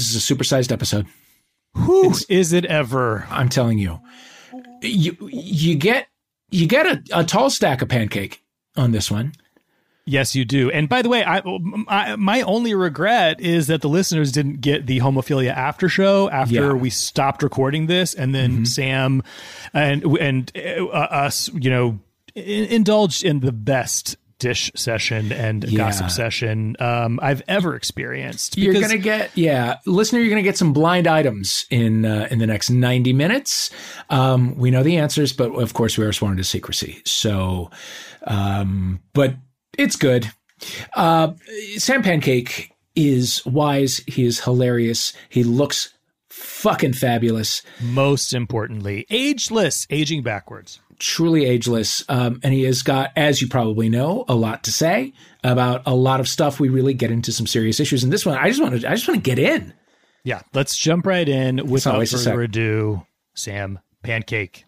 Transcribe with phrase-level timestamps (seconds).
[0.00, 1.06] this is a supersized episode.
[1.74, 3.26] Who is it ever?
[3.30, 4.00] I'm telling you,
[4.82, 6.08] you you get
[6.50, 8.42] you get a, a tall stack of pancake
[8.76, 9.34] on this one.
[10.06, 10.70] Yes, you do.
[10.72, 11.40] And by the way, I,
[11.86, 16.54] I, my only regret is that the listeners didn't get the homophilia after show after
[16.54, 16.72] Yeah.
[16.72, 19.22] we stopped recording this, and then Sam
[19.72, 22.00] and and uh, us, you know,
[22.34, 25.76] indulged in the best dish session and Yeah.
[25.78, 28.58] gossip session um, I've ever experienced.
[28.58, 30.18] You're gonna get yeah, listener.
[30.20, 33.70] You're gonna get some blind items in uh, in the next 90 minutes.
[34.08, 37.00] Um, we know the answers, but of course we are sworn to secrecy.
[37.04, 37.70] So,
[38.26, 39.34] um, but
[39.78, 40.30] it's good.
[40.94, 41.34] Uh,
[41.76, 43.98] Sam Pancake is wise.
[44.06, 45.12] He is hilarious.
[45.28, 45.94] He looks
[46.28, 47.62] fucking fabulous.
[47.80, 50.80] most importantly, ageless, aging backwards.
[51.00, 52.04] Truly ageless.
[52.08, 55.94] Um, and he has got, as you probably know, a lot to say about a
[55.94, 56.60] lot of stuff.
[56.60, 58.04] We really get into some serious issues.
[58.04, 59.74] And this one, I just want to, I just want to get in.
[60.22, 62.34] Yeah, let's jump right in without always a sec.
[62.34, 63.06] further ado.
[63.34, 64.66] Sam Pancake.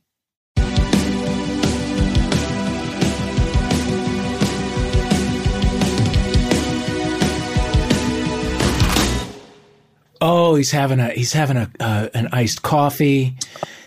[10.24, 13.36] Oh, he's having a, he's having a, uh, an iced coffee.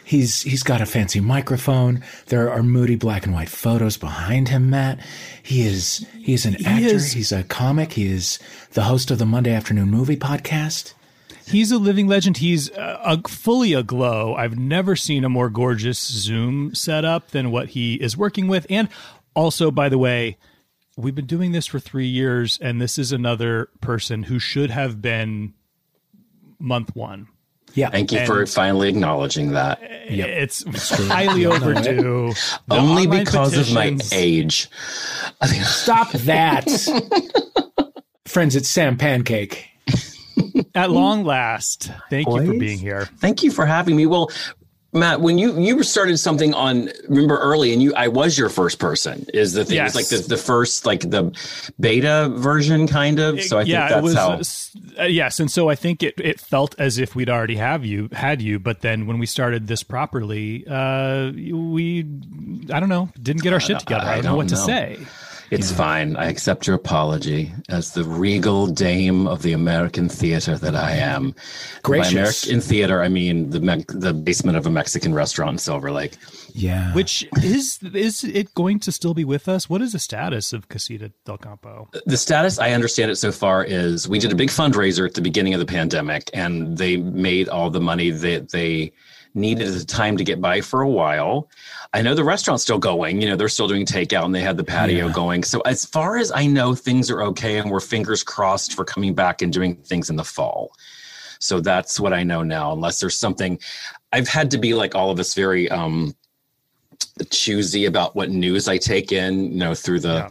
[0.05, 2.03] He's, he's got a fancy microphone.
[2.27, 4.99] There are moody black and white photos behind him, Matt.
[5.41, 6.95] He is, he is an actor.
[6.95, 7.93] is- He's a comic.
[7.93, 8.37] He is
[8.73, 10.93] the host of the Monday afternoon movie podcast.
[11.47, 12.37] He's a living legend.
[12.37, 14.33] He's uh, a, fully aglow.
[14.35, 18.65] I've never seen a more gorgeous Zoom setup than what he is working with.
[18.69, 18.89] And
[19.35, 20.37] also, by the way,
[20.97, 25.01] we've been doing this for three years, and this is another person who should have
[25.03, 25.53] been
[26.59, 27.27] month one.
[27.75, 27.89] Yeah.
[27.89, 29.79] Thank you for finally acknowledging that.
[29.81, 30.63] It's
[31.07, 32.33] highly overdue.
[32.69, 34.69] Only online because of my age.
[35.63, 36.69] Stop that.
[38.25, 39.69] Friends, it's Sam Pancake.
[40.73, 43.05] At long last, thank you for being here.
[43.19, 44.05] Thank you for having me.
[44.05, 44.29] Well,
[44.95, 48.79] Matt, when you you started something on remember early and you I was your first
[48.79, 49.75] person is the thing.
[49.75, 49.95] Yes.
[49.95, 51.37] It's like the, the first like the
[51.79, 53.41] beta version kind of.
[53.41, 54.95] So I yeah, think that's it was.
[54.95, 57.85] how uh, yes, and so I think it, it felt as if we'd already have
[57.85, 61.99] you had you, but then when we started this properly, uh, we
[62.71, 64.05] I don't know didn't get our shit together.
[64.05, 64.97] I, I don't know what to say.
[65.51, 66.15] It's fine.
[66.15, 71.35] I accept your apology as the regal dame of the American theater that I am.
[71.83, 72.13] Gracious.
[72.13, 75.91] By American theater, I mean the me- the basement of a Mexican restaurant in Silver
[75.91, 76.17] Lake.
[76.53, 76.93] Yeah.
[76.93, 79.69] Which is is it going to still be with us?
[79.69, 81.89] What is the status of Casita del Campo?
[82.05, 85.21] the status i understand it so far is we did a big fundraiser at the
[85.21, 88.91] beginning of the pandemic and they made all the money that they
[89.35, 91.49] needed the time to get by for a while
[91.93, 94.57] i know the restaurant's still going you know they're still doing takeout and they had
[94.57, 95.13] the patio Yeah.
[95.13, 98.85] going so as far as i know things are okay and we're fingers crossed for
[98.85, 100.71] coming back and doing things in the fall
[101.39, 103.59] so that's what i know now unless there's something
[104.13, 106.15] i've had to be like all of us very um
[107.29, 110.29] choosy about what news i take in you know through the Yeah.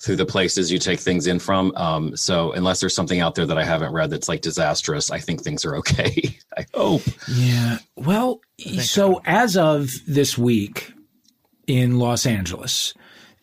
[0.00, 1.72] Through the places you take things in from.
[1.76, 5.18] Um, so unless there's something out there that I haven't read that's like disastrous, I
[5.18, 6.36] think things are okay.
[6.56, 7.02] I hope.
[7.28, 7.78] Yeah.
[7.96, 8.40] Well,
[8.80, 10.92] so as of this week
[11.66, 12.94] in Los Angeles,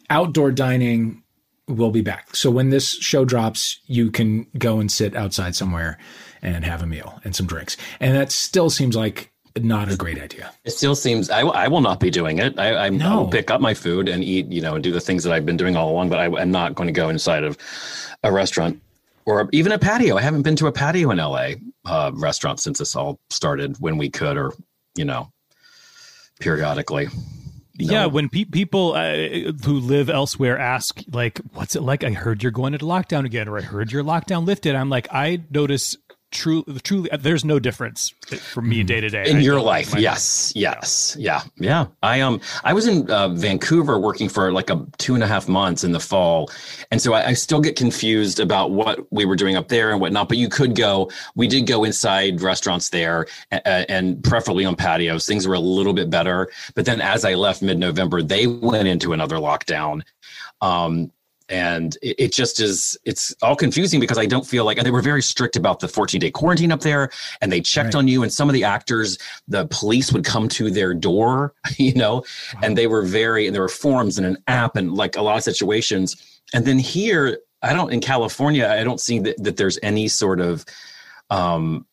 [0.10, 1.24] outdoor dining
[1.68, 2.36] will be back.
[2.36, 5.98] So when this show drops, you can go and sit outside somewhere
[6.42, 7.78] and have a meal and some drinks.
[8.00, 10.52] And that still seems like not a great idea.
[10.64, 12.58] It still seems I, I will not be doing it.
[12.58, 13.22] I, I, I No.
[13.22, 15.46] will pick up my food and eat, you know, and do the things that I've
[15.46, 16.10] been doing all along.
[16.10, 17.58] But I, am not going to go inside of
[18.24, 18.82] a restaurant
[19.26, 20.18] or even a patio.
[20.18, 21.52] I haven't been to a patio in LA
[21.86, 24.54] uh, restaurant since this all started when we could, or
[24.96, 25.32] you know,
[26.40, 27.08] periodically.
[27.76, 32.44] Yeah, when pe- people uh, who live elsewhere ask, like, "What's it like?" I heard
[32.44, 34.76] you're going into lockdown again, or I heard your lockdown lifted.
[34.76, 35.98] I'm like, I notice
[36.34, 38.10] true, truly, there's no difference
[38.54, 41.42] for me day to day in I your don't life like my- yes yes yeah.
[41.58, 45.28] yeah i um i was in uh, vancouver working for like a two and a
[45.28, 46.50] half months in the fall
[46.92, 50.02] and so I, I still get confused about what we were doing up there and
[50.02, 54.76] whatnot but you could go we did go inside restaurants there and, and preferably on
[54.76, 55.26] patios.
[55.26, 59.14] Things were a little bit better but then as i left mid-november they went into
[59.14, 60.02] another lockdown.
[60.62, 61.12] Um
[61.54, 64.92] and it, it just is it's all confusing because i don't feel like and they
[64.92, 67.10] were very strict about the 14 day quarantine up there
[67.42, 68.00] and they checked Right.
[68.00, 69.18] on you and some of the actors
[69.48, 72.24] the police would come to their door you know
[72.64, 75.38] and they were very and there were forms and an app and like a lot
[75.38, 76.16] of situations
[76.54, 80.40] and then here i don't in california i don't see that, that there's any sort
[80.42, 80.66] of
[81.30, 81.86] um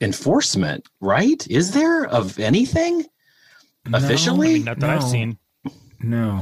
[0.00, 3.04] enforcement right is there of anything
[3.92, 5.38] officially I mean, not that I've seen.
[6.00, 6.40] No.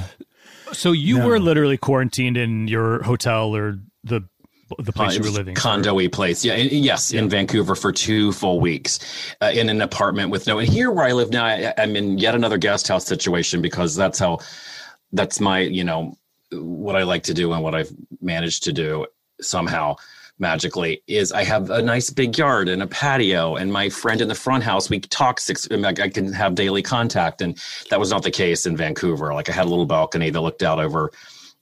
[0.73, 1.27] So you No.
[1.27, 4.23] were literally quarantined in your hotel or the
[4.79, 5.57] the place you were living.
[5.57, 6.45] Condo-y place.
[6.45, 6.55] Yeah.
[6.55, 7.13] yes.
[7.13, 7.21] Yeah.
[7.23, 9.01] In Vancouver for two full weeks
[9.41, 12.19] uh, in an apartment with no, and here where I live now, I, I'm in
[12.19, 14.39] yet another guest house situation because that's how,
[15.13, 16.15] that's my, you know,
[16.53, 17.91] what I like to do and what I've
[18.21, 19.07] managed to do
[19.41, 19.97] somehow
[20.41, 24.29] magically is I have a nice big yard and a patio and my friend in
[24.29, 27.43] the front house we talk six I can have daily contact.
[27.43, 27.57] And
[27.91, 29.35] that was not the case in Vancouver.
[29.35, 31.13] Like I had a little balcony that looked out over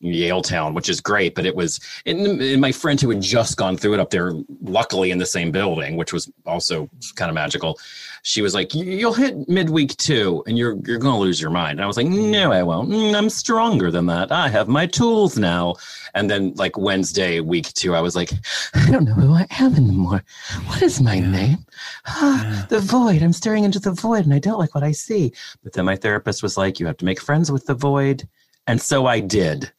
[0.02, 1.34] Yaletown, which is great.
[1.34, 4.32] But it was, and, and my friend who had just gone through it up there,
[4.62, 7.78] luckily in the same building, which was also kind of magical.
[8.22, 11.78] She was like, "You'll hit midweek two, and you're you're going to lose your mind."
[11.78, 12.90] And I was like, "No, I won't.
[12.90, 14.30] Mm, I'm stronger than that.
[14.30, 15.74] I have my tools now."
[16.14, 18.30] And then, like Wednesday, week two, I was like,
[18.74, 20.22] "I don't know who I am anymore.
[20.66, 21.30] What is my yeah.
[21.30, 21.58] name?
[22.06, 22.66] Ah, yeah.
[22.68, 23.22] The void.
[23.22, 25.96] I'm staring into the void, and I don't like what I see." But then my
[25.96, 28.28] therapist was like, "You have to make friends with the void,"
[28.66, 29.72] and so I did.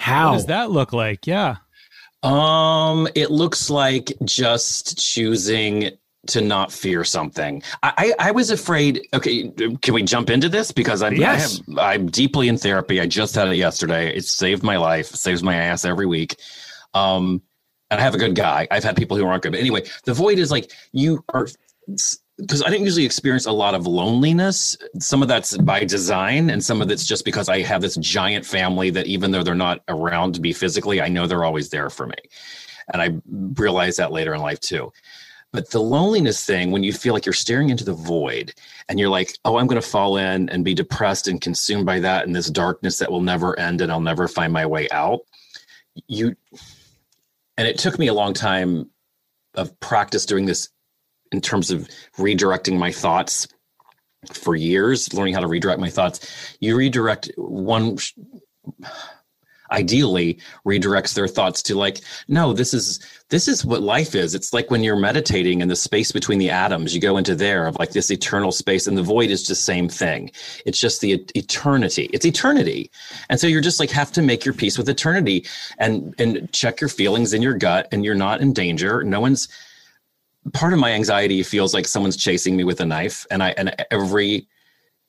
[0.00, 1.26] How what does that look like?
[1.26, 1.56] Yeah.
[2.22, 5.90] Um, it looks like just choosing
[6.28, 7.62] to not fear something.
[7.82, 9.06] I, I, I was afraid.
[9.14, 9.50] Okay,
[9.82, 11.60] can we jump into this because I'm yes.
[11.60, 13.00] I have, I'm deeply in therapy.
[13.00, 14.14] I just had it yesterday.
[14.14, 15.06] It saved my life.
[15.06, 16.36] saves my ass every week.
[16.94, 17.42] Um,
[17.90, 18.68] and I have a good guy.
[18.70, 21.46] I've had people who aren't good, but anyway, the void is like you are
[22.40, 24.76] because I don't usually experience a lot of loneliness.
[24.98, 28.44] Some of that's by design, and some of it's just because I have this giant
[28.46, 32.06] family that even though they're not around me physically, I know they're always there for
[32.06, 32.16] me.
[32.92, 33.20] And I
[33.60, 34.92] realize that later in life too.
[35.52, 38.54] But the loneliness thing, when you feel like you're staring into the void
[38.88, 41.98] and you're like, oh, I'm going to fall in and be depressed and consumed by
[42.00, 45.20] that and this darkness that will never end and I'll never find my way out.
[46.06, 46.36] You,
[47.58, 48.90] and it took me a long time
[49.54, 50.68] of practice doing this
[51.32, 53.48] in terms of redirecting my thoughts
[54.32, 56.56] for years, learning how to redirect my thoughts.
[56.60, 57.98] You redirect one
[59.72, 62.98] ideally redirects their thoughts to like no this is
[63.28, 64.34] this is what life is.
[64.34, 67.66] It's like when you're meditating in the space between the atoms you go into there
[67.66, 70.32] of like this eternal space and the void is just same thing.
[70.66, 72.10] It's just the eternity.
[72.12, 72.90] It's eternity.
[73.28, 75.46] And so you're just like have to make your peace with eternity
[75.78, 79.04] and and check your feelings in your gut and you're not in danger.
[79.04, 79.48] No one's
[80.52, 83.74] part of my anxiety feels like someone's chasing me with a knife and i and
[83.90, 84.46] every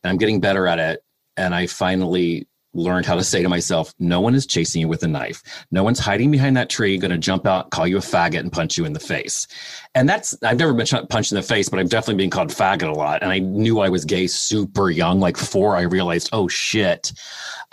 [0.03, 1.03] and i'm getting better at it
[1.37, 5.03] and i finally learned how to say to myself no one is chasing you with
[5.03, 8.01] a knife no one's hiding behind that tree going to jump out call you a
[8.01, 9.47] faggot and punch you in the face
[9.93, 12.87] and that's i've never been punched in the face but i've definitely been called faggot
[12.87, 16.47] a lot and i knew i was gay super young like four, i realized oh
[16.47, 17.11] shit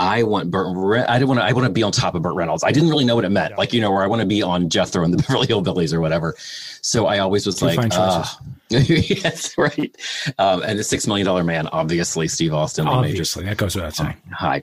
[0.01, 1.09] I want Burt.
[1.09, 1.45] I didn't want to.
[1.45, 2.63] I want to be on top of Burt Reynolds.
[2.63, 3.59] I didn't really know what it meant.
[3.59, 6.01] Like you know, where I want to be on Jethro and the Beverly Hillbillies or
[6.01, 6.37] whatever.
[6.83, 8.25] So I always was Two like, uh,
[8.71, 9.97] yes, right.
[10.39, 12.87] Um, and the Six Million Dollar Man, obviously, Steve Austin.
[12.87, 14.11] Obviously, that goes without saying.
[14.11, 14.63] Um, hi,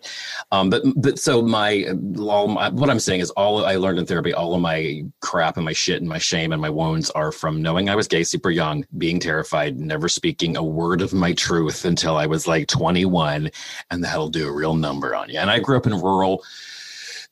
[0.52, 1.86] um, but but so my,
[2.20, 5.58] all my what I'm saying is all I learned in therapy, all of my crap
[5.58, 8.24] and my shit and my shame and my wounds are from knowing I was gay
[8.24, 12.68] super young, being terrified, never speaking a word of my truth until I was like
[12.68, 13.50] 21,
[13.90, 15.40] and that'll do a real number on you.
[15.40, 16.44] And I grew up in rural,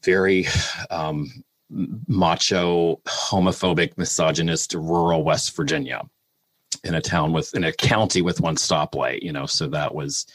[0.03, 0.47] very
[0.89, 6.01] um, macho, homophobic, misogynist, rural West Virginia
[6.83, 10.25] in a town with in a county with one stoplight you know so that was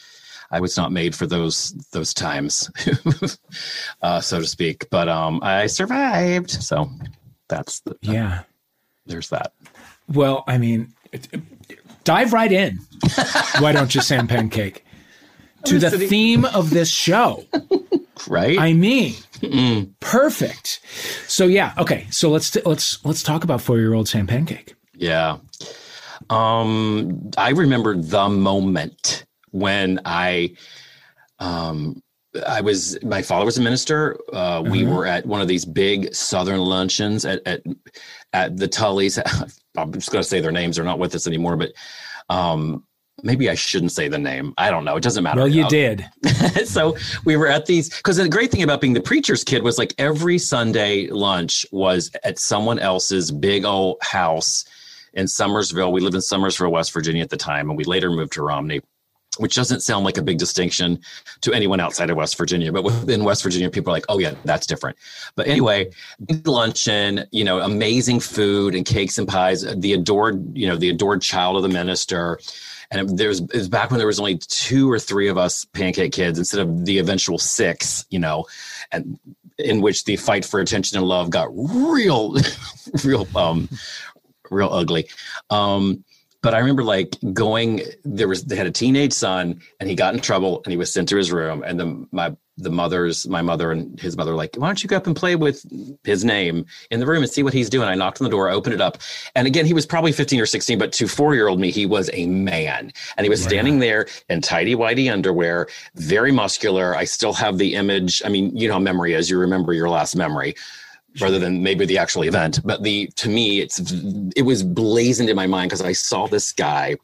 [0.50, 2.70] i was not made for those those times
[4.02, 4.88] uh, so to speak.
[4.90, 6.50] But um i survived.
[6.50, 6.90] So
[7.48, 8.42] that's the, yeah.
[9.06, 9.52] there's that.
[10.08, 10.92] Well i mean
[12.04, 12.78] dive right in.
[13.58, 14.84] Why don't you sam pancake?
[15.64, 17.44] To the theme of this show.
[18.28, 18.58] Right?
[18.58, 19.92] I mean Mm-mm.
[20.00, 20.80] perfect.
[21.26, 24.74] So yeah okay so let's t- let's let's talk about four year old sam pancake.
[24.94, 25.38] Yeah
[26.30, 30.54] um, I remember the moment when I,
[31.38, 32.02] um,
[32.46, 34.18] I was my father was a minister.
[34.32, 34.70] Uh, mm-hmm.
[34.70, 37.62] We were at one of these big Southern luncheons at at,
[38.32, 39.18] at the Tullys.
[39.76, 41.56] I'm just going to say their names; they're not with us anymore.
[41.56, 41.72] But
[42.28, 42.84] um,
[43.22, 44.54] maybe I shouldn't say the name.
[44.58, 44.96] I don't know.
[44.96, 45.40] It doesn't matter.
[45.40, 46.08] Well, you did.
[46.66, 49.78] so we were at these because the great thing about being the preacher's kid was
[49.78, 54.64] like every Sunday lunch was at someone else's big old house
[55.14, 55.92] in Summersville.
[55.92, 58.80] We lived in Summersville, West Virginia at the time, and we later moved to Romney
[59.38, 61.00] which doesn't sound like a big distinction
[61.40, 64.34] to anyone outside of West Virginia, but within West Virginia, people are like, oh, yeah,
[64.44, 64.96] that's different.
[65.36, 65.90] But anyway,
[66.26, 70.90] big luncheon, you know, amazing food and cakes and pies, the adored, you know, the
[70.90, 72.38] adored child of the minister.
[72.90, 76.12] And there's it was back when there was only two or three of us pancake
[76.12, 78.46] kids instead of the eventual six, you know,
[78.90, 79.18] and
[79.58, 82.36] in which the fight for attention and love got real,
[83.04, 83.68] real, um,
[84.50, 85.08] real ugly.
[85.50, 86.04] Um,
[86.40, 87.82] but I remember like going.
[88.04, 90.92] There was they had a teenage son, and he got in trouble, and he was
[90.92, 91.64] sent to his room.
[91.66, 94.96] And then my the mothers, my mother and his mother, like, why don't you go
[94.96, 95.64] up and play with
[96.02, 97.88] his name in the room and see what he's doing?
[97.88, 98.98] I knocked on the door, opened it up,
[99.34, 101.86] and again, he was probably fifteen or sixteen, but to four year old me, he
[101.86, 106.94] was a man, and he was standing there in tidy whitey underwear, very muscular.
[106.94, 108.22] I still have the image.
[108.24, 109.28] I mean, you know how memory is.
[109.28, 110.54] You remember your last memory
[111.20, 112.60] rather than maybe the actual event.
[112.64, 113.78] But the to me, it's
[114.36, 116.96] it was blazoned in my mind because I saw this guy,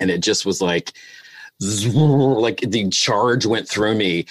[0.00, 0.92] and it just was like,
[1.60, 4.26] like the charge went through me.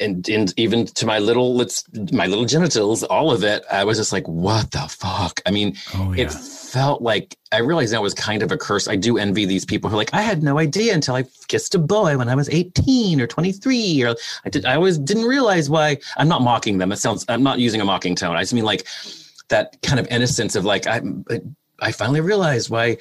[0.00, 3.98] And, and even to my little let's my little genitals all of it i was
[3.98, 6.24] just like what the fuck i mean Oh, yeah.
[6.24, 8.86] it felt like I realized that was kind of a curse.
[8.86, 11.74] I do envy these people who are like, I had no idea until I kissed
[11.74, 14.04] a boy when I was 18 or 23.
[14.04, 14.14] Or
[14.44, 16.92] I did I always didn't realize why I'm not mocking them.
[16.92, 18.36] It sounds I'm not using a mocking tone.
[18.36, 18.86] I just mean like
[19.48, 21.00] that kind of innocence of like I
[21.80, 22.98] I finally realized why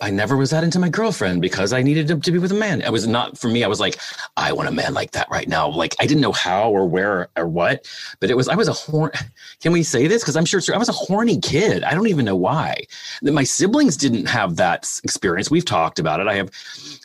[0.00, 2.82] I never was that into my girlfriend because I needed to, be with a man.
[2.82, 3.64] It was not for me.
[3.64, 3.98] I was like,
[4.36, 5.68] I want a man like that right now.
[5.68, 7.86] Like I didn't know how or where or what,
[8.20, 9.10] but it was I was a horn.
[9.60, 10.22] Can we say this?
[10.22, 10.60] Because I'm sure.
[10.72, 11.82] I was a horny kid.
[11.82, 12.84] I don't even know why.
[13.22, 15.50] My siblings didn't have that experience.
[15.50, 16.28] We've talked about it.
[16.28, 16.50] I have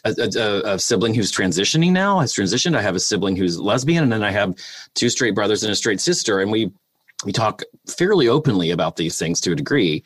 [0.05, 2.19] a, a, a sibling who's transitioning now.
[2.19, 2.77] Has transitioned.
[2.77, 4.55] I have a sibling who's lesbian, and then I have
[4.93, 6.71] two straight brothers and a straight sister, and we
[7.25, 10.03] we talk fairly openly about these things to a degree.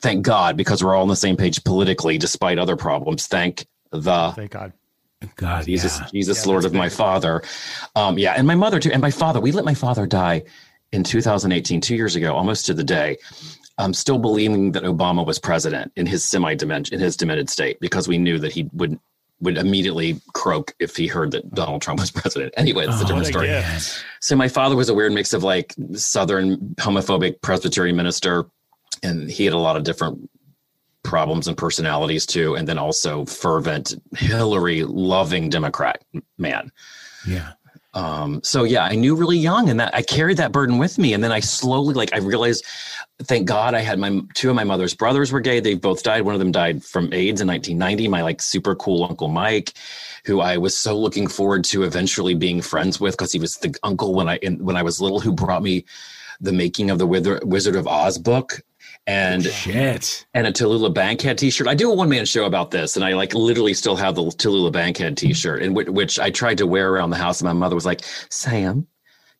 [0.00, 3.26] Thank God, because we're all on the same page politically, despite other problems.
[3.26, 4.72] Thank the Thank God.
[5.36, 6.06] God, Jesus, yeah.
[6.12, 7.42] Jesus, Yeah, Lord of my very- father.
[7.94, 8.90] Um, yeah, and my mother too.
[8.92, 10.44] And my father, we let my father die
[10.92, 13.18] in 2018, two years ago, almost to the day.
[13.76, 17.78] I'm still believing that Obama was president in his semi dimension, in his demented state,
[17.80, 18.98] because we knew that he would
[19.42, 22.52] would immediately croak if he heard that Donald Trump was president.
[22.58, 23.46] Anyway, it's a Oh, different story.
[23.46, 24.04] gift.
[24.20, 28.44] So my father was a weird mix of like Southern homophobic Presbyterian minister,
[29.02, 30.30] and he had a lot of different
[31.02, 36.02] problems and personalities too, and then also fervent Hillary loving Democrat
[36.38, 36.70] man.
[37.26, 37.52] yeah.
[37.92, 41.12] Um, so yeah, I knew really young, and that I carried that burden with me,
[41.12, 42.64] and then I slowly like I realized.
[43.24, 45.60] Thank God I had my two of my mother's brothers were gay.
[45.60, 46.22] They both died.
[46.22, 48.08] One of them died from AIDS in 1990.
[48.08, 49.74] My like super cool uncle Mike,
[50.24, 53.76] who I was so looking forward to eventually being friends with because he was the
[53.82, 55.84] uncle when I in, when I was little who brought me
[56.40, 58.62] the making of the Wizard of Oz book
[59.10, 60.24] and Shit.
[60.34, 61.66] and a Tallulah Bankhead T-shirt.
[61.66, 64.22] I do a one man show about this, and I like literally still have the
[64.22, 67.40] Tallulah Bankhead T-shirt, and which, which I tried to wear around the house.
[67.40, 68.86] And my mother was like, "Sam,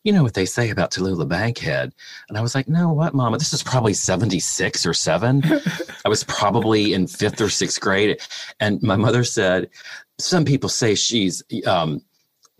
[0.02, 1.92] you know what they say about Tallulah Bankhead?"
[2.28, 3.38] And I was like, "No, what, Mama?
[3.38, 5.42] This is probably seventy six or seven.
[6.04, 8.20] I was probably in fifth or sixth grade."
[8.58, 9.70] And my mother said,
[10.18, 12.02] "Some people say she's." Um,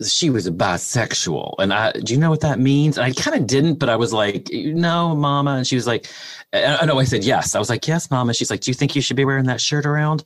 [0.05, 1.55] she was bisexual.
[1.59, 2.97] And I, do you know what that means?
[2.97, 5.55] And I kind of didn't, but I was like, no, mama.
[5.55, 6.07] And she was like,
[6.53, 7.55] I know I said yes.
[7.55, 8.33] I was like, yes, mama.
[8.33, 10.23] She's like, do you think you should be wearing that shirt around?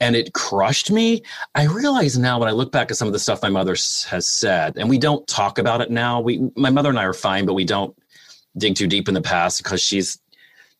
[0.00, 1.22] And it crushed me.
[1.54, 4.26] I realize now when I look back at some of the stuff my mother has
[4.26, 6.20] said, and we don't talk about it now.
[6.20, 7.96] We, my mother and I are fine, but we don't
[8.58, 10.18] dig too deep in the past because she's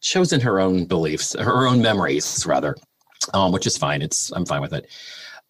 [0.01, 2.77] chosen her own beliefs, her own memories, rather,
[3.33, 4.03] um, which is fine.
[4.03, 4.87] It's I'm fine with it.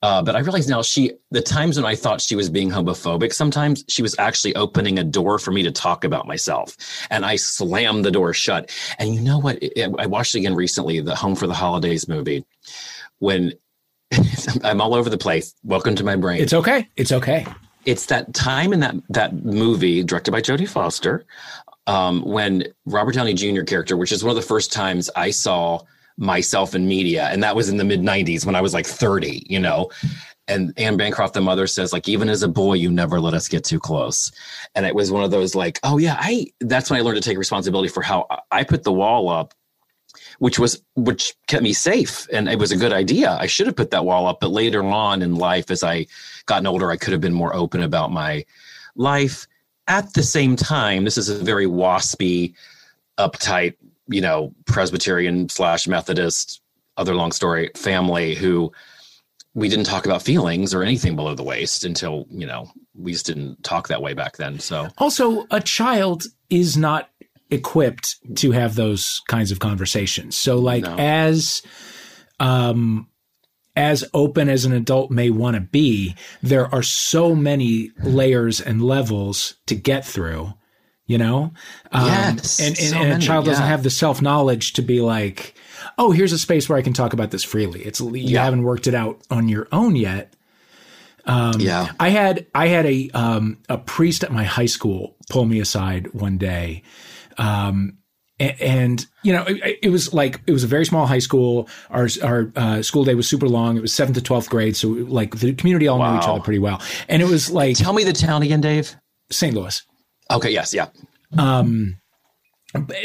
[0.02, 3.32] Uh, but I realize now she, the times when I thought she was being homophobic,
[3.32, 6.76] sometimes she was actually opening a door for me to talk about myself.
[7.10, 8.70] And I slammed the door shut.
[8.98, 9.62] And you know what?
[9.98, 12.44] I watched it again recently, the Home for the Holidays movie,
[13.20, 13.54] when
[14.62, 15.54] I'm all over the place.
[15.64, 16.88] Welcome to my brain It's okay.
[16.96, 17.46] It's okay.
[17.86, 21.24] it's that time in that that movie directed by Jodie Foster
[21.86, 23.62] um, when Robert Downey Jr.
[23.62, 25.80] character, which is one of the first times I saw
[26.16, 29.46] myself in media, and that was in the mid '90s when I was like 30,
[29.48, 29.90] you know.
[30.48, 33.48] And Anne Bancroft, the mother, says like, even as a boy, you never let us
[33.48, 34.30] get too close.
[34.76, 36.46] And it was one of those like, oh yeah, I.
[36.60, 39.54] That's when I learned to take responsibility for how I put the wall up
[40.38, 43.76] which was which kept me safe and it was a good idea i should have
[43.76, 46.06] put that wall up but later on in life as i
[46.46, 48.44] gotten older i could have been more open about my
[48.96, 49.46] life
[49.88, 52.54] at the same time this is a very waspy
[53.18, 53.74] uptight
[54.08, 56.60] you know presbyterian slash methodist
[56.96, 58.72] other long story family who
[59.54, 63.26] we didn't talk about feelings or anything below the waist until you know we just
[63.26, 67.10] didn't talk that way back then so Also, a child is not
[67.50, 70.36] equipped to have those kinds of conversations.
[70.36, 70.96] So, like, No.
[70.98, 71.62] as
[72.40, 73.08] um,
[73.76, 78.82] as open as an adult may want to be, there are so many layers and
[78.82, 80.54] levels to get through.
[81.08, 81.52] You know,
[81.92, 84.82] um, Yes, and, and, so and a many, child doesn't have the self knowledge to
[84.82, 85.54] be like,
[85.98, 88.44] "Oh, here's a space where I can talk about this freely." It's you Yeah.
[88.44, 90.34] haven't worked it out on your own yet.
[91.26, 95.60] yeah I had I had a um, a priest at my high school pull me
[95.60, 96.82] aside one day,
[97.38, 97.98] um,
[98.38, 101.68] and, and you know, it, it, was like it was a very small high school.
[101.90, 103.76] Our our uh, school day was super long.
[103.76, 106.12] It was seventh to twelfth grade, so like the community all wow.
[106.12, 106.82] knew each other pretty well.
[107.08, 108.94] And it was like, tell me the town again, Dave.
[109.30, 109.54] St.
[109.54, 109.82] Louis.
[110.30, 110.50] Okay.
[110.50, 110.74] Yes.
[110.74, 110.88] Yeah.
[111.38, 111.98] Um.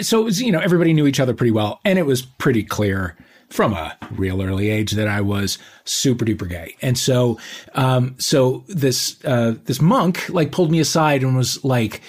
[0.02, 2.64] So it was you know everybody knew each other pretty well, and it was pretty
[2.64, 3.18] clear
[3.52, 6.76] from a real early age that I was super duper gay.
[6.82, 7.38] And so,
[7.76, 12.02] um, so this, uh, this monk like pulled me aside and was like,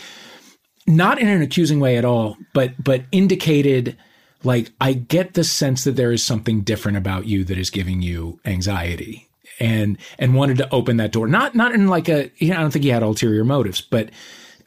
[0.87, 3.97] not in an accusing way at all, but, but indicated
[4.45, 8.03] like, I get the sense that there is something different about you that is giving
[8.03, 9.29] you anxiety
[9.59, 11.27] and, and wanted to open that door.
[11.27, 14.11] Not, not in like a, you know, I don't think he had ulterior motives, but,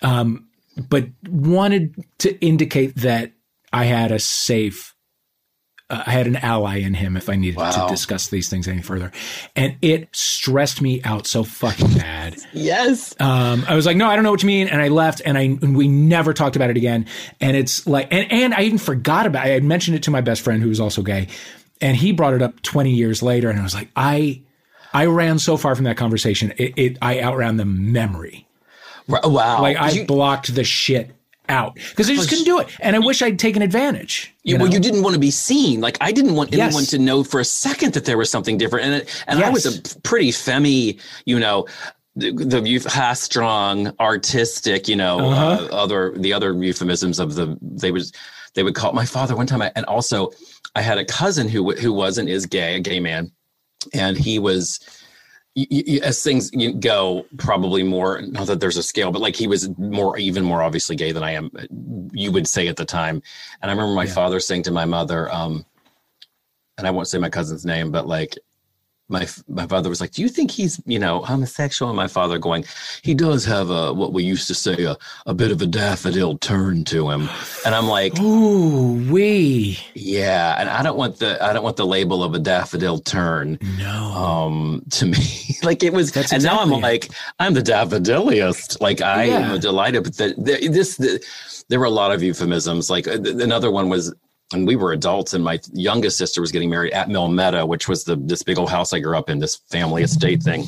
[0.02, 0.48] um,
[0.90, 3.32] but wanted to indicate that
[3.72, 4.96] I had a safe
[5.88, 7.70] uh, I had an ally in him if I needed wow.
[7.70, 9.12] to discuss these things any further.
[9.56, 12.38] And it stressed me out so fucking bad.
[12.54, 13.14] yes.
[13.20, 14.68] Um, I was like, no, I don't know what you mean.
[14.68, 17.06] And I left and I, and we never talked about it again.
[17.40, 19.50] And it's like, and, and I even forgot about it.
[19.50, 21.28] I had mentioned it to my best friend who was also gay
[21.82, 23.52] and he brought it up 20 years later.
[23.52, 24.42] And I was like, I,
[24.92, 26.52] I ran so far from that conversation.
[26.58, 28.48] It, it I outran the memory.
[29.07, 29.62] Wow.
[29.62, 31.12] Like I you, blocked the shit
[31.47, 32.67] out because I just couldn't do it.
[32.79, 34.33] And I wish I'd taken advantage.
[34.43, 35.81] You well, you didn't want to be seen.
[35.81, 36.89] Like I didn't want anyone yes.
[36.91, 38.85] to know for a second that there was something different.
[38.85, 38.93] And
[39.27, 39.47] and yes.
[39.47, 41.67] I was a pretty femmy, you know,
[42.15, 45.67] the, the youth has strong, artistic, you know, uh-huh.
[45.71, 48.12] uh, other the other euphemisms of the they was
[48.53, 49.62] they would call my father one time.
[49.75, 50.31] And also,
[50.75, 53.31] I had a cousin who who was and is gay, a gay man,
[53.93, 54.79] and he was
[56.03, 58.21] as things go, probably more.
[58.21, 61.24] Not that there's a scale, but like he was more, even more obviously gay than
[61.24, 61.50] I am.
[62.12, 63.21] You would say at the time,
[63.62, 64.13] and I remember my yeah.
[64.13, 65.65] father saying to my mother, um,
[66.77, 68.38] and I won't say my cousin's name, but like
[69.07, 72.39] my my father was like, "Do you think he's you know homosexual?" And my father
[72.39, 72.65] going,
[73.03, 76.37] "He does have a what we used to say a, a bit of a daffodil
[76.39, 77.29] turn to him."
[77.65, 81.85] And I'm like, "Ooh, we yeah." And I don't want the I don't want the
[81.85, 83.59] label of a daffodil turn.
[83.77, 85.20] No, um, to me,
[85.63, 86.11] like it was.
[86.11, 88.81] That's and exactly now I'm like, I'm the daffodiliest.
[88.81, 89.51] Like I yeah.
[89.51, 91.24] am delighted, but the, the, this the,
[91.70, 92.89] there were a lot of euphemisms.
[92.89, 94.13] Like uh, another one was
[94.53, 97.88] and we were adults and my youngest sister was getting married at mill meadow which
[97.88, 100.64] was the this big old house i grew up in this family estate thing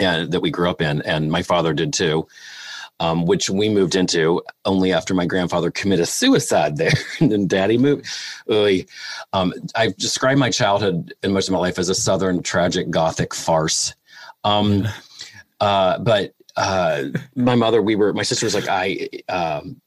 [0.00, 2.26] and that we grew up in and my father did too
[3.00, 6.92] um, which we moved into only after my grandfather committed suicide there.
[7.20, 8.06] And then daddy moved
[9.32, 13.34] um, i've described my childhood and most of my life as a southern tragic gothic
[13.34, 13.94] farce.
[14.44, 14.86] Um,
[15.60, 17.04] uh, but uh,
[17.34, 19.80] my mother we were my sister was like i um,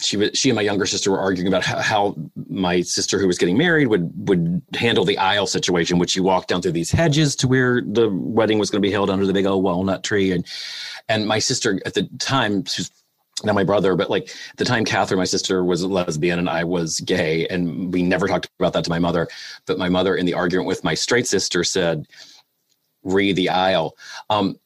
[0.00, 2.16] she was she and my younger sister were arguing about how, how,
[2.48, 6.46] my sister who was getting married would would handle the aisle situation which you walk
[6.46, 9.32] down through these hedges to where the wedding was going to be held under the
[9.32, 10.32] big old walnut tree?
[10.32, 10.46] And
[11.08, 12.90] and my sister at the time she's
[13.44, 17.00] now my brother but like the time catherine my sister was lesbian and i was
[17.00, 19.28] gay and we never talked about that to my mother.
[19.66, 22.06] But my mother in the argument with my straight sister said
[23.04, 23.96] re the aisle.
[24.30, 24.56] Um,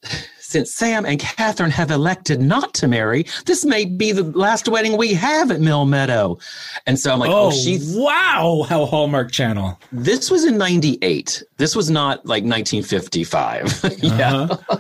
[0.49, 4.97] since Sam and Catherine have elected not to marry, this may be the last wedding
[4.97, 6.39] we have at Mill Meadow.
[6.87, 9.79] And so I'm like, oh, oh she wow, how Hallmark Channel.
[9.93, 11.43] This was in 98.
[11.59, 13.99] This was not like 1955.
[13.99, 14.47] yeah.
[14.51, 14.79] Uh-huh.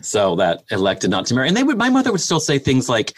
[0.00, 1.48] so that elected not to marry.
[1.48, 3.12] And they would my mother would still say things like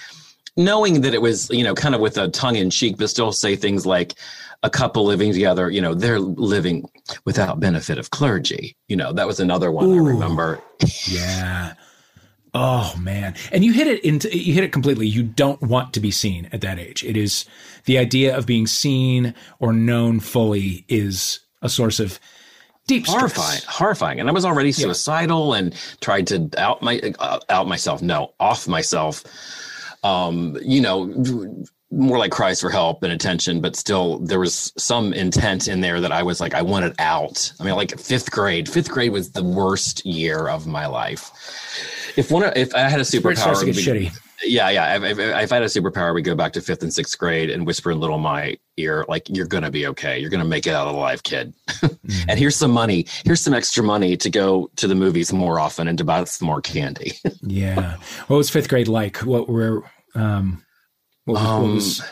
[0.56, 3.32] knowing that it was, you know, kind of with a tongue in cheek, but still
[3.32, 4.14] say things like,
[4.62, 6.88] a couple living together, you know, they're living
[7.24, 8.76] without benefit of clergy.
[8.88, 10.60] You know, that was another one Ooh, I remember.
[11.06, 11.74] yeah.
[12.54, 13.34] Oh man.
[13.50, 15.06] And you hit it into you hit it completely.
[15.06, 17.02] You don't want to be seen at that age.
[17.02, 17.44] It is
[17.86, 22.20] the idea of being seen or known fully is a source of
[22.86, 23.76] deep horrifying stress.
[23.76, 25.60] horrifying and i was already suicidal yeah.
[25.60, 29.22] and tried to out my uh, out myself no off myself
[30.02, 31.06] um you know
[31.92, 36.00] more like cries for help and attention, but still there was some intent in there
[36.00, 37.52] that I was like, I wanted out.
[37.60, 41.30] I mean, like fifth grade, fifth grade was the worst year of my life.
[42.16, 44.18] If one, if I had a superpower, starts to get shitty.
[44.42, 44.96] Yeah, yeah.
[44.96, 47.50] If, if, if, I had a superpower, we go back to fifth and sixth grade
[47.50, 50.18] and whisper in little my ear, like, "You're gonna be okay.
[50.18, 52.24] You're gonna make it out alive, kid." mm.
[52.28, 53.06] and here's some money.
[53.24, 56.46] Here's some extra money to go to the movies more often and to buy some
[56.46, 57.12] more candy.
[57.42, 57.96] yeah.
[58.26, 59.18] What was fifth grade like?
[59.18, 60.64] What were um,
[61.24, 62.02] what was, um, what was,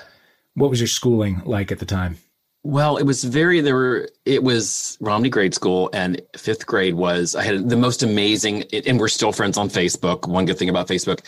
[0.54, 2.18] what was your schooling like at the time?
[2.62, 7.34] Well, it was very there were it was Romney grade school and fifth grade was
[7.34, 10.28] I had the most amazing and we're still friends on Facebook.
[10.28, 11.20] One good thing about Facebook,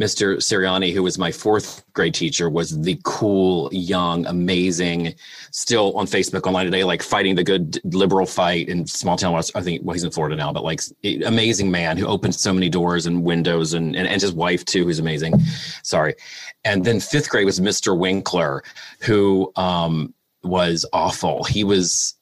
[0.00, 0.38] Mr.
[0.38, 5.14] Siriani, who was my fourth grade teacher, was the cool, young, amazing,
[5.52, 9.62] still on Facebook online today, like fighting the good liberal fight in small town I
[9.62, 10.80] think well he's in Florida now, but like
[11.24, 14.86] amazing man who opened so many doors and windows and and, and his wife too,
[14.86, 15.38] who's amazing.
[15.84, 16.16] Sorry.
[16.64, 17.96] And then fifth grade was Mr.
[17.96, 18.64] Winkler,
[18.98, 21.44] who um was awful.
[21.44, 22.14] He was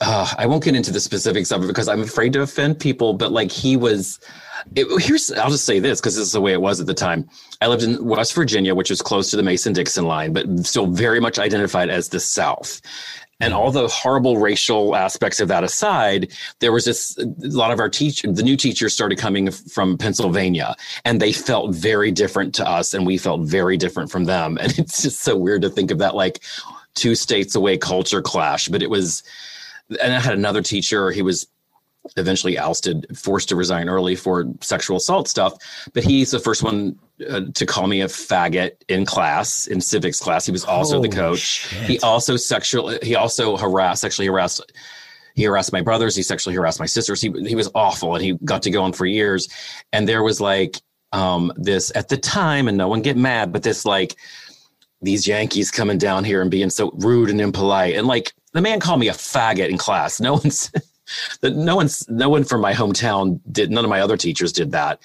[0.00, 3.14] uh, I won't get into the specifics of it because I'm afraid to offend people,
[3.14, 4.20] but like he was.
[4.74, 6.94] It, here's I'll just say this because this is the way it was at the
[6.94, 7.28] time.
[7.60, 10.86] I lived in West Virginia, which was close to the Mason Dixon line, but still
[10.86, 12.80] very much identified as the South.
[13.38, 17.80] And all the horrible racial aspects of that aside, there was this a lot of
[17.80, 22.68] our teach the new teachers started coming from Pennsylvania and they felt very different to
[22.68, 24.58] us and we felt very different from them.
[24.66, 26.40] And it's just so weird to think of that like
[26.96, 28.68] two states away culture clash.
[28.68, 29.22] But it was,
[30.02, 31.12] and I had another teacher.
[31.12, 31.46] He was
[32.16, 35.54] eventually ousted, forced to resign early for sexual assault stuff.
[35.92, 40.20] But he's the first one uh, to call me a faggot in class, in civics
[40.20, 40.46] class.
[40.46, 41.40] He was also Holy the coach.
[41.40, 41.82] Shit.
[41.82, 44.72] He also sexually, he also harassed, sexually harassed.
[45.34, 46.16] He harassed my brothers.
[46.16, 47.20] He sexually harassed my sisters.
[47.20, 49.48] He he was awful, and he got to go on for years.
[49.92, 50.80] And there was like
[51.12, 54.16] um, this at the time, and no one get mad, but this like
[55.02, 57.96] these Yankees coming down here and being so rude and impolite.
[57.96, 60.20] And like the man called me a faggot in class.
[60.20, 60.70] No one's
[61.40, 64.72] that no one's no one from my hometown did none of my other teachers did
[64.72, 65.00] that.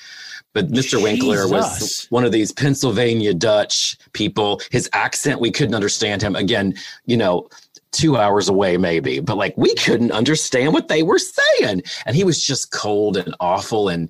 [0.53, 0.73] But Mr.
[0.73, 1.03] Jesus.
[1.03, 4.61] Winkler was one of these Pennsylvania Dutch people.
[4.69, 6.35] His accent, we couldn't understand him.
[6.35, 6.73] Again,
[7.05, 7.47] you know,
[7.91, 11.83] two hours away, maybe, but like we couldn't understand what they were saying.
[12.05, 14.09] And he was just cold and awful and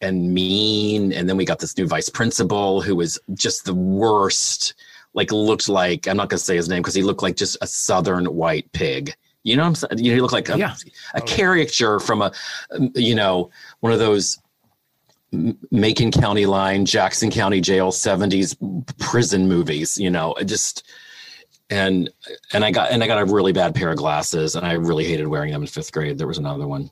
[0.00, 1.12] and mean.
[1.12, 4.74] And then we got this new vice principal who was just the worst
[5.14, 7.66] like looked like I'm not gonna say his name because he looked like just a
[7.66, 9.14] southern white pig.
[9.44, 9.98] You know what I'm saying?
[9.98, 10.74] You know, he looked like a, yeah.
[11.14, 12.32] a caricature from a,
[12.94, 13.50] you know,
[13.80, 14.38] one of those
[15.70, 18.56] Macon County line, Jackson County Jail 70s
[18.98, 20.84] prison movies, you know, just
[21.70, 22.10] and
[22.52, 25.04] and I got and I got a really bad pair of glasses and I really
[25.04, 26.18] hated wearing them in fifth grade.
[26.18, 26.90] There was another one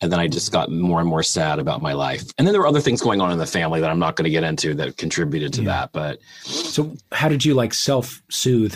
[0.00, 2.24] and then I just got more and more sad about my life.
[2.38, 4.24] And then there were other things going on in the family that I'm not going
[4.24, 5.68] to get into that contributed to yeah.
[5.68, 5.92] that.
[5.92, 8.74] But so, how did you like self soothe?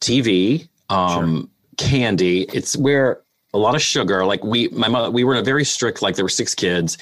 [0.00, 1.88] TV, um, sure.
[1.88, 2.42] candy.
[2.52, 3.22] It's where
[3.54, 4.24] a lot of sugar.
[4.26, 6.02] Like we, my mother, we were in a very strict.
[6.02, 6.98] Like there were six kids.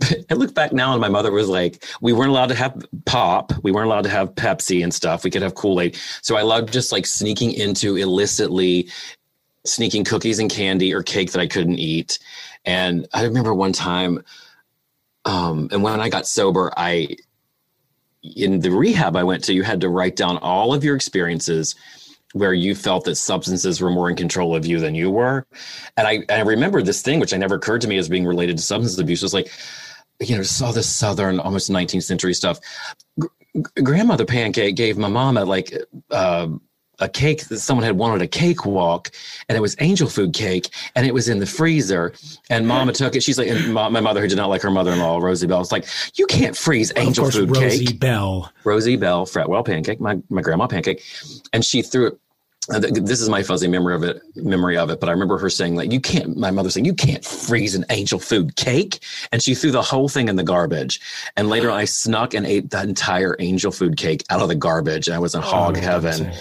[0.30, 3.52] I look back now, and my mother was like, "We weren't allowed to have pop.
[3.64, 5.24] We weren't allowed to have Pepsi and stuff.
[5.24, 8.88] We could have Kool Aid." So I loved just like sneaking into illicitly
[9.68, 12.18] sneaking cookies and candy or cake that I couldn't eat.
[12.64, 14.24] And I remember one time,
[15.24, 17.16] um, and when I got sober, I,
[18.22, 21.74] in the rehab I went to, you had to write down all of your experiences
[22.32, 25.46] where you felt that substances were more in control of you than you were.
[25.96, 28.26] And I, and I remember this thing, which I never occurred to me as being
[28.26, 29.50] related to substance abuse was like,
[30.20, 32.58] you know, saw this Southern, almost 19th century stuff.
[33.20, 33.28] G-
[33.82, 35.72] grandmother pancake gave my mom a like,
[36.10, 36.48] uh,
[37.00, 39.10] a cake that someone had wanted a cake walk
[39.48, 42.12] and it was angel food cake and it was in the freezer
[42.50, 43.22] and mama took it.
[43.22, 45.72] She's like and my, my mother who did not like her mother-in-law rosie bell was
[45.72, 48.52] like you can't freeze angel well, food rosie cake bell.
[48.64, 51.02] Rosie bell fretwell pancake my, my grandma pancake.
[51.52, 52.18] And she threw it
[52.68, 55.74] this is my fuzzy memory of it memory of it but i remember her saying
[55.74, 59.00] like you can't my mother saying you can't freeze an angel food cake.
[59.32, 61.00] And she threw the whole thing in the garbage.
[61.36, 65.08] And later i snuck and ate that entire angel food cake out of the garbage.
[65.08, 66.32] And i was in oh, hog oh, heaven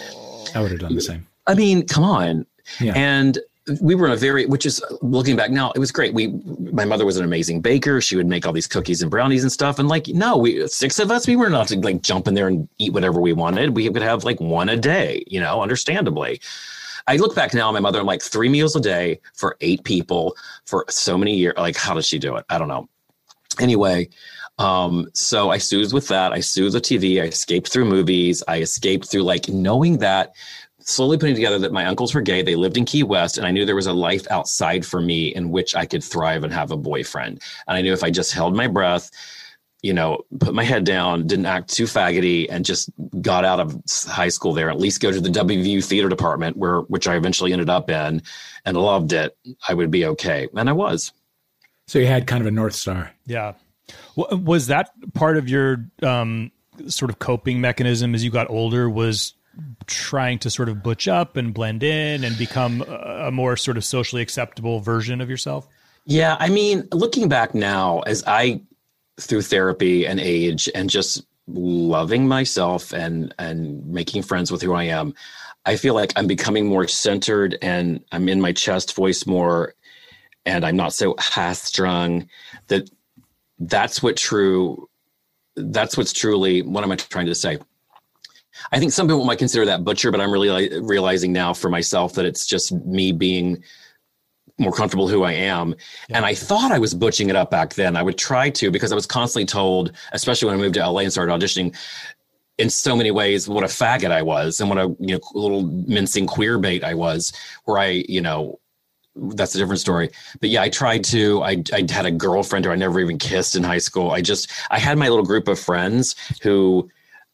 [0.58, 1.28] I would have done the same.
[1.46, 2.48] I mean, come on.
[2.80, 2.94] Yeah.
[2.96, 3.38] And
[3.80, 6.16] we were in a very, which is looking back now, it was great.
[6.16, 6.28] We,
[6.72, 8.02] my mother was an amazing baker.
[8.02, 9.78] She would make all these cookies and brownies and stuff.
[9.78, 12.48] And like, no, we, six of us, we were not to like jump in there
[12.48, 13.76] and eat whatever we wanted.
[13.76, 16.42] We would have like one a day, you know, understandably.
[17.06, 20.36] I look back now, my mother, i'm like three meals a day for eight people
[20.66, 21.54] for so many years.
[21.56, 22.46] Like, how does she do it?
[22.50, 22.90] I don't know.
[23.60, 24.10] Anyway,
[24.58, 26.34] um, so I soothed with that.
[26.34, 27.22] I soothed the TV.
[27.22, 28.44] I escaped through movies.
[28.48, 30.34] I escaped through like knowing that
[30.88, 32.42] slowly putting together that my uncles were gay.
[32.42, 35.36] They lived in Key West, and I knew there was a life outside for me
[35.36, 37.42] in which I could thrive and have a boyfriend.
[37.68, 39.12] And I knew if I just held my breath,
[39.84, 42.90] you know, put my head down, didn't act too faggoty, and just
[43.22, 46.80] got out of high school there, at least go to the WVU theater department, where
[46.82, 48.22] which I eventually ended up in,
[48.66, 50.48] and loved it, I would be okay.
[50.56, 51.12] And I was.
[51.88, 53.12] So you had kind of a north star.
[53.26, 53.54] Yeah.
[54.16, 56.52] Was that part of your um,
[56.88, 58.90] sort of coping mechanism as you got older?
[58.90, 59.34] Was
[59.88, 63.84] trying to sort of butch up and blend in and become a more sort of
[63.84, 65.68] socially acceptable version of yourself?
[66.06, 68.62] Yeah, I mean, looking back now, as I
[69.20, 74.84] through therapy and age and just loving myself and and making friends with who I
[74.84, 75.14] am,
[75.66, 79.74] I feel like I'm becoming more centered and I'm in my chest voice more
[80.46, 82.30] and I'm not so high strung
[82.68, 82.90] that
[83.60, 84.90] that's what true
[85.56, 87.58] that's what's truly what am I trying to say?
[88.72, 92.14] I think some people might consider that butcher, but I'm really realizing now for myself
[92.14, 93.64] that it's just me being
[94.60, 95.76] more comfortable who I am.
[96.10, 96.18] Yeah.
[96.18, 97.96] And I thought I was butching it up back then.
[97.96, 101.02] I would try to because I was constantly told, especially when I moved to LA
[101.02, 101.76] and started auditioning,
[102.58, 105.64] in so many ways what a faggot I was and what a you know little
[105.64, 107.32] mincing queer bait I was,
[107.66, 108.60] where I, you know,
[109.18, 110.10] that's a different story.
[110.40, 111.42] But yeah, I tried to.
[111.44, 114.12] I I had a girlfriend who I never even kissed in high school.
[114.12, 116.90] I just I had my little group of friends who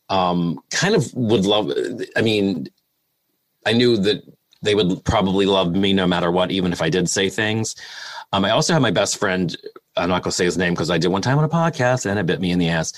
[0.10, 1.72] um kind of would love
[2.16, 2.68] I mean,
[3.66, 4.24] I knew that
[4.62, 7.76] they would probably love me no matter what, even if I did say things.
[8.32, 9.56] Um, I also had my best friend.
[9.96, 12.06] I'm not going to say his name because I did one time on a podcast
[12.06, 12.94] and it bit me in the ass.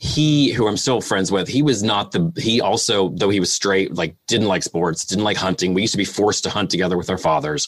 [0.00, 2.32] He, who I'm still friends with, he was not the.
[2.36, 5.74] He also, though he was straight, like didn't like sports, didn't like hunting.
[5.74, 7.66] We used to be forced to hunt together with our fathers,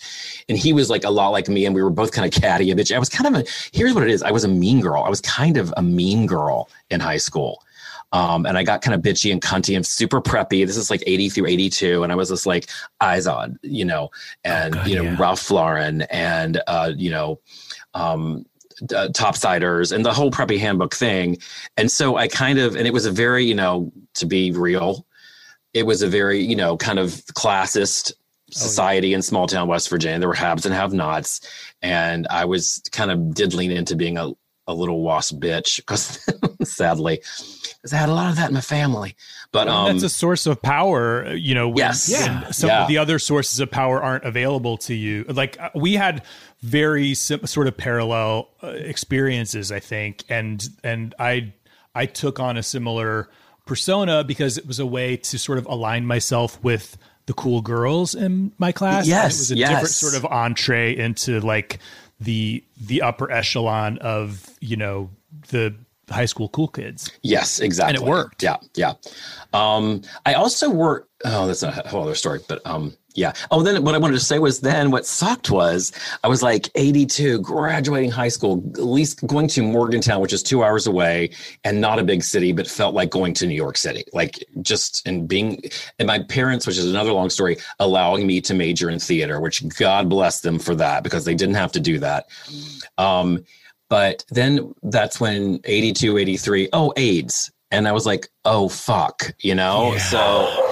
[0.48, 2.70] and he was like a lot like me, and we were both kind of catty
[2.70, 2.94] and bitchy.
[2.94, 3.46] I was kind of a.
[3.72, 4.22] Here's what it is.
[4.22, 5.02] I was a mean girl.
[5.02, 7.64] I was kind of a mean girl in high school.
[8.12, 10.66] Um, and I got kind of bitchy and cunty and super preppy.
[10.66, 12.02] This is like 80 through 82.
[12.02, 12.68] And I was just like
[13.00, 14.10] eyes on, you know,
[14.44, 15.16] and, oh God, you know, yeah.
[15.18, 17.40] Ralph Lauren and, uh, you know,
[17.94, 18.46] um,
[18.82, 21.38] uh, topsiders and the whole preppy handbook thing.
[21.76, 25.06] And so I kind of, and it was a very, you know, to be real,
[25.72, 28.12] it was a very, you know, kind of classist
[28.50, 29.16] society oh, yeah.
[29.16, 30.18] in small town West Virginia.
[30.18, 31.40] There were haves and have nots.
[31.82, 34.32] And I was kind of diddling into being a,
[34.66, 36.26] a little wasp bitch because
[36.62, 39.16] sadly, because I had a lot of that in my family.
[39.52, 41.68] But um, that's a source of power, you know.
[41.68, 42.50] When, yes, yeah.
[42.50, 42.82] Some yeah.
[42.82, 45.24] of the other sources of power aren't available to you.
[45.24, 46.22] Like uh, we had
[46.62, 51.52] very sim- sort of parallel uh, experiences, I think, and and I
[51.94, 53.28] I took on a similar
[53.66, 56.96] persona because it was a way to sort of align myself with
[57.26, 59.06] the cool girls in my class.
[59.06, 59.68] Yes, it was a yes.
[59.70, 61.78] different sort of entree into like
[62.20, 65.10] the the upper echelon of you know
[65.48, 65.74] the
[66.10, 67.10] high school cool kids.
[67.22, 67.96] Yes, exactly.
[67.96, 68.42] And it worked.
[68.42, 68.94] Yeah, yeah.
[69.52, 71.08] Um, I also worked.
[71.24, 72.40] Oh, that's a whole other story.
[72.46, 73.32] But um, yeah.
[73.50, 75.92] Oh, then what I wanted to say was then what sucked was
[76.22, 80.62] I was like 82, graduating high school, at least going to Morgantown, which is two
[80.62, 81.30] hours away
[81.64, 84.04] and not a big city, but felt like going to New York City.
[84.12, 85.62] Like just and being
[85.98, 89.66] and my parents, which is another long story, allowing me to major in theater, which
[89.76, 92.26] God bless them for that because they didn't have to do that.
[92.98, 93.44] Um,
[93.88, 97.50] but then that's when 82, 83, oh, AIDS.
[97.72, 99.92] And I was like, oh, fuck, you know?
[99.92, 99.98] Yeah.
[99.98, 100.69] So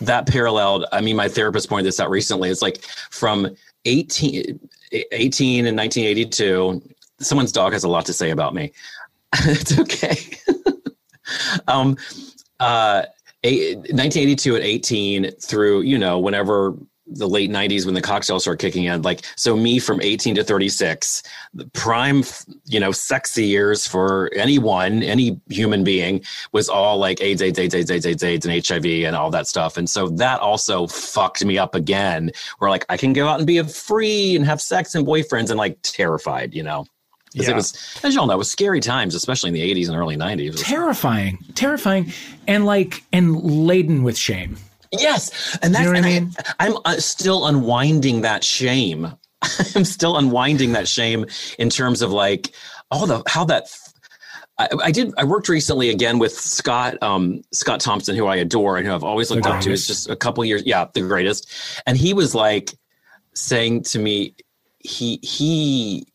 [0.00, 2.50] that paralleled, I mean, my therapist pointed this out recently.
[2.50, 4.60] It's like from 18,
[4.92, 6.82] 18 and 1982,
[7.20, 8.72] someone's dog has a lot to say about me.
[9.34, 10.16] it's okay.
[11.68, 11.96] um,
[12.58, 13.04] uh,
[13.42, 16.74] 1982 at 18 through, you know, whenever
[17.10, 20.44] the late 90s when the cocktails started kicking in like so me from 18 to
[20.44, 21.22] 36
[21.54, 22.22] the prime
[22.66, 27.74] you know sexy years for anyone any human being was all like AIDS AIDS AIDS
[27.74, 31.44] AIDS AIDS AIDS, AIDS and HIV and all that stuff and so that also fucked
[31.44, 34.94] me up again where like I can go out and be free and have sex
[34.94, 36.86] and boyfriends and like terrified you know
[37.32, 37.52] because yeah.
[37.52, 39.96] it was, as you all know, it was scary times, especially in the 80s and
[39.96, 40.60] early 90s.
[40.64, 42.12] Terrifying, terrifying,
[42.48, 44.56] and like, and laden with shame.
[44.92, 46.32] Yes, and that's you know what I mean.
[46.58, 49.12] I, am uh, still unwinding that shame.
[49.74, 51.26] I'm still unwinding that shame
[51.58, 52.52] in terms of like
[52.90, 53.68] all the how that.
[54.58, 55.14] I, I did.
[55.16, 59.04] I worked recently again with Scott um, Scott Thompson, who I adore and who I've
[59.04, 59.72] always looked up to.
[59.72, 61.48] It's just a couple years, yeah, the greatest.
[61.86, 62.74] And he was like
[63.34, 64.34] saying to me,
[64.80, 66.06] he he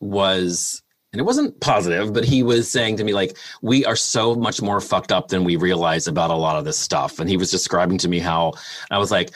[0.00, 0.82] was
[1.14, 4.60] and it wasn't positive, but he was saying to me, like, we are so much
[4.60, 7.20] more fucked up than we realize about a lot of this stuff.
[7.20, 8.54] And he was describing to me how
[8.90, 9.30] I was like,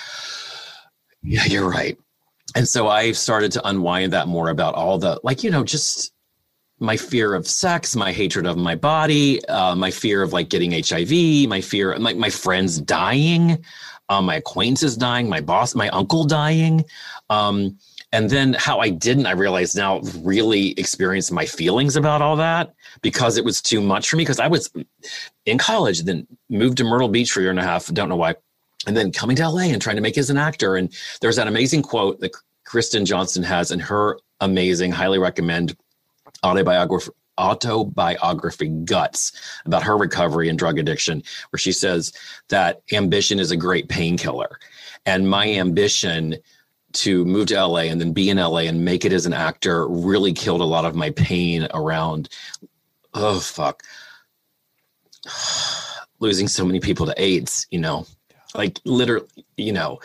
[1.23, 1.97] yeah, you're right.
[2.57, 6.12] And so I started to unwind that more about all the, like, you know, just
[6.81, 10.73] my fear of sex, my hatred of my body, uh, my fear of like getting
[10.73, 13.64] HIV, my fear, like my friends dying,
[14.09, 16.85] um, my acquaintances dying, my boss, my uncle dying.
[17.31, 17.79] Um,
[18.12, 22.75] and then how I didn't, I realized now, really experience my feelings about all that
[23.03, 24.23] because it was too much for me.
[24.23, 24.73] Because I was
[25.44, 27.87] in college, then moved to Myrtle Beach for a year and a half.
[27.88, 28.37] Don't know why.
[28.87, 30.77] And then coming to LA and trying to make it as an actor.
[30.77, 30.90] And
[31.21, 32.33] there's that amazing quote that
[32.64, 35.77] Kristen Johnston has in her amazing, highly recommend
[36.44, 39.31] autobiography autobiography guts
[39.64, 42.12] about her recovery and drug addiction where she says
[42.49, 44.59] that ambition is a great painkiller
[45.07, 46.35] and my ambition
[46.94, 49.87] to move to LA and then be in LA and make it as an actor
[49.88, 52.29] really killed a lot of my pain around
[53.14, 53.83] oh fuck
[56.20, 58.07] losing so many people to AIDS, you know.
[58.55, 60.01] like literally, you know,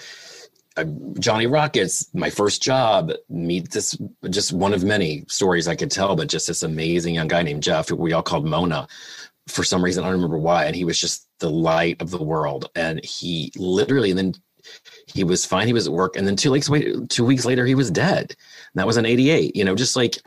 [0.75, 0.85] uh,
[1.19, 3.97] Johnny Rockets, my first job, meet this
[4.29, 7.63] just one of many stories I could tell, but just this amazing young guy named
[7.63, 8.87] Jeff, who we all called Mona
[9.47, 10.03] for some reason.
[10.03, 10.65] I don't remember why.
[10.65, 12.69] And he was just the light of the world.
[12.75, 14.33] And he literally, and then
[15.07, 15.67] he was fine.
[15.67, 16.15] He was at work.
[16.15, 18.31] And then two weeks, wait, two weeks later, he was dead.
[18.31, 20.17] And that was in 88, you know, just like,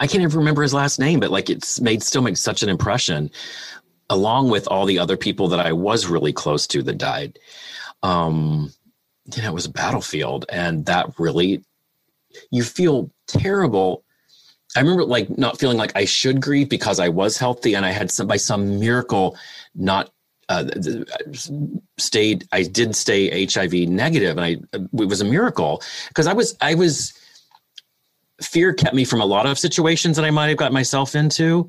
[0.00, 2.68] I can't even remember his last name, but like it's made still makes such an
[2.68, 3.30] impression
[4.10, 7.38] along with all the other people that I was really close to that died.
[8.02, 8.72] Um,
[9.34, 11.62] you know, it was a battlefield, and that really,
[12.50, 14.04] you feel terrible.
[14.76, 17.90] I remember like not feeling like I should grieve because I was healthy and I
[17.90, 19.36] had some by some miracle
[19.74, 20.10] not
[20.48, 20.64] uh,
[21.98, 22.46] stayed.
[22.52, 26.74] I did stay HIV negative, and I it was a miracle because I was I
[26.74, 27.12] was
[28.40, 31.68] fear kept me from a lot of situations that I might have got myself into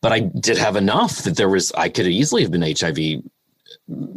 [0.00, 3.22] but I did have enough that there was I could easily have been HIV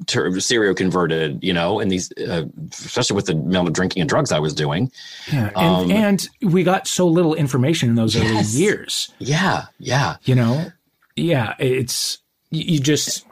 [0.07, 4.31] ter- seroconverted, you know, and these, uh, especially with the amount of drinking and drugs
[4.31, 4.91] I was doing.
[5.31, 8.25] Yeah, and, um, and we got so little information in those yes.
[8.31, 9.13] early years.
[9.19, 10.17] Yeah, yeah.
[10.23, 10.71] You know,
[11.15, 13.25] yeah, it's you just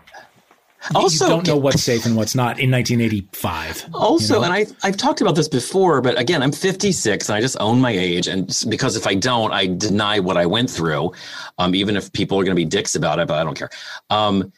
[0.96, 4.46] also you don't know what's safe and what's not in 1985 also you know?
[4.46, 7.80] and I, i've talked about this before but again i'm 56 and i just own
[7.80, 11.12] my age and because if i don't i deny what i went through
[11.58, 13.70] um, even if people are going to be dicks about it but i don't care
[14.10, 14.52] um,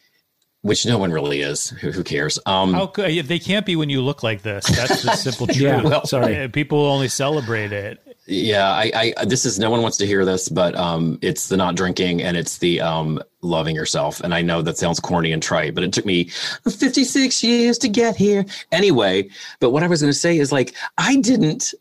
[0.64, 1.70] which no one really is.
[1.70, 2.40] Who, who cares?
[2.46, 4.66] Um, How they can't be when you look like this.
[4.66, 5.60] That's the simple truth.
[5.60, 8.12] yeah, well, sorry, people only celebrate it.
[8.26, 11.58] Yeah, I, I, this is no one wants to hear this, but um, it's the
[11.58, 14.22] not drinking and it's the um, loving yourself.
[14.22, 16.26] And I know that sounds corny and trite, but it took me
[16.64, 18.46] 56 years to get here.
[18.72, 21.74] Anyway, but what I was going to say is like I didn't.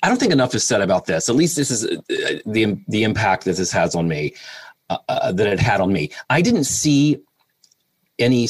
[0.00, 1.28] I don't think enough is said about this.
[1.28, 4.34] At least this is uh, the the impact that this has on me.
[4.90, 6.10] Uh, uh, that it had on me.
[6.30, 7.20] I didn't see
[8.18, 8.48] any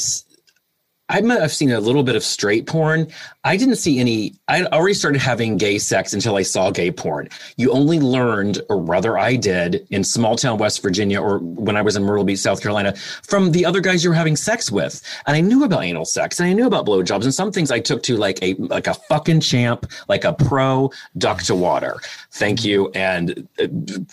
[1.09, 3.07] I have seen a little bit of straight porn.
[3.43, 4.35] I didn't see any.
[4.47, 7.29] I already started having gay sex until I saw gay porn.
[7.57, 11.81] You only learned, or rather, I did in small town West Virginia or when I
[11.81, 15.01] was in Myrtle Beach, South Carolina, from the other guys you were having sex with.
[15.25, 17.79] And I knew about anal sex and I knew about blowjobs and some things I
[17.79, 21.99] took to like a like a fucking champ, like a pro duck to water.
[22.31, 22.91] Thank you.
[22.93, 23.67] And uh,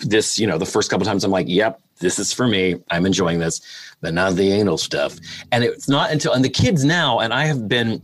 [0.07, 2.77] this, you know, the first couple times I'm like, yep, this is for me.
[2.91, 3.61] I'm enjoying this
[4.01, 5.17] but not the anal stuff.
[5.53, 8.03] And it's not until and the kids now, and I have been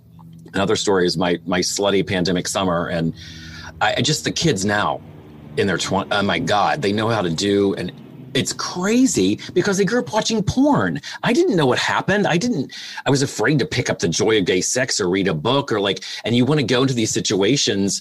[0.55, 3.14] another story is my my slutty pandemic summer, and
[3.81, 5.00] I just the kids now
[5.59, 7.92] in their 20 oh my god they know how to do and
[8.35, 10.98] it's crazy because they grew up watching porn.
[11.22, 12.26] I didn't know what happened.
[12.26, 12.72] I didn't,
[13.05, 15.70] I was afraid to pick up the joy of gay sex or read a book
[15.70, 18.00] or like, and you want to go into these situations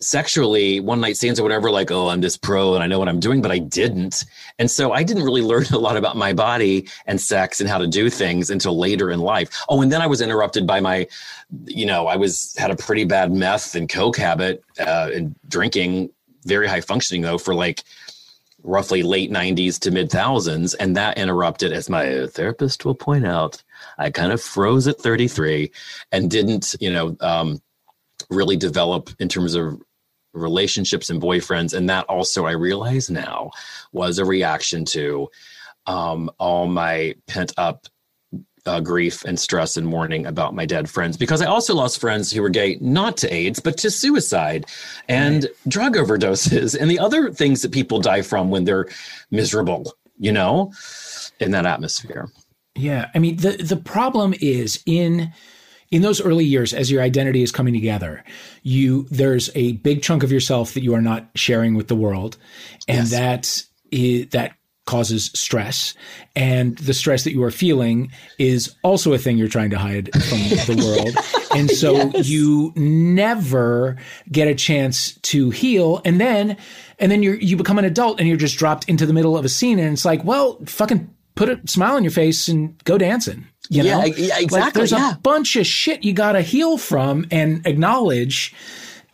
[0.00, 3.08] sexually one night stands or whatever like oh i'm this pro and i know what
[3.08, 4.24] i'm doing but i didn't.
[4.58, 7.78] And so i didn't really learn a lot about my body and sex and how
[7.78, 9.64] to do things until later in life.
[9.68, 11.06] Oh and then i was interrupted by my
[11.64, 16.10] you know i was had a pretty bad meth and coke habit uh, and drinking
[16.44, 17.82] very high functioning though for like
[18.64, 20.74] roughly late 90s to mid thousands.
[20.74, 23.62] And that interrupted as my therapist will point out
[23.98, 25.70] i kind of froze at 33
[26.12, 27.60] and didn't you know um,
[28.30, 29.80] really develop in terms of
[30.32, 31.74] relationships and boyfriends.
[31.74, 33.50] And that also, I realize now,
[33.92, 35.28] was a reaction to
[35.86, 37.86] um, all my pent up
[38.66, 42.30] uh, grief and stress and mourning about my dead friends because I also lost friends
[42.30, 44.66] who were gay, not to AIDS, but to suicide
[45.08, 45.52] and right.
[45.66, 48.86] drug overdoses and the other things that people die from when they're
[49.30, 50.72] miserable, you know,
[51.40, 52.28] in that atmosphere.
[52.74, 53.10] Yeah.
[53.14, 55.32] I mean, the, the problem is in
[55.90, 58.24] in those early years as your identity is coming together
[58.62, 62.36] you there's a big chunk of yourself that you are not sharing with the world
[62.86, 63.10] and yes.
[63.10, 64.52] that is, that
[64.88, 65.92] causes stress
[66.34, 70.10] and the stress that you are feeling is also a thing you're trying to hide
[70.14, 71.14] from the world
[71.54, 72.26] and so yes.
[72.26, 73.98] you never
[74.32, 76.56] get a chance to heal and then
[76.98, 79.44] and then you you become an adult and you're just dropped into the middle of
[79.44, 82.96] a scene and it's like well fucking put a smile on your face and go
[82.96, 84.04] dancing you yeah, know?
[84.04, 84.60] yeah, exactly.
[84.60, 85.12] Like there's yeah.
[85.12, 88.54] a bunch of shit you got to heal from and acknowledge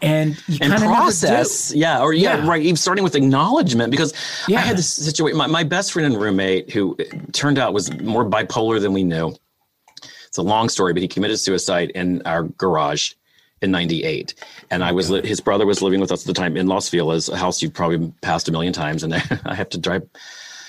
[0.02, 4.12] and you and process yeah or yeah, yeah, right even starting with acknowledgement because
[4.48, 4.58] yeah.
[4.58, 6.96] i had this situation my, my best friend and roommate who
[7.32, 9.34] turned out was more bipolar than we knew
[10.26, 13.12] it's a long story but he committed suicide in our garage
[13.62, 14.34] in 98
[14.70, 16.88] and i was li- his brother was living with us at the time in los
[16.88, 19.14] feliz a house you've probably passed a million times and
[19.44, 20.02] i have to drive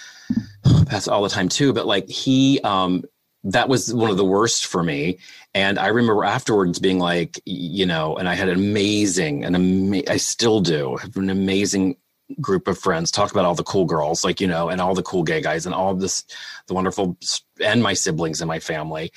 [0.88, 3.04] past all the time too but like he um
[3.46, 5.20] that was one of the worst for me.
[5.56, 10.04] And I remember afterwards being like, you know, and I had an amazing, and ama-
[10.10, 11.98] I still do, have an amazing
[12.42, 13.12] group of friends.
[13.12, 15.66] Talk about all the cool girls, like you know, and all the cool gay guys,
[15.68, 16.26] and all this,
[16.68, 17.18] the wonderful,
[17.64, 19.12] and my siblings and my family.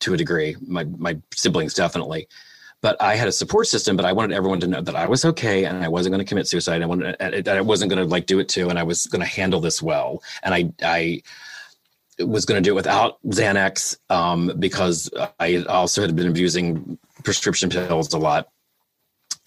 [0.00, 0.56] to a degree.
[0.66, 2.28] My my siblings definitely,
[2.82, 3.96] but I had a support system.
[3.96, 6.28] But I wanted everyone to know that I was okay and I wasn't going to
[6.28, 6.82] commit suicide.
[6.82, 9.20] I wanted that I wasn't going to like do it too, and I was going
[9.22, 10.22] to handle this well.
[10.42, 11.22] And I I
[12.18, 15.10] was going to do it without Xanax um, because
[15.40, 18.48] I also had been abusing prescription pills a lot,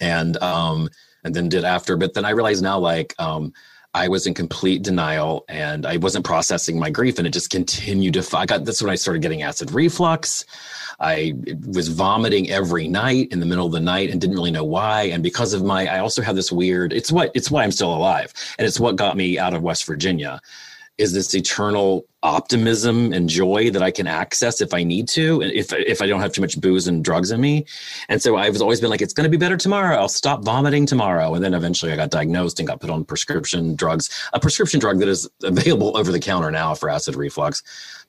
[0.00, 0.88] and um,
[1.24, 1.96] and then did after.
[1.96, 3.52] But then I realized now, like, um,
[3.94, 8.14] I was in complete denial and I wasn't processing my grief, and it just continued
[8.14, 8.36] to.
[8.36, 10.44] I got that's when I started getting acid reflux.
[11.00, 11.34] I
[11.66, 15.02] was vomiting every night in the middle of the night and didn't really know why.
[15.04, 16.92] And because of my, I also had this weird.
[16.92, 19.84] It's what it's why I'm still alive, and it's what got me out of West
[19.86, 20.40] Virginia
[20.98, 25.52] is this eternal optimism and joy that I can access if I need to, and
[25.52, 27.64] if if I don't have too much booze and drugs in me.
[28.08, 29.96] And so I've always been like, it's going to be better tomorrow.
[29.96, 31.34] I'll stop vomiting tomorrow.
[31.34, 34.98] And then eventually I got diagnosed and got put on prescription drugs, a prescription drug
[34.98, 37.62] that is available over the counter now for acid reflux.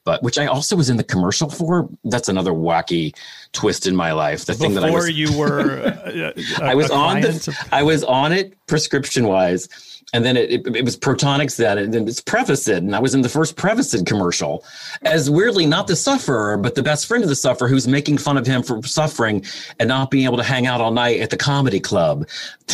[0.05, 1.87] But which I also was in the commercial for.
[2.05, 3.13] That's another wacky
[3.51, 4.45] twist in my life.
[4.45, 7.83] The Before thing that I was, you were, uh, a, I was on the, I
[7.83, 9.67] was on it prescription wise
[10.13, 13.13] and then it, it, it was Protonix then, and then it's Prevacid, and I was
[13.13, 14.63] in the first Prevacid commercial
[15.03, 18.37] as weirdly not the sufferer, but the best friend of the sufferer who's making fun
[18.37, 19.45] of him for suffering
[19.79, 22.27] and not being able to hang out all night at the comedy club.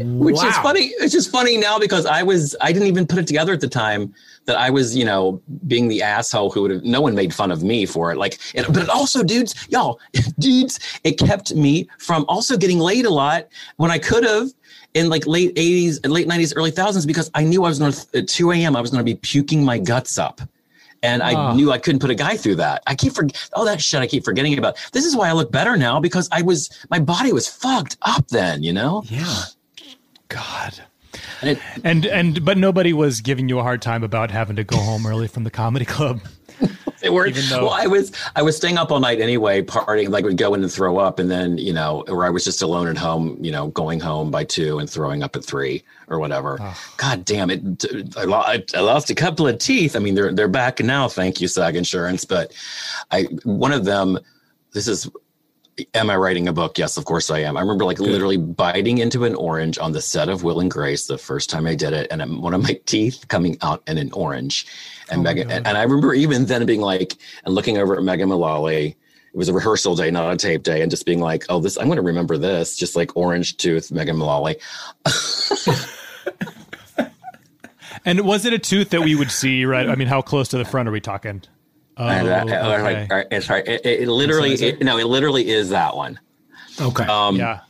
[0.00, 0.92] Which is funny.
[0.98, 3.68] It's just funny now because I was I didn't even put it together at the
[3.68, 4.14] time
[4.46, 7.50] that I was, you know, being the asshole who would have no one made fun
[7.50, 8.16] of me for it.
[8.16, 10.00] Like, it, but it also, dudes, y'all,
[10.38, 14.50] dudes, it kept me from also getting laid a lot when I could have
[14.96, 17.92] in like late 80s and late 90s, early thousands, because I knew I was going
[17.92, 18.74] to at 2 a.m.
[18.74, 20.40] I was going to be puking my guts up.
[21.02, 21.52] And I Ah.
[21.54, 22.82] knew I couldn't put a guy through that.
[22.86, 24.00] I keep forgetting all that shit.
[24.00, 24.76] I keep forgetting about.
[24.92, 28.26] This is why I look better now because I was my body was fucked up
[28.28, 28.62] then.
[28.62, 29.42] You know, Yeah.
[30.28, 30.80] God.
[31.42, 34.64] and it, And and but nobody was giving you a hard time about having to
[34.64, 36.20] go home early from the comedy club.
[37.12, 37.30] Worked.
[37.36, 40.10] Even though- well, I was I was staying up all night anyway, partying.
[40.10, 42.62] Like would go in and throw up, and then you know, or I was just
[42.62, 46.18] alone at home, you know, going home by two and throwing up at three or
[46.18, 46.58] whatever.
[46.96, 47.60] God damn it!
[48.16, 49.96] I, lo- I I lost a couple of teeth.
[49.96, 51.08] I mean, they're they're back now.
[51.08, 52.24] Thank you, SAG Insurance.
[52.24, 52.52] But
[53.10, 54.18] I one of them.
[54.72, 55.10] This is.
[55.94, 56.78] Am I writing a book?
[56.78, 57.56] Yes, of course I am.
[57.56, 61.06] I remember like literally biting into an orange on the set of Will and Grace
[61.06, 64.10] the first time I did it, and one of my teeth coming out in an
[64.12, 64.66] orange.
[65.10, 67.14] And Megan, and, and I remember even then being like,
[67.44, 68.96] and looking over at Megan Mullally.
[69.32, 71.76] It was a rehearsal day, not a tape day, and just being like, "Oh, this
[71.76, 74.56] I'm going to remember this." Just like orange tooth, Megan Mullally.
[78.06, 79.64] And was it a tooth that we would see?
[79.64, 79.88] Right.
[79.88, 81.42] I mean, how close to the front are we talking?
[81.98, 83.06] Oh, And, uh, okay.
[83.08, 83.66] like, it's hard.
[83.66, 86.20] It, it literally, it, no, it literally is that one.
[86.80, 87.04] Okay.
[87.04, 87.60] Um, yeah.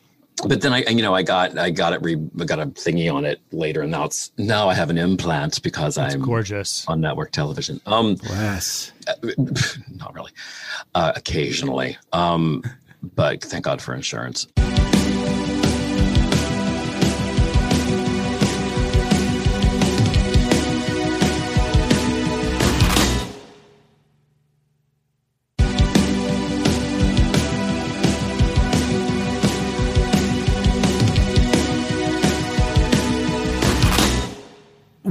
[0.48, 3.12] but then I, you know, I got, I got it, re, I got a thingy
[3.12, 6.84] on it later, and now it's now I have an implant because I'm Gorgeous.
[6.88, 7.80] on network television.
[7.86, 8.92] Um, Bless.
[9.94, 10.32] not really,
[10.96, 11.96] uh, occasionally.
[12.12, 12.64] Um,
[13.14, 14.48] but thank God for insurance.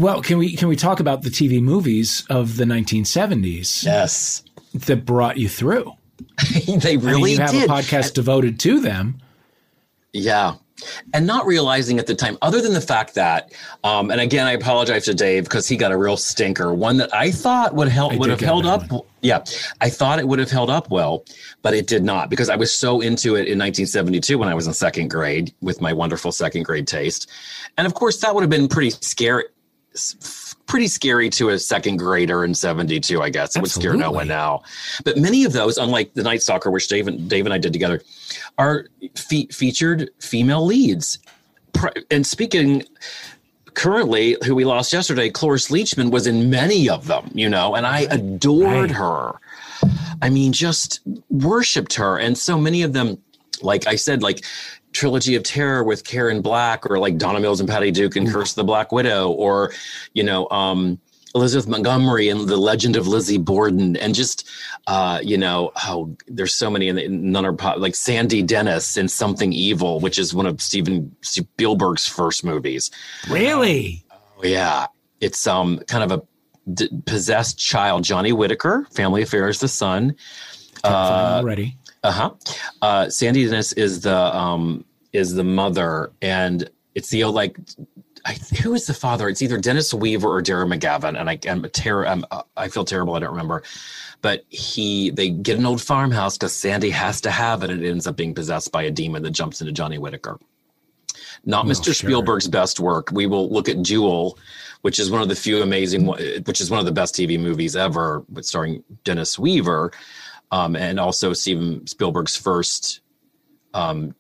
[0.05, 4.43] Well, can we can we talk about the TV movies of the 1970s Yes,
[4.85, 5.93] that brought you through?
[6.67, 7.63] they I mean, really you have did.
[7.63, 9.19] a podcast devoted to them.
[10.13, 10.57] Yeah.
[11.15, 13.51] And not realizing at the time, other than the fact that,
[13.83, 16.71] um, and again, I apologize to Dave because he got a real stinker.
[16.73, 18.83] One that I thought would help I would have held up.
[19.21, 19.43] Yeah,
[19.81, 21.25] I thought it would have held up well,
[21.63, 24.67] but it did not because I was so into it in 1972 when I was
[24.67, 27.27] in second grade with my wonderful second grade taste,
[27.75, 29.45] and of course that would have been pretty scary.
[30.67, 33.55] Pretty scary to a second grader in '72, I guess.
[33.55, 34.63] It would scare no one now.
[35.03, 37.71] But many of those, unlike the Night Stalker, which Dave and, Dave and I did
[37.71, 38.01] together,
[38.57, 41.19] are fe- featured female leads.
[42.09, 42.83] And speaking
[43.75, 47.85] currently, who we lost yesterday, Cloris Leachman was in many of them, you know, and
[47.85, 48.91] I adored Right.
[48.91, 49.33] her.
[50.21, 52.17] I mean, just worshipped her.
[52.17, 53.17] And so many of them,
[53.61, 54.43] like I said, like
[54.95, 58.51] Trilogy of Terror with Karen Black, or like Donna Mills and Patty Duke and Curse
[58.53, 59.73] of the Black Widow, or,
[60.13, 60.97] you know, um,
[61.35, 64.49] Elizabeth Montgomery and The Legend of Lizzie Borden, and just,
[64.87, 69.09] uh, you know, oh, there's so many, and none are pop, like Sandy Dennis in
[69.09, 72.89] Something Evil, which is one of Steven Spielberg's first movies.
[73.29, 74.05] Really?
[74.11, 74.87] Oh, yeah,
[75.19, 76.23] it's um kind of a
[76.73, 80.15] d- possessed child, Johnny Whitaker, Family Affairs, the son.
[80.85, 81.77] Uh, already.
[82.05, 82.31] Uh-huh.
[82.81, 87.57] Uh Sandy Dennis is the um is the mother and it's the old like
[88.25, 88.33] I,
[88.63, 89.29] who is the father?
[89.29, 92.25] It's either Dennis Weaver or Darren McGavin, and I am ter- I'm,
[92.57, 93.13] I feel terrible.
[93.13, 93.61] I don't remember,
[94.23, 97.89] but he they get an old farmhouse because Sandy has to have it, and it
[97.89, 100.39] ends up being possessed by a demon that jumps into Johnny Whitaker.
[101.45, 101.85] Not Mr.
[101.85, 101.93] Sure.
[101.93, 103.11] Spielberg's best work.
[103.11, 104.39] We will look at Duel,
[104.81, 107.75] which is one of the few amazing, which is one of the best TV movies
[107.75, 109.91] ever, but starring Dennis Weaver,
[110.51, 113.01] um, and also Steven Spielberg's first
[113.73, 114.15] um,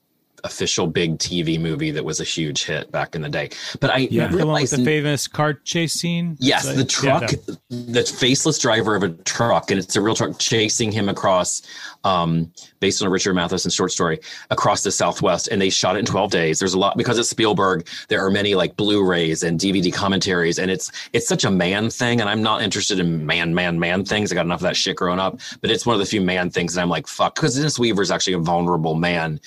[0.45, 3.49] official big TV movie that was a huge hit back in the day.
[3.79, 6.37] But I yeah, the one with the famous car chase scene.
[6.39, 10.37] Yes, the truck, yeah, the faceless driver of a truck, and it's a real truck
[10.39, 11.61] chasing him across,
[12.03, 14.19] um, based on a Richard Matheson short story,
[14.51, 15.49] across the Southwest.
[15.49, 16.59] And they shot it in 12 days.
[16.59, 17.87] There's a lot because it's Spielberg.
[18.07, 22.21] There are many like Blu-rays and DVD commentaries, and it's it's such a man thing.
[22.21, 24.31] And I'm not interested in man, man, man things.
[24.31, 25.39] I got enough of that shit growing up.
[25.61, 28.01] But it's one of the few man things and I'm like, fuck, because Dennis Weaver
[28.01, 29.39] is actually a vulnerable man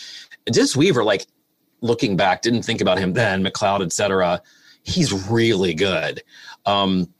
[0.53, 1.27] Dennis Weaver, like
[1.81, 4.43] looking back, didn't think about him then, McCloud, etc.
[4.83, 6.23] He's really good.
[6.67, 7.13] Um,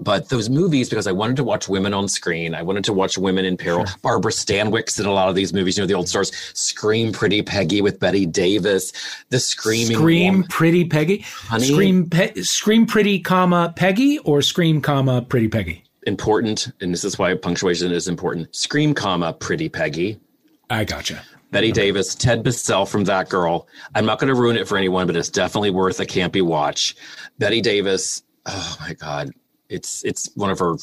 [0.00, 3.16] but those movies, because I wanted to watch women on screen, I wanted to watch
[3.16, 3.86] women in peril.
[3.86, 3.96] Sure.
[4.02, 5.78] Barbara Stanwyck's in a lot of these movies.
[5.78, 8.92] You know, the old stars, Scream, Pretty Peggy with Bette Davis,
[9.30, 10.48] the Screaming Scream, woman.
[10.48, 15.84] Pretty Peggy, Honey, Scream, Pe- Scream, Pretty, comma Peggy, or Scream, comma Pretty Peggy.
[16.06, 18.54] Important, and this is why punctuation is important.
[18.54, 20.20] Scream, comma Pretty Peggy.
[20.68, 21.22] I gotcha.
[21.50, 23.66] Bette Davis, Ted Bessell from That Girl.
[23.94, 26.94] I'm not going to ruin it for anyone, but it's definitely worth a campy watch.
[27.38, 29.30] Bette Davis, oh my god,
[29.68, 30.76] it's it's one of her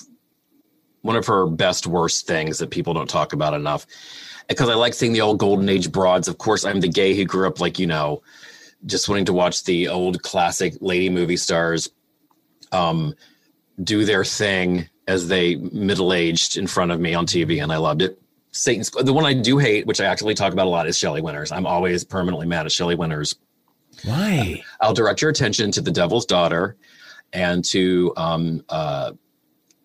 [1.01, 3.85] one of her best worst things that people don't talk about enough.
[4.47, 6.27] Because I like seeing the old golden age broads.
[6.27, 8.23] Of course, I'm the gay who grew up like you know,
[8.85, 11.89] just wanting to watch the old classic lady movie stars
[12.71, 13.13] um,
[13.83, 17.77] do their thing as they middle aged in front of me on TV, and I
[17.77, 18.19] loved it.
[18.55, 21.21] Satan's the one I do hate, which I actually talk about a lot, is Shelley
[21.21, 21.51] Winters.
[21.51, 23.35] I'm always permanently mad at Shelley Winters.
[24.05, 24.63] Why?
[24.79, 26.77] I'll direct your attention to The Devil's Daughter
[27.33, 29.11] and to um, uh,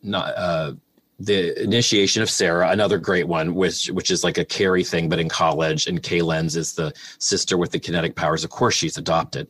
[0.04, 0.74] not, uh,
[1.18, 5.18] the initiation of Sarah, another great one, which which is like a Carrie thing, but
[5.18, 5.88] in college.
[5.88, 8.44] And Kay Lenz is the sister with the kinetic powers.
[8.44, 9.48] Of course, she's adopted.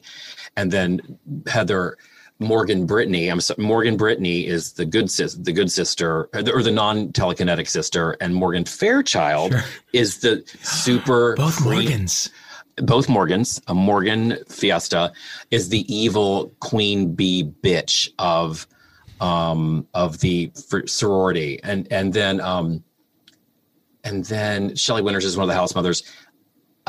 [0.56, 1.98] And then Heather
[2.40, 3.28] Morgan Brittany.
[3.28, 7.68] I'm sorry, Morgan Brittany is the good sis, the good sister, or the non telekinetic
[7.68, 9.62] sister, and Morgan Fairchild sure.
[9.92, 12.30] is the super both Morgans.
[12.78, 13.60] Both Morgans.
[13.68, 15.12] A Morgan Fiesta
[15.50, 18.66] is the evil queen bee bitch of
[19.20, 20.50] um of the
[20.86, 22.82] sorority, and and then um
[24.02, 26.02] and then Shelley Winters is one of the house mothers.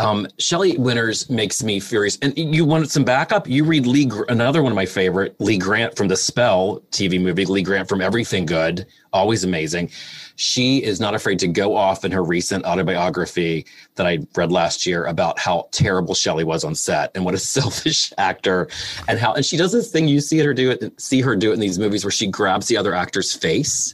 [0.02, 2.18] Um, Shelley Winters makes me furious.
[2.24, 3.48] And you wanted some backup?
[3.48, 7.46] You read Lee, another one of my favorite, Lee Grant from the Spell TV movie.
[7.46, 9.92] Lee Grant from Everything Good, always amazing.
[10.38, 14.88] She is not afraid to go off in her recent autobiography that I read last
[14.88, 18.70] year about how terrible Shelley was on set and what a selfish actor,
[19.08, 21.52] and how and she does this thing you see her do it, see her do
[21.52, 23.94] it in these movies where she grabs the other actor's face,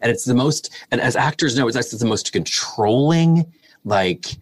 [0.00, 0.70] and it's the most.
[0.90, 3.52] And as actors know, it's actually the most controlling,
[3.84, 4.38] like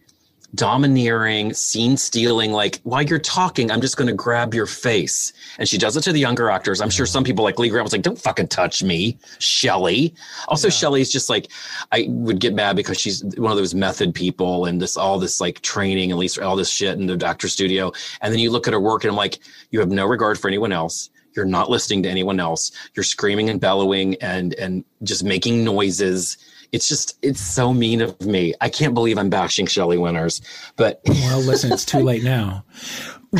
[0.55, 5.33] domineering, scene stealing, like while you're talking, I'm just going to grab your face.
[5.57, 6.81] And she does it to the younger actors.
[6.81, 10.13] I'm sure some people like Lee Grant was like, don't fucking touch me, Shelley.
[10.47, 10.73] Also, yeah.
[10.73, 11.49] Shelley's just like,
[11.91, 15.39] I would get mad because she's one of those method people and this, all this
[15.39, 17.91] like training, at least all this shit in the doctor studio.
[18.21, 19.39] And then you look at her work and I'm like,
[19.71, 21.09] you have no regard for anyone else.
[21.33, 22.71] You're not listening to anyone else.
[22.93, 26.37] You're screaming and bellowing and, and just making noises
[26.71, 28.53] it's just it's so mean of me.
[28.61, 30.41] I can't believe I'm bashing Shelley Winters,
[30.75, 32.63] but well, listen, it's too late now.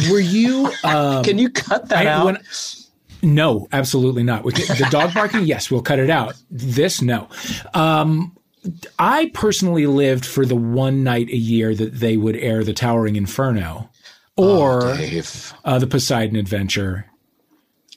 [0.10, 0.72] Were you?
[0.84, 2.26] Um, Can you cut that I, out?
[2.26, 2.38] When,
[3.22, 4.44] no, absolutely not.
[4.44, 6.36] The dog barking, yes, we'll cut it out.
[6.50, 7.30] This, no.
[7.74, 8.36] Um,
[9.00, 13.16] I personally lived for the one night a year that they would air the Towering
[13.16, 13.90] Inferno,
[14.38, 15.22] or oh,
[15.66, 17.06] uh, the Poseidon Adventure,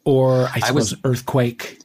[0.05, 1.79] or I suppose I was, Earthquake.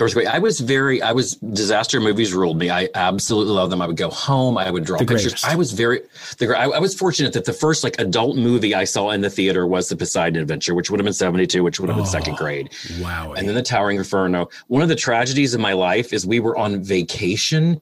[0.00, 0.26] Earthquake.
[0.26, 2.70] I was very, I was disaster movies ruled me.
[2.70, 3.82] I absolutely love them.
[3.82, 4.56] I would go home.
[4.58, 5.32] I would draw the pictures.
[5.32, 5.44] Greatest.
[5.46, 6.00] I was very,
[6.38, 9.30] the, I, I, was fortunate that the first like adult movie I saw in the
[9.30, 12.08] theater was the Poseidon Adventure, which would have been 72, which would have been oh,
[12.08, 12.70] second grade.
[13.00, 13.32] Wow.
[13.32, 14.48] And then the Towering Inferno.
[14.68, 17.80] One of the tragedies of my life is we were on vacation.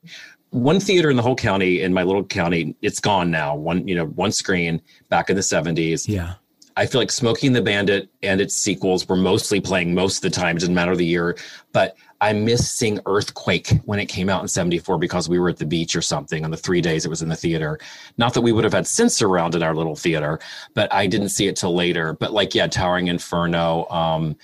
[0.51, 3.55] One theater in the whole county, in my little county, it's gone now.
[3.55, 6.09] One, you know, one screen back in the 70s.
[6.09, 6.35] Yeah.
[6.79, 10.23] I feel like Smokey and the Bandit and its sequels were mostly playing most of
[10.23, 10.57] the time.
[10.57, 11.37] It didn't matter the year,
[11.73, 15.57] but I miss seeing Earthquake when it came out in 74 because we were at
[15.57, 17.81] the beach or something on the three days it was in the theater.
[18.17, 20.39] Not that we would have had Sensurround in our little theater,
[20.75, 22.13] but I didn't see it till later.
[22.13, 24.37] But like, yeah, Towering Inferno, um,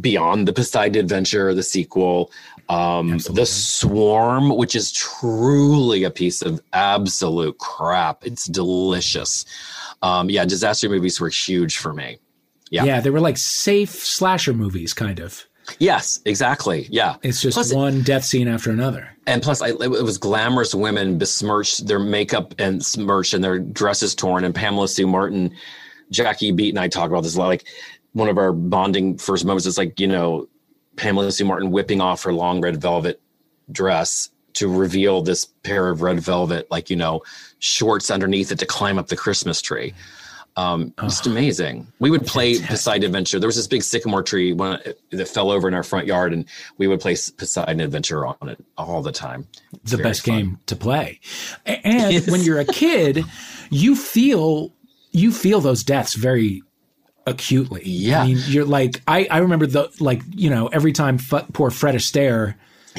[0.00, 2.32] Beyond the Poseidon Adventure, the sequel,
[2.68, 8.26] um, The Swarm, which is truly a piece of absolute crap.
[8.26, 9.44] It's delicious.
[10.06, 12.18] Um, yeah, disaster movies were huge for me.
[12.70, 12.84] Yeah.
[12.84, 15.44] yeah, they were like safe slasher movies, kind of.
[15.78, 16.86] Yes, exactly.
[16.90, 17.16] Yeah.
[17.22, 19.08] It's just Plus- one death scene after another.
[19.26, 24.14] and plus I, it was glamorous women besmirched their makeup and smirched and their dresses
[24.14, 25.50] torn and pamela sue martin
[26.12, 27.66] jackie beat and i talk about this a lot like
[28.12, 30.46] one of our bonding first moments is like you know
[30.94, 33.20] pamela sue martin whipping off her long red velvet
[33.72, 37.22] dress to reveal this pair of red velvet like you know
[37.58, 39.94] shorts underneath it to climb up the christmas tree
[40.58, 41.86] um, just amazing.
[41.98, 43.38] We would play Poseidon Adventure.
[43.38, 44.80] There was this big sycamore tree one,
[45.10, 46.46] that fell over in our front yard, and
[46.78, 49.46] we would play Poseidon Adventure on it all the time.
[49.74, 50.34] It's the best fun.
[50.34, 51.20] game to play.
[51.66, 52.30] And Yes.
[52.30, 53.22] when you're a kid,
[53.70, 54.72] you feel
[55.12, 56.62] you feel those deaths very
[57.26, 57.82] acutely.
[57.84, 58.22] Yeah.
[58.22, 61.70] I mean, you're like I I remember the like you know every time f- poor
[61.70, 62.54] Fred Astaire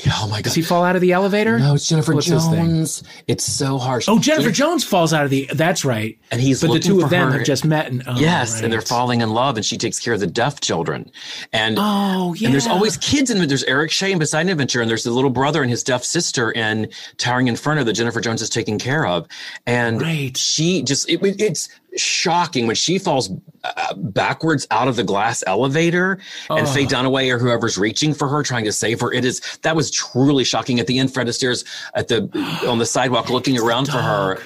[0.07, 0.43] Oh my god!
[0.45, 1.57] does he fall out of the elevator?
[1.59, 2.27] no, it's Jennifer What's?
[2.27, 3.03] Jones.
[3.27, 4.07] It's so harsh.
[4.07, 5.49] Oh, Jennifer Jones falls out of the.
[5.53, 6.17] That's right.
[6.31, 7.37] And he's but the two of them her.
[7.39, 10.13] have just met and oh, Yes, and they're falling in love, and she takes care
[10.13, 11.11] of the deaf children.
[11.53, 12.47] And Oh yeah.
[12.47, 13.47] and there's always kids in.
[13.47, 16.51] There's Eric Shea in Poseidon Adventure, and there's the little brother and his deaf sister
[16.51, 19.27] in Towering Inferno that Jennifer Jones is taking care of.
[19.65, 20.35] And Right.
[20.37, 23.29] she just it, it's shocking when she falls
[23.63, 26.19] uh, backwards out of the glass elevator,
[26.49, 29.11] and Faye Dunaway or whoever's reaching for her, trying to save her.
[29.11, 30.79] It is that was truly shocking.
[30.79, 32.29] At the end, Fred Astaire's at the
[32.67, 34.39] on the sidewalk looking around for her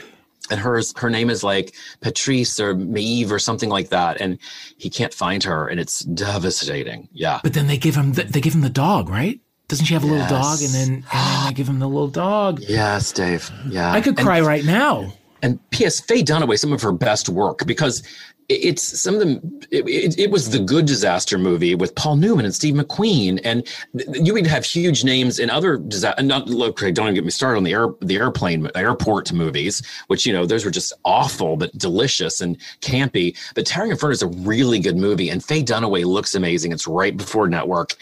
[0.50, 4.38] and hers her name is like Patrice or Maeve or something like that, and
[4.78, 7.08] he can't find her, and it's devastating.
[7.14, 9.40] Yeah, But then they give him the, they give him the dog, right?
[9.68, 10.60] Doesn't she have a little dog?
[10.62, 12.60] And then and then they give him the little dog.
[12.68, 13.50] yes, Dave.
[13.70, 15.14] Yeah, I could And- cry right now.
[15.42, 16.00] And P.S.
[16.00, 18.04] Faye Dunaway, some of her best work because
[18.50, 19.60] it's some of them.
[19.72, 23.68] It, it, it was the Good Disaster movie with Paul Newman and Steve McQueen, and
[24.14, 26.22] you would have huge names in other disaster.
[26.22, 30.26] Not look, don't even get me started on the air, the airplane, airport movies, which
[30.26, 33.38] you know those were just awful but delicious and campy.
[33.56, 36.72] But Towering Inferno is a really good movie, and Faye Dunaway looks amazing.
[36.72, 37.96] It's right before Network.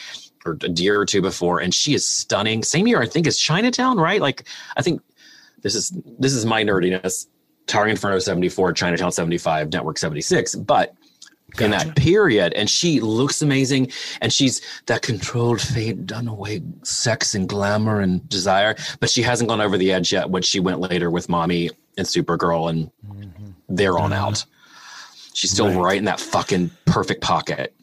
[0.46, 2.64] Or a year or two before, and she is stunning.
[2.64, 4.22] Same year, I think, as Chinatown, right?
[4.22, 4.46] Like,
[4.78, 5.02] I think
[5.62, 7.28] this is this is my nerdiness.
[7.68, 10.56] Towering Inferno 74, Chinatown 75, Network 76.
[10.56, 10.96] But
[11.60, 13.92] in that period, and she looks amazing,
[14.22, 19.62] and she's that controlled Faye Dunaway sex and glamour and desire, but she hasn't gone
[19.62, 20.30] over the edge yet.
[20.30, 23.52] When she went later with Mommy and Supergirl, and mm-hmm.
[23.68, 24.26] they're on mm-hmm.
[24.26, 24.46] out.
[25.34, 25.98] She's still right.
[25.98, 27.74] in that fucking perfect pocket.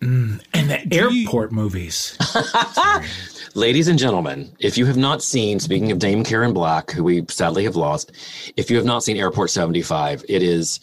[0.00, 0.42] Mm.
[0.54, 2.16] And the you- airport movies.
[3.54, 7.26] Ladies and gentlemen, if you have not seen, speaking of Dame Karen Black, who we
[7.28, 8.10] sadly have lost,
[8.56, 10.80] if you have not seen Airport 75, it is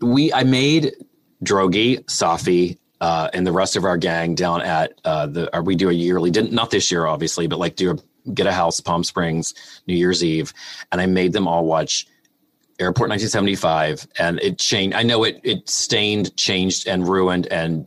[0.00, 0.94] we I made
[1.44, 5.76] Droege, Safi, uh, and the rest of our gang down at uh, the uh, we
[5.76, 8.80] do a yearly didn't not this year obviously, but like do a get a house
[8.80, 9.52] Palm Springs
[9.86, 10.54] New Year's Eve,
[10.90, 12.06] and I made them all watch
[12.80, 14.96] Airport 1975, and it changed.
[14.96, 17.86] I know it it stained, changed, and ruined and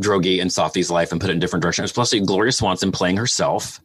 [0.00, 1.92] Droege and Safi's life and put it in different directions.
[1.92, 3.80] Plus, Gloria Swanson playing herself.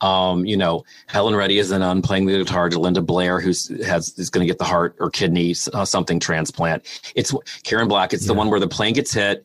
[0.00, 3.68] Um, you know, Helen Reddy is the nun playing the guitar to Linda Blair, who's
[3.84, 6.84] has is going to get the heart or kidney uh, something transplant.
[7.14, 7.34] It's
[7.64, 8.14] Karen Black.
[8.14, 9.44] It's the one where the plane gets hit.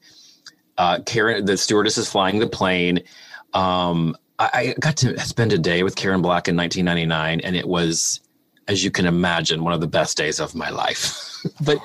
[0.78, 3.01] Uh, Karen, the stewardess is flying the plane.
[3.53, 7.68] Um, I, I got to spend a day with Karen Black in 1999, and it
[7.68, 8.22] was,
[8.68, 11.38] as you can imagine, one of the best days of my life.
[11.62, 11.80] but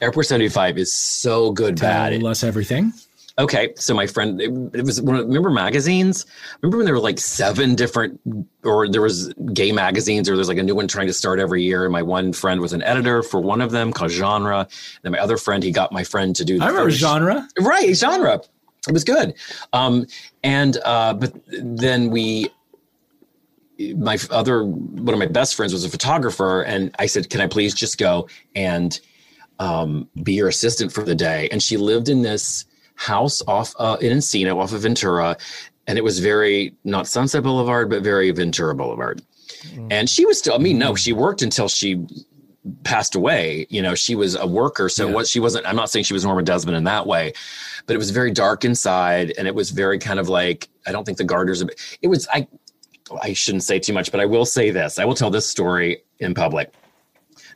[0.00, 2.18] Airport 75 is so good bad.
[2.18, 2.92] Tell us everything.
[3.36, 6.24] Okay, so my friend, it, it was one of- remember magazines.
[6.60, 8.20] Remember when there were like seven different,
[8.62, 11.62] or there was gay magazines, or there's like a new one trying to start every
[11.64, 11.84] year.
[11.84, 14.68] And my one friend was an editor for one of them called Genre.
[15.02, 16.58] And my other friend, he got my friend to do.
[16.58, 17.48] The I remember genre.
[17.60, 18.40] right genre
[18.86, 19.32] it was good
[19.72, 20.06] um
[20.42, 22.50] and uh but then we
[23.96, 27.46] my other one of my best friends was a photographer and i said can i
[27.46, 29.00] please just go and
[29.58, 33.96] um be your assistant for the day and she lived in this house off uh,
[34.00, 35.36] in encino off of ventura.
[35.86, 39.22] And it was very not sunset boulevard but very ventura boulevard.
[39.90, 42.06] And she was still i mean no she worked until she
[42.82, 43.66] passed away.
[43.68, 44.88] You know she was a worker.
[44.88, 47.32] So what she wasn't i'm not saying she was norma desmond in that way
[47.86, 51.04] but it was very dark inside and it was very kind of like i don't
[51.04, 51.62] think the gardeners
[52.00, 52.46] it was i
[53.22, 54.98] i shouldn't say too much but i will say this.
[54.98, 56.72] I will tell this story in public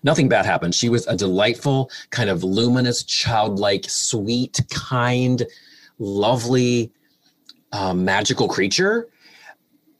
[0.02, 0.74] nothing bad happened.
[0.74, 5.46] She was a delightful kind of luminous childlike sweet kind
[5.98, 6.90] lovely
[7.72, 9.08] um, magical creature.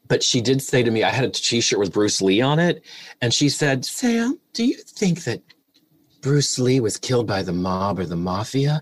[0.07, 2.83] But she did say to me i had a t-shirt with bruce lee on it
[3.21, 5.39] and she said sam do you think that
[6.21, 8.81] bruce lee was killed by the mob or the mafia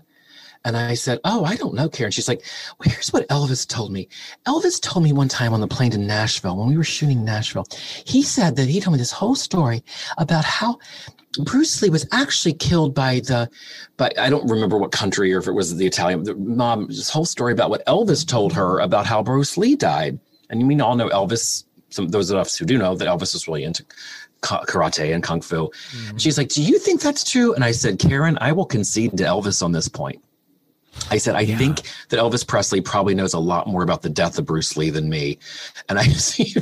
[0.68, 2.12] and I said, Oh, I don't know, Karen.
[2.12, 2.44] She's like,
[2.78, 4.08] Well, here's what Elvis told me.
[4.46, 7.66] Elvis told me one time on the plane to Nashville when we were shooting Nashville.
[8.04, 9.82] He said that he told me this whole story
[10.16, 10.78] about how
[11.44, 13.50] Bruce Lee was actually killed by the,
[13.96, 16.24] but I don't remember what country or if it was the Italian.
[16.24, 20.18] The mom, this whole story about what Elvis told her about how Bruce Lee died.
[20.50, 21.64] And we all know Elvis.
[21.90, 23.84] Some those of us who do know that Elvis was really into
[24.42, 25.68] karate and kung fu.
[25.68, 26.16] Mm-hmm.
[26.16, 29.24] She's like, "Do you think that's true?" And I said, "Karen, I will concede to
[29.24, 30.22] Elvis on this point."
[31.10, 31.56] I said, I yeah.
[31.56, 34.90] think that Elvis Presley probably knows a lot more about the death of Bruce Lee
[34.90, 35.38] than me.
[35.88, 36.54] And I see,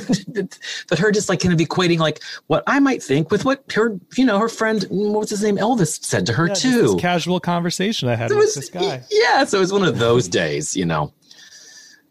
[0.89, 3.99] but her just like kind of equating like what I might think with what her,
[4.15, 6.97] you know, her friend, what's his name, Elvis said to her yeah, too.
[6.97, 9.03] casual conversation I had with this guy.
[9.09, 9.43] Yeah.
[9.45, 11.13] So it was one of those days, you know,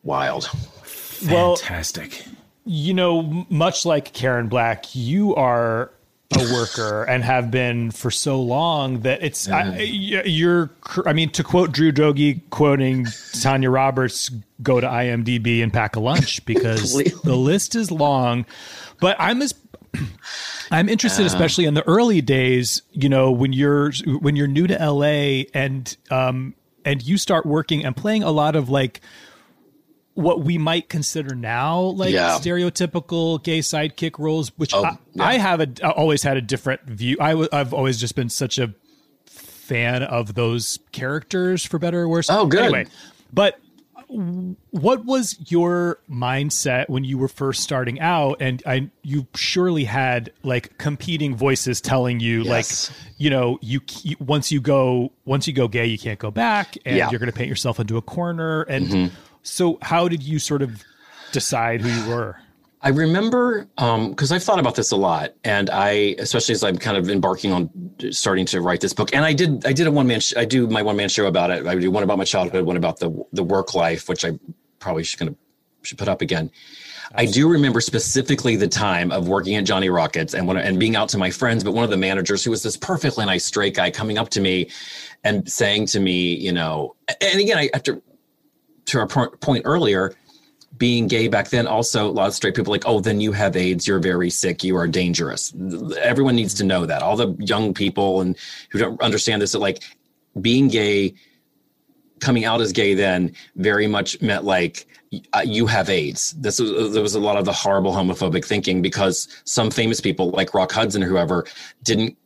[0.02, 0.46] wild.
[0.84, 2.22] Fantastic.
[2.24, 2.34] Well,
[2.66, 5.92] you know, much like Karen Black, you are
[6.34, 10.70] a worker and have been for so long that it's I, you're
[11.04, 13.06] I mean to quote Drew Droege quoting
[13.40, 14.30] Tanya Roberts
[14.62, 18.44] go to IMDb and pack a lunch because the list is long.
[19.00, 19.54] But I'm as
[20.70, 24.74] I'm interested especially in the early days you know when you're when you're new to
[24.74, 26.54] LA and um
[26.84, 29.00] and you start working and playing a lot of like
[30.16, 32.38] what we might consider now like yeah.
[32.38, 35.24] stereotypical gay sidekick roles, which oh, I, yeah.
[35.24, 37.18] I, have a, always had a different view.
[37.20, 38.72] i w- I've always just been such a
[39.26, 42.30] fan of those characters, for better or worse.
[42.30, 42.62] Oh, good.
[42.62, 42.86] Anyway,
[43.30, 43.60] but
[44.08, 50.32] what was your mindset when you were first starting out and I, you surely had
[50.44, 52.90] like competing voices telling you yes.
[52.90, 56.30] like you know you, you, once you go once you go gay you can't go
[56.30, 57.10] back and yeah.
[57.10, 59.14] you're going to paint yourself into a corner and mm-hmm.
[59.47, 60.82] So, how did you sort of
[61.32, 62.36] decide who you were?
[62.82, 66.76] I remember because um, I've thought about this a lot, and I, especially as I'm
[66.76, 67.70] kind of embarking on
[68.11, 70.44] starting to write this book, and I did, I did a one man, sh- I
[70.44, 71.66] do my one man show about it.
[71.66, 74.38] I do one about my childhood, one about the the work life, which I
[74.78, 75.36] probably should kind of
[75.82, 76.51] should put up again.
[77.12, 77.28] Absolutely.
[77.28, 80.97] I do remember specifically the time of working at Johnny Rockets and when, and being
[80.97, 83.74] out to my friends, but one of the managers who was this perfectly nice straight
[83.74, 84.68] guy coming up to me
[85.22, 87.84] and saying to me, you know, and again, I have
[88.87, 90.14] to our point earlier,
[90.78, 93.57] being gay back then, also a lot of straight people like, oh, then you have
[93.57, 95.55] AIDS, you're very sick, you are dangerous.
[96.01, 97.03] Everyone needs to know that.
[97.03, 98.37] All the young people and
[98.70, 99.82] who don't understand this, that like
[100.41, 101.14] being gay,
[102.20, 104.87] coming out as gay then very much meant like
[105.34, 106.32] uh, you have AIDS.
[106.32, 110.30] This was there was a lot of the horrible homophobic thinking because some famous people
[110.30, 111.45] like Rock Hudson or whoever
[111.82, 112.16] didn't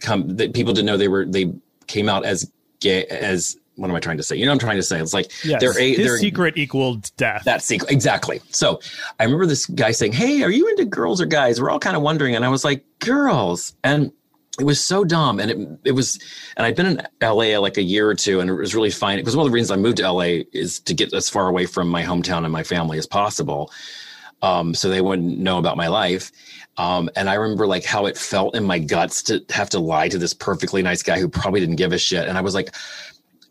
[0.00, 0.36] come.
[0.36, 1.52] That people didn't know they were they
[1.86, 4.36] came out as gay as what am I trying to say?
[4.36, 7.44] You know, I'm trying to say it's like yes, they're a his secret equaled death.
[7.44, 8.40] That secret, exactly.
[8.50, 8.80] So
[9.20, 11.96] I remember this guy saying, "Hey, are you into girls or guys?" We're all kind
[11.96, 14.12] of wondering, and I was like, "Girls," and
[14.58, 16.18] it was so dumb, and it it was,
[16.56, 19.18] and I'd been in LA like a year or two, and it was really fine.
[19.18, 21.66] Because one of the reasons I moved to LA is to get as far away
[21.66, 23.70] from my hometown and my family as possible,
[24.42, 26.32] um, so they wouldn't know about my life.
[26.78, 30.08] Um, and I remember like how it felt in my guts to have to lie
[30.08, 32.28] to this perfectly nice guy who probably didn't give a shit.
[32.28, 32.74] And I was like,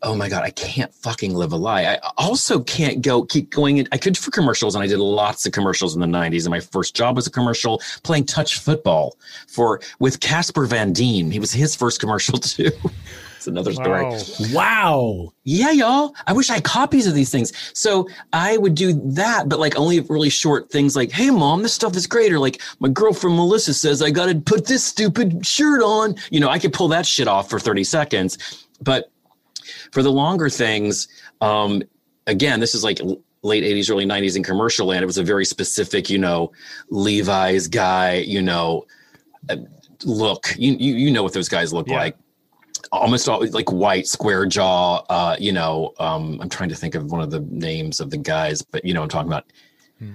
[0.06, 1.82] oh my god i can't fucking live a lie.
[1.82, 5.44] I also can't go keep going in i could for commercials and i did lots
[5.44, 9.16] of commercials in the 90s and my first job was a commercial playing touch football
[9.48, 11.30] for with casper van dien.
[11.30, 12.70] He was his first commercial too.
[13.36, 14.04] It's another story.
[14.04, 14.20] Wow.
[14.52, 15.32] wow.
[15.44, 16.14] Yeah y'all.
[16.26, 17.52] I wish i had copies of these things.
[17.74, 21.74] So i would do that but like only really short things like hey mom this
[21.74, 25.82] stuff is great or like my girlfriend melissa says i gotta put this stupid shirt
[25.82, 26.14] on.
[26.30, 28.38] You know i could pull that shit off for 30 seconds
[28.80, 29.10] but
[29.92, 31.08] for the longer things,
[31.40, 31.82] um,
[32.26, 32.98] again, this is like
[33.42, 35.02] late 80s, early 90s in commercial land.
[35.02, 36.52] It was a very specific, you know,
[36.90, 38.86] Levi's guy, you know,
[39.48, 39.56] uh,
[40.04, 40.54] look.
[40.56, 41.98] You, you, you know what those guys look yeah.
[41.98, 42.16] like.
[42.92, 45.02] Almost always like white, square jaw.
[45.08, 48.16] Uh, you know, um, I'm trying to think of one of the names of the
[48.16, 49.52] guys, but you know, I'm talking about.
[49.98, 50.14] Hmm.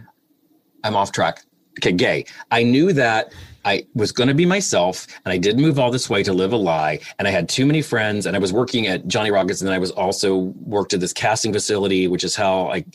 [0.84, 1.43] I'm off track.
[1.80, 2.26] Okay, gay.
[2.49, 3.34] I knew that
[3.66, 6.53] I was going to be myself and I did move all this way to live
[6.53, 6.99] a lie.
[7.20, 9.76] And I had too many friends and I was working at Johnny Rockets and then
[9.76, 12.86] I was also worked at this casting facility, which is how I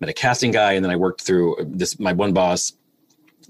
[0.00, 0.72] met a casting guy.
[0.72, 2.72] And then I worked through this, my one boss,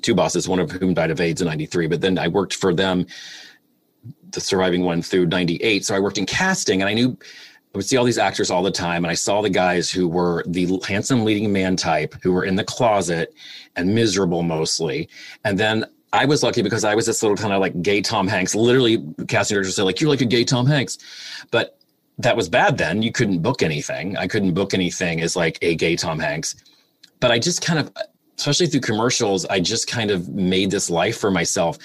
[0.03, 1.87] two bosses, one of whom died of AIDS in 93.
[1.87, 3.07] But then I worked for them,
[4.31, 5.85] the surviving one through 98.
[5.85, 7.17] So I worked in casting and I knew
[7.75, 9.05] I would see all these actors all the time.
[9.05, 12.57] And I saw the guys who were the handsome leading man type who were in
[12.57, 13.35] the closet
[13.77, 15.09] and miserable mostly.
[15.45, 15.85] And then
[16.17, 18.55] I was lucky because I was this little kind of like gay Tom Hanks.
[18.55, 20.99] Literally, casting directors say like, "You're like a gay Tom Hanks,"
[21.51, 21.79] but
[22.19, 22.79] that was bad.
[22.79, 24.17] Then you couldn't book anything.
[24.17, 26.57] I couldn't book anything as like a gay Tom Hanks.
[27.21, 27.93] But I just kind of,
[28.39, 31.79] especially through commercials, I just kind of made this life for myself,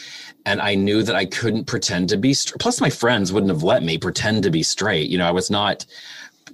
[0.46, 2.36] and I knew that I couldn't pretend to be.
[2.60, 5.10] Plus, my friends wouldn't have let me pretend to be straight.
[5.10, 5.86] You know, I was not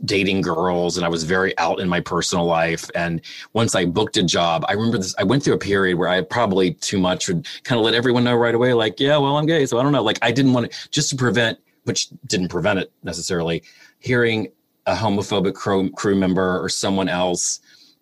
[0.05, 2.89] dating girls and I was very out in my personal life.
[2.95, 3.21] And
[3.53, 6.21] once I booked a job, I remember this, I went through a period where I
[6.21, 9.45] probably too much would kind of let everyone know right away, like, yeah, well, I'm
[9.45, 9.65] gay.
[9.65, 10.03] So I don't know.
[10.03, 13.63] Like I didn't want to, just to prevent, which didn't prevent it necessarily,
[13.99, 14.49] hearing
[14.85, 17.59] a homophobic crew, crew member or someone else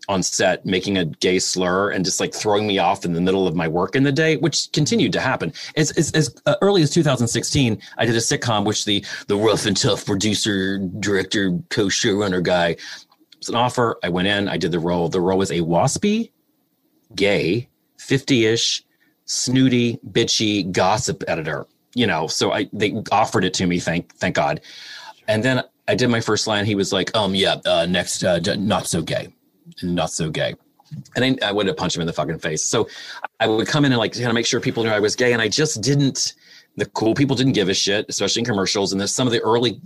[0.08, 3.47] on set making a gay slur and just like throwing me off in the middle
[3.47, 5.51] of my work in the day, which continued to happen.
[5.76, 9.66] As, as, as uh, early as 2016, I did a sitcom, which the the rough
[9.66, 12.76] and tough producer, director, co-showrunner guy
[13.39, 13.97] was an offer.
[14.03, 15.10] I went in, I did the role.
[15.10, 16.32] The role was a waspy,
[17.16, 18.84] gay, 50-ish,
[19.26, 21.68] snooty, bitchy gossip editor.
[21.93, 24.60] You know, so I they offered it to me, thank thank God.
[25.28, 26.66] And then I did my first line.
[26.66, 29.30] He was like, um, yeah, uh, next, uh, not so gay
[29.84, 30.55] not so gay.
[31.16, 32.63] And I, I would have punched him in the fucking face.
[32.63, 32.88] So
[33.39, 35.34] I would come in and like kind of make sure people knew I was gay.
[35.34, 36.34] And I just didn't,
[36.76, 38.91] the cool people didn't give a shit, especially in commercials.
[38.91, 39.82] And there's some of the early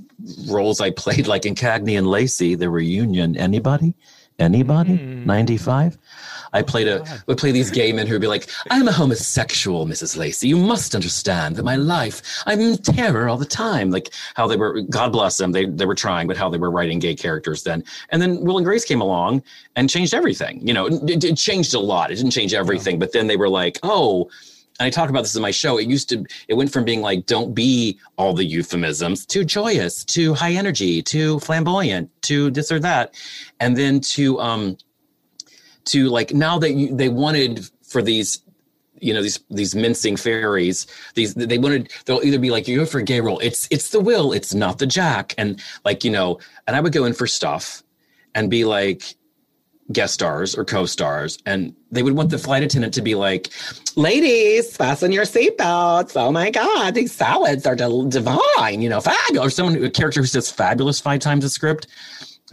[0.47, 3.37] roles I played, like in Cagney and Lacey, the reunion.
[3.37, 3.95] Anybody?
[4.39, 4.97] Anybody?
[4.97, 5.25] Mm.
[5.25, 5.97] 95?
[6.53, 9.85] I played a would play these gay men who would be like, "I'm a homosexual,
[9.85, 10.17] Mrs.
[10.17, 10.47] Lacey.
[10.47, 14.57] You must understand that my life, I'm in terror all the time." Like how they
[14.57, 17.63] were, God bless them, they they were trying, but how they were writing gay characters
[17.63, 17.83] then.
[18.09, 19.43] And then Will and Grace came along
[19.75, 20.65] and changed everything.
[20.65, 22.11] You know, it, it changed a lot.
[22.11, 22.99] It didn't change everything, yeah.
[22.99, 24.29] but then they were like, "Oh."
[24.79, 25.77] and I talk about this in my show.
[25.77, 30.05] It used to, it went from being like, don't be all the euphemisms to joyous,
[30.05, 33.13] to high energy, to flamboyant, to this or that.
[33.59, 34.77] And then to, um,
[35.89, 38.41] to like now that you, they wanted for these
[39.01, 40.85] you know these these mincing fairies
[41.15, 43.89] these they wanted they'll either be like you go for a gay role it's it's
[43.89, 44.31] the will.
[44.31, 45.33] It's not the jack.
[45.37, 47.83] And like you know and i would go in for stuff
[48.35, 49.15] and be like
[49.91, 53.49] guest stars or co-stars and they would want the flight attendant to be like
[53.95, 56.15] ladies fasten your seatbelts.
[56.15, 59.47] Oh my god these salads are divine you know fabulous.
[59.47, 61.87] Or someone a character who says fabulous five times a script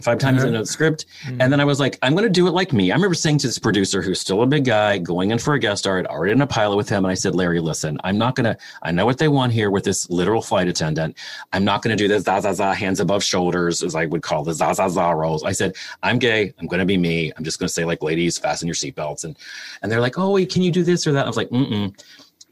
[0.01, 1.05] five times in a script.
[1.23, 1.41] Mm-hmm.
[1.41, 2.91] And then I was like, I'm going to do it like me.
[2.91, 5.59] I remember saying to this producer who's still a big guy going in for a
[5.59, 7.05] guest star, I'd already done a pilot with him.
[7.05, 9.71] And I said, Larry, listen, I'm not going to, I know what they want here
[9.71, 11.17] with this literal flight attendant.
[11.53, 14.21] I'm not going to do this za za za hands above shoulders, as I would
[14.21, 15.43] call the za za za roles.
[15.43, 16.53] I said, I'm gay.
[16.59, 17.31] I'm going to be me.
[17.37, 19.23] I'm just going to say like, ladies, fasten your seatbelts.
[19.23, 19.37] And,
[19.81, 21.25] and they're like, oh, wait, can you do this or that?
[21.25, 21.97] I was like, mm-mm.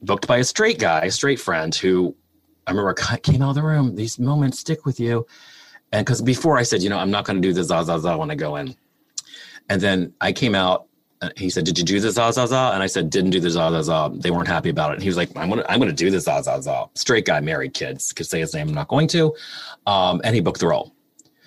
[0.02, 2.16] Booked by a straight guy, a straight friend who
[2.68, 3.96] I remember came out of the room.
[3.96, 5.26] These moments stick with you.
[5.96, 7.98] And because before I said, you know, I'm not going to do the za za
[8.00, 8.76] za when I go in.
[9.70, 10.88] And then I came out.
[11.38, 13.50] He said, "Did you do the za za za?" And I said, "Didn't do the
[13.50, 14.96] za za za." They weren't happy about it.
[14.96, 17.40] And he was like, "I'm gonna, I'm gonna do the za za za." Straight guy,
[17.40, 18.68] married kids, could say his name.
[18.68, 19.34] I'm not going to.
[19.88, 20.94] Um, and he booked the role.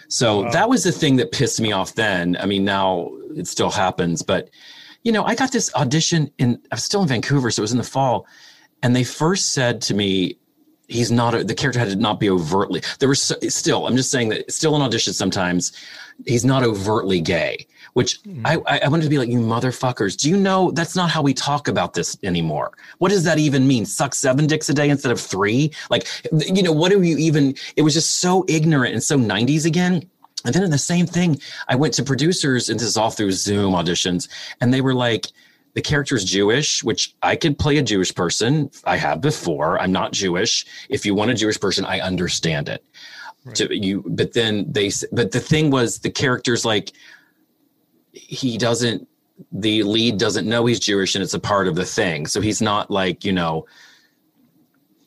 [0.08, 0.50] So wow.
[0.50, 2.38] that was the thing that pissed me off then.
[2.40, 4.48] I mean, now it still happens, but
[5.04, 6.58] you know, I got this audition in.
[6.72, 8.26] I was still in Vancouver, so it was in the fall,
[8.82, 10.38] and they first said to me,
[10.88, 14.10] he's not a, the character had to not be overtly there was still i'm just
[14.10, 15.72] saying that still in auditions sometimes
[16.26, 17.66] he's not overtly gay
[17.98, 18.40] which mm.
[18.44, 21.34] I, I wanted to be like you motherfuckers do you know that's not how we
[21.34, 22.72] talk about this anymore?
[22.98, 23.86] What does that even mean?
[23.86, 25.72] Suck seven dicks a day instead of three?
[25.90, 29.64] Like you know what do you even it was just so ignorant and so 90s
[29.64, 30.08] again.
[30.44, 33.32] And then in the same thing i went to producers and this is all through
[33.32, 34.28] zoom auditions
[34.60, 35.26] and they were like
[35.78, 38.68] the character is Jewish, which I could play a Jewish person.
[38.82, 39.80] I have before.
[39.80, 40.66] I'm not Jewish.
[40.88, 42.84] If you want a Jewish person, I understand it.
[43.44, 43.54] Right.
[43.54, 44.90] To you, but then they.
[45.12, 46.90] But the thing was, the character's like
[48.10, 49.06] he doesn't.
[49.52, 52.26] The lead doesn't know he's Jewish, and it's a part of the thing.
[52.26, 53.64] So he's not like you know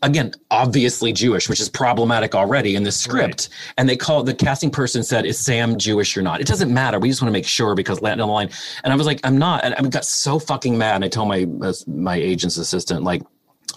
[0.04, 3.74] again obviously jewish which is problematic already in the script right.
[3.78, 7.00] and they call the casting person said is sam jewish or not it doesn't matter
[7.00, 8.50] we just want to make sure because latin on the line
[8.84, 11.28] and i was like i'm not and i got so fucking mad and i told
[11.28, 13.22] my uh, my agent's assistant like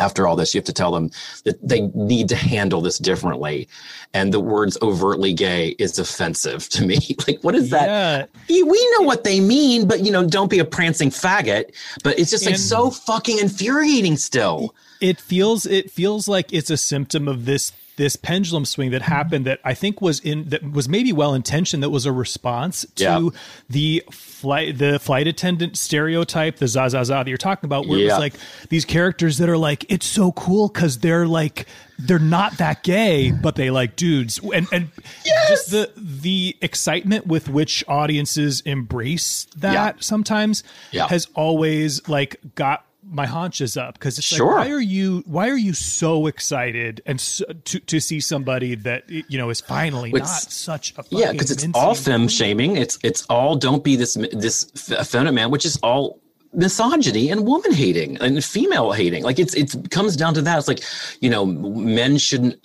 [0.01, 1.11] after all this, you have to tell them
[1.45, 3.69] that they need to handle this differently.
[4.13, 6.99] And the words overtly gay is offensive to me.
[7.27, 8.31] like, what is that?
[8.49, 8.63] Yeah.
[8.63, 11.75] We know what they mean, but you know, don't be a prancing faggot.
[12.03, 14.75] But it's just like and so fucking infuriating still.
[15.05, 19.13] It feels it feels like it's a symptom of this this pendulum swing that mm-hmm.
[19.13, 22.85] happened that I think was in that was maybe well intentioned that was a response
[22.97, 23.29] to yeah.
[23.69, 27.99] the flight the flight attendant stereotype the za za za that you're talking about where
[27.99, 28.07] yeah.
[28.07, 28.35] it was like
[28.69, 31.67] these characters that are like it's so cool because they're like
[31.99, 34.91] they're not that gay but they like dudes and and
[35.25, 35.49] yes!
[35.49, 39.93] just the the excitement with which audiences embrace that yeah.
[40.01, 44.55] sometimes has always like got my haunches up because it's sure.
[44.57, 48.75] like why are you why are you so excited and so, to to see somebody
[48.75, 52.77] that you know is finally it's, not such a yeah because it's all femme shaming
[52.77, 56.19] it's it's all don't be this this effeminate man which is all
[56.55, 59.23] misogyny and woman hating and female hating.
[59.23, 60.59] Like it's it comes down to that.
[60.59, 60.83] It's like,
[61.21, 62.61] you know, men shouldn't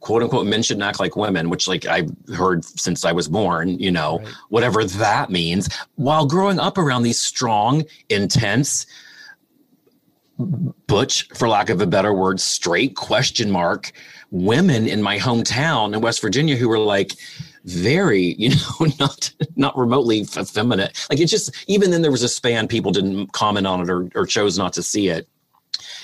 [0.00, 3.78] quote unquote men shouldn't act like women, which like I've heard since I was born,
[3.78, 4.28] you know, right.
[4.48, 5.68] whatever that means.
[5.96, 8.86] While growing up around these strong, intense,
[10.38, 13.92] butch, for lack of a better word, straight question mark
[14.34, 17.12] women in my hometown in West Virginia who were like,
[17.64, 21.06] very, you know, not not remotely effeminate.
[21.10, 24.10] Like it just even then there was a span people didn't comment on it or,
[24.14, 25.28] or chose not to see it.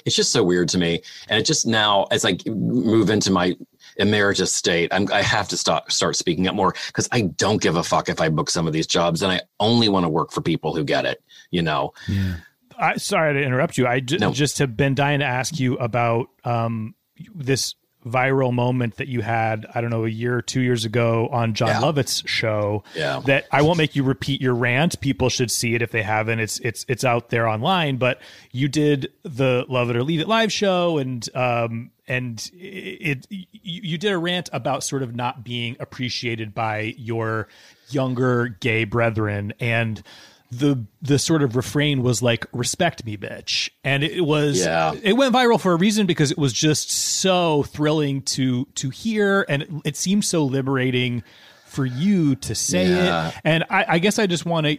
[0.07, 1.03] It's just so weird to me.
[1.29, 3.57] And it just now as I move into my
[3.97, 7.77] emeritus state, I'm, I have to stop start speaking up more because I don't give
[7.77, 10.33] a fuck if I book some of these jobs, and I only want to work
[10.33, 11.23] for people who get it.
[11.51, 11.93] You know.
[12.09, 12.37] Yeah.
[12.81, 13.87] I, sorry to interrupt you.
[13.87, 14.33] I j- no.
[14.33, 16.95] just have been dying to ask you about um,
[17.35, 17.75] this
[18.07, 21.55] viral moment that you had, I don't know, a year or two years ago on
[21.55, 21.81] Jon yeah.
[21.81, 22.83] Lovett's show.
[22.95, 23.21] Yeah.
[23.27, 25.01] That I won't make you repeat your rant.
[25.01, 26.41] People should see it if they haven't.
[26.41, 27.97] It's it's it's out there online.
[27.97, 28.21] But
[28.53, 33.99] you did the Lovett or Leave It live show, and um and it, it you
[33.99, 37.49] did a rant about sort of not being appreciated by your
[37.91, 40.03] younger gay brethren and
[40.51, 44.93] the the sort of refrain was like respect me bitch and it was yeah.
[45.03, 49.47] it went viral for a reason because it was just so thrilling to to hear
[49.49, 51.23] and it, it seemed so liberating
[51.67, 53.29] for you to say yeah.
[53.29, 54.79] it and I, I guess i just want to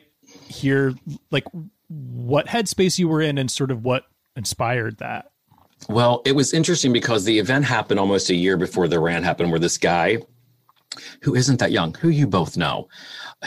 [0.49, 0.93] hear
[1.31, 1.45] like
[1.87, 4.03] what headspace you were in and sort of what
[4.35, 5.31] inspired that
[5.87, 9.51] well it was interesting because the event happened almost a year before the rant happened
[9.51, 10.17] where this guy
[11.21, 12.89] who isn't that young who you both know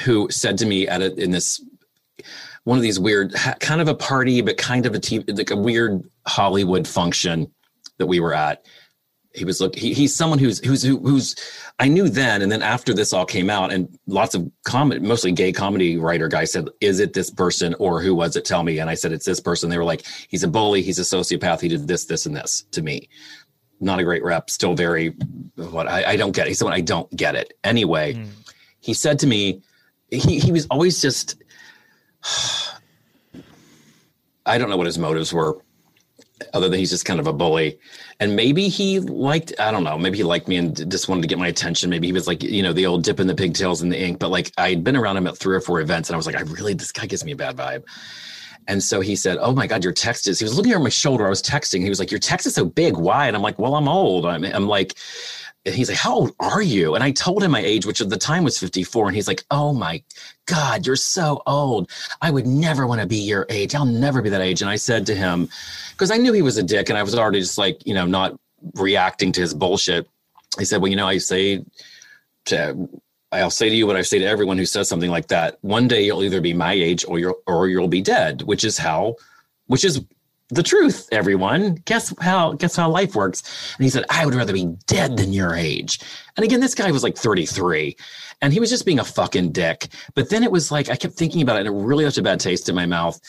[0.05, 1.63] who said to me at a, in this
[2.65, 5.57] one of these weird, kind of a party, but kind of a TV, like a
[5.57, 7.53] weird Hollywood function
[7.99, 8.65] that we were at.
[9.35, 9.75] He was look.
[9.75, 11.35] He, he's someone who's who's who's.
[11.81, 15.33] I knew then, and then after this all came out, and lots of comedy, mostly
[15.33, 18.45] gay comedy writer guys said, "Is it this person or who was it?
[18.45, 20.83] Tell me." And I said, "It's this person." They were like, "He's a bully.
[20.83, 21.61] He's a sociopath.
[21.61, 23.09] He did this, this, and this to me."
[23.81, 24.51] Not a great rep.
[24.51, 25.17] Still very.
[25.57, 26.47] What I, I don't get.
[26.47, 26.51] It.
[26.51, 27.55] He's someone I don't get it.
[27.65, 28.29] Anyway, mm.
[28.79, 29.63] he said to me,
[30.13, 31.43] he he was always just
[34.47, 35.57] I don't know what his motives were,
[36.53, 37.79] other than he's just kind of a bully.
[38.21, 41.29] And maybe he liked, I don't know, maybe he liked me and just wanted to
[41.29, 41.89] get my attention.
[41.91, 44.19] Maybe he was like, you know, the old dip in the pigtails in the ink.
[44.19, 46.37] But like, I'd been around him at three or four events and I was like,
[46.37, 47.85] I really, this guy gives me a bad vibe.
[48.67, 50.89] And so he said, Oh my God, your text is, he was looking over my
[50.91, 51.27] shoulder.
[51.27, 51.83] I was texting.
[51.83, 52.97] He was like, Your text is so big.
[52.97, 53.27] Why?
[53.27, 54.27] And I'm like, Well, I'm old.
[54.27, 54.95] I'm, I'm like,
[55.67, 56.95] and he's like, How old are you?
[56.95, 59.09] And I told him my age, which at the time was 54.
[59.09, 60.03] And he's like, Oh my
[60.47, 61.91] God, you're so old.
[62.21, 63.75] I would never want to be your age.
[63.75, 64.61] I'll never be that age.
[64.61, 65.49] And I said to him,
[65.93, 68.07] because I knew he was a dick and I was already just like, you know,
[68.07, 68.39] not
[68.75, 70.09] reacting to his bullshit.
[70.59, 71.65] I said, Well, you know, I say
[72.47, 72.89] to,
[73.33, 75.59] I'll say to you what I say to everyone who says something like that.
[75.63, 78.79] One day you'll either be my age or you'll or you'll be dead, which is
[78.79, 79.17] how
[79.67, 80.05] which is
[80.55, 81.75] the truth, everyone.
[81.85, 83.43] Guess how guess how life works.
[83.77, 86.01] And he said, I would rather be dead than your age.
[86.37, 87.97] And again, this guy was like 33
[88.41, 89.89] and he was just being a fucking dick.
[90.15, 92.23] But then it was like I kept thinking about it and it really left a
[92.23, 93.21] bad taste in my mouth.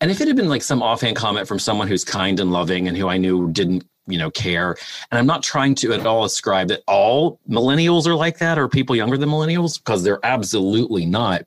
[0.00, 2.88] And if it had been like some offhand comment from someone who's kind and loving
[2.88, 4.76] and who I knew didn't, you know, care,
[5.10, 8.68] and I'm not trying to at all ascribe that all millennials are like that or
[8.68, 11.46] people younger than millennials, because they're absolutely not.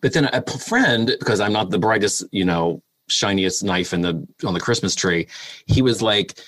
[0.00, 4.26] But then a friend, because I'm not the brightest, you know, shiniest knife in the
[4.44, 5.28] on the Christmas tree.
[5.66, 6.38] He was like,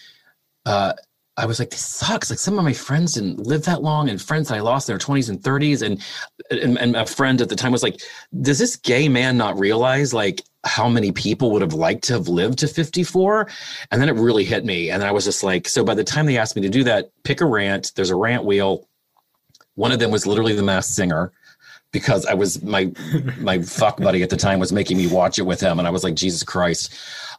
[0.66, 0.92] uh,
[1.36, 2.30] I was like, this sucks.
[2.30, 4.92] Like some of my friends didn't live that long, and friends that I lost in
[4.92, 6.02] their twenties and thirties, and,
[6.50, 8.00] and and a friend at the time was like,
[8.42, 12.28] does this gay man not realize like how many people would have liked to have
[12.28, 13.48] lived to 54
[13.90, 16.26] and then it really hit me and i was just like so by the time
[16.26, 18.86] they asked me to do that pick a rant there's a rant wheel
[19.76, 21.32] one of them was literally the masked singer
[21.92, 22.92] because I was my
[23.38, 25.90] my fuck buddy at the time was making me watch it with him, and I
[25.90, 26.94] was like, Jesus Christ.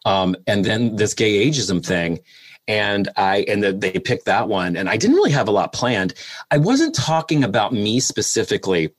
[0.06, 2.20] Um, and then this gay ageism thing,
[2.68, 5.74] and I and the, they picked that one, and I didn't really have a lot
[5.74, 6.14] planned.
[6.49, 8.93] I wasn't talking about me specifically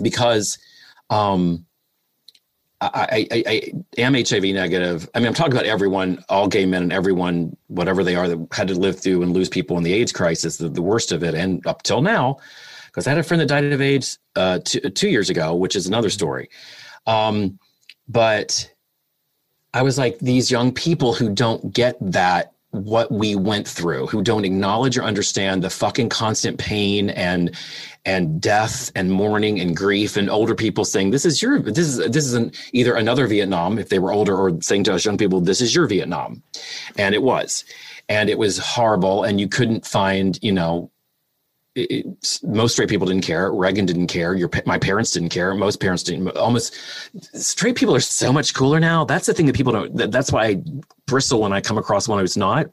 [0.00, 0.58] because
[1.10, 1.64] um,
[2.80, 5.08] I, I, I, am HIV negative.
[5.14, 8.48] I mean, I'm talking about everyone, all gay men and everyone, whatever they are, that
[8.50, 11.22] had to live through and lose people in the AIDS crisis, the, the worst of
[11.22, 12.38] it, and up till now
[12.92, 15.74] because I had a friend that died of AIDS uh, two, two years ago, which
[15.74, 16.50] is another story.
[17.06, 17.58] Um,
[18.06, 18.70] but
[19.72, 24.22] I was like, these young people who don't get that what we went through, who
[24.22, 27.54] don't acknowledge or understand the fucking constant pain and
[28.04, 31.98] and death and mourning and grief and older people saying this is your this is
[32.10, 35.18] this is an, either another Vietnam if they were older or saying to us young
[35.18, 36.42] people this is your Vietnam,
[36.96, 37.64] and it was,
[38.08, 40.90] and it was horrible and you couldn't find you know
[41.74, 43.52] it, most straight people didn't care.
[43.52, 44.34] Reagan didn't care.
[44.34, 45.54] Your my parents didn't care.
[45.54, 46.28] Most parents didn't.
[46.36, 46.76] Almost
[47.34, 49.04] straight people are so much cooler now.
[49.04, 49.96] That's the thing that people don't.
[49.96, 50.62] That, that's why I
[51.06, 52.66] bristle when I come across one who's not.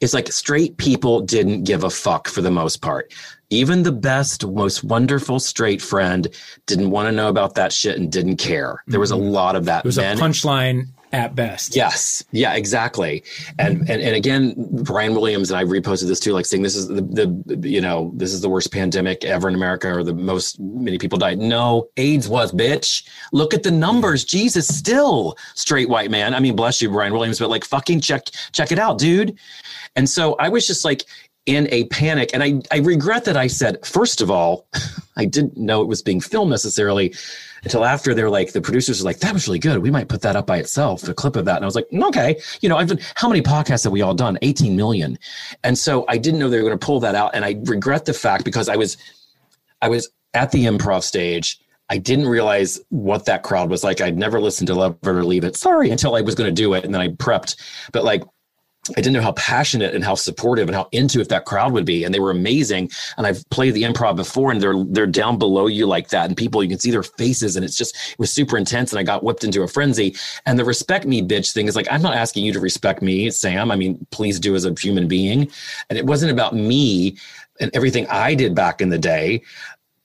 [0.00, 3.12] It's like straight people didn't give a fuck for the most part.
[3.50, 6.26] Even the best, most wonderful straight friend
[6.66, 8.82] didn't want to know about that shit and didn't care.
[8.86, 9.28] There was a mm-hmm.
[9.28, 9.84] lot of that.
[9.84, 11.76] It was Men, a punchline at best.
[11.76, 12.24] Yes.
[12.32, 13.22] Yeah, exactly.
[13.58, 16.88] And and and again, Brian Williams and I reposted this too, like saying this is
[16.88, 20.58] the, the you know, this is the worst pandemic ever in America or the most
[20.60, 21.38] many people died.
[21.38, 23.06] No, AIDS was, bitch.
[23.32, 24.24] Look at the numbers.
[24.24, 26.34] Jesus, still straight white man.
[26.34, 29.38] I mean, bless you, Brian Williams, but like fucking check check it out, dude.
[29.96, 31.04] And so I was just like
[31.46, 32.30] in a panic.
[32.32, 34.66] And I, I regret that I said, first of all,
[35.16, 37.14] I didn't know it was being filmed necessarily
[37.64, 39.78] until after they're like, the producers are like, that was really good.
[39.78, 41.56] We might put that up by itself, a clip of that.
[41.56, 44.14] And I was like, okay, you know, I've done, how many podcasts have we all
[44.14, 44.38] done?
[44.42, 45.18] 18 million.
[45.62, 47.32] And so I didn't know they were going to pull that out.
[47.34, 48.96] And I regret the fact because I was,
[49.80, 51.60] I was at the improv stage.
[51.88, 54.00] I didn't realize what that crowd was like.
[54.00, 55.56] I'd never listened to Lovett or Leave It.
[55.56, 56.84] Sorry, until I was going to do it.
[56.84, 57.56] And then I prepped.
[57.92, 58.24] But like,
[58.90, 61.84] I didn't know how passionate and how supportive and how into it that crowd would
[61.84, 62.02] be.
[62.02, 62.90] And they were amazing.
[63.16, 66.26] And I've played the improv before and they're they're down below you like that.
[66.26, 68.90] And people, you can see their faces and it's just it was super intense.
[68.92, 70.16] And I got whipped into a frenzy.
[70.46, 73.30] And the respect me bitch thing is like, I'm not asking you to respect me,
[73.30, 73.70] Sam.
[73.70, 75.48] I mean, please do as a human being.
[75.88, 77.16] And it wasn't about me
[77.60, 79.42] and everything I did back in the day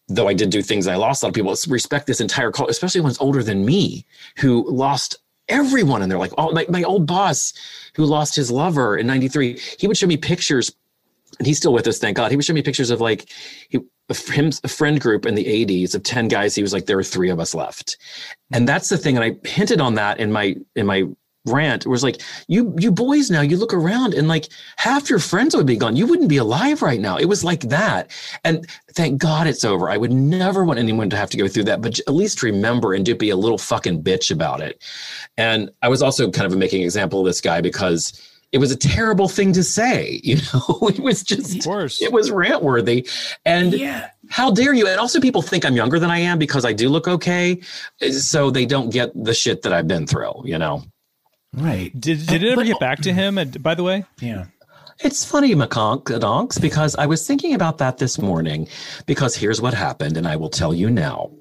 [0.10, 1.54] though I did do things I lost a lot of people.
[1.68, 4.06] Respect this entire culture, especially ones older than me
[4.38, 5.18] who lost
[5.50, 7.54] everyone and they're like oh my, my old boss
[7.96, 10.72] who lost his lover in 93 he would show me pictures
[11.40, 12.32] and he's still with us thank god.
[12.32, 13.30] He would show me pictures of like
[13.70, 13.80] he,
[14.32, 17.04] him a friend group in the 80s of 10 guys he was like there were
[17.04, 17.98] three of us left.
[18.52, 21.04] And that's the thing and i hinted on that in my in my
[21.48, 21.86] rant.
[21.88, 25.66] Was like you you boys now you look around and like half your friends would
[25.66, 25.96] be gone.
[25.96, 27.18] You wouldn't be alive right now.
[27.18, 28.12] It was like that.
[28.44, 29.90] And thank god it's over.
[29.90, 32.94] I would never want anyone to have to go through that but at least remember
[32.94, 34.84] and do be a little fucking bitch about it.
[35.38, 38.20] And i was also kind of making an example of this guy because
[38.52, 40.88] it was a terrible thing to say you know?
[40.88, 42.02] It was just of course.
[42.02, 43.08] it was rant worthy.
[43.46, 44.10] And yeah.
[44.30, 44.88] how dare you?
[44.88, 47.60] And also people think i'm younger than i am because i do look okay.
[48.12, 50.84] So they don't get the shit that i've been through you know
[51.58, 51.92] Right.
[52.00, 53.40] Did did it ever get back to him?
[53.60, 54.46] by the way, yeah.
[55.00, 58.68] It's funny, McConk, because I was thinking about that this morning.
[59.06, 61.32] Because here's what happened, and I will tell you now.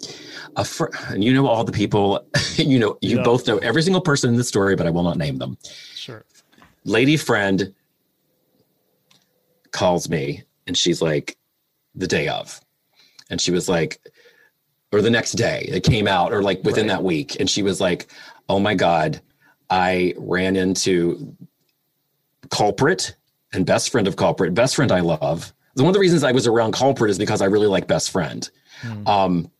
[0.57, 3.23] A fr- and you know all the people, you know, you yeah.
[3.23, 5.59] both know every single person in the story, but I will not name them.
[5.95, 6.25] Sure.
[6.85, 7.75] Lady friend
[9.71, 11.37] calls me, and she's like,
[11.95, 12.61] the day of,
[13.29, 14.01] and she was like,
[14.93, 16.97] or the next day, it came out, or like within right.
[16.97, 18.07] that week, and she was like,
[18.49, 19.21] oh my god
[19.71, 21.37] I ran into
[22.51, 23.17] Culprit
[23.53, 24.55] and Best Friend of Culprit.
[24.55, 25.53] Best Friend I love.
[25.75, 28.49] One of the reasons I was around Culprit is because I really like Best Friend.
[28.83, 29.09] Mm.
[29.09, 29.51] Um,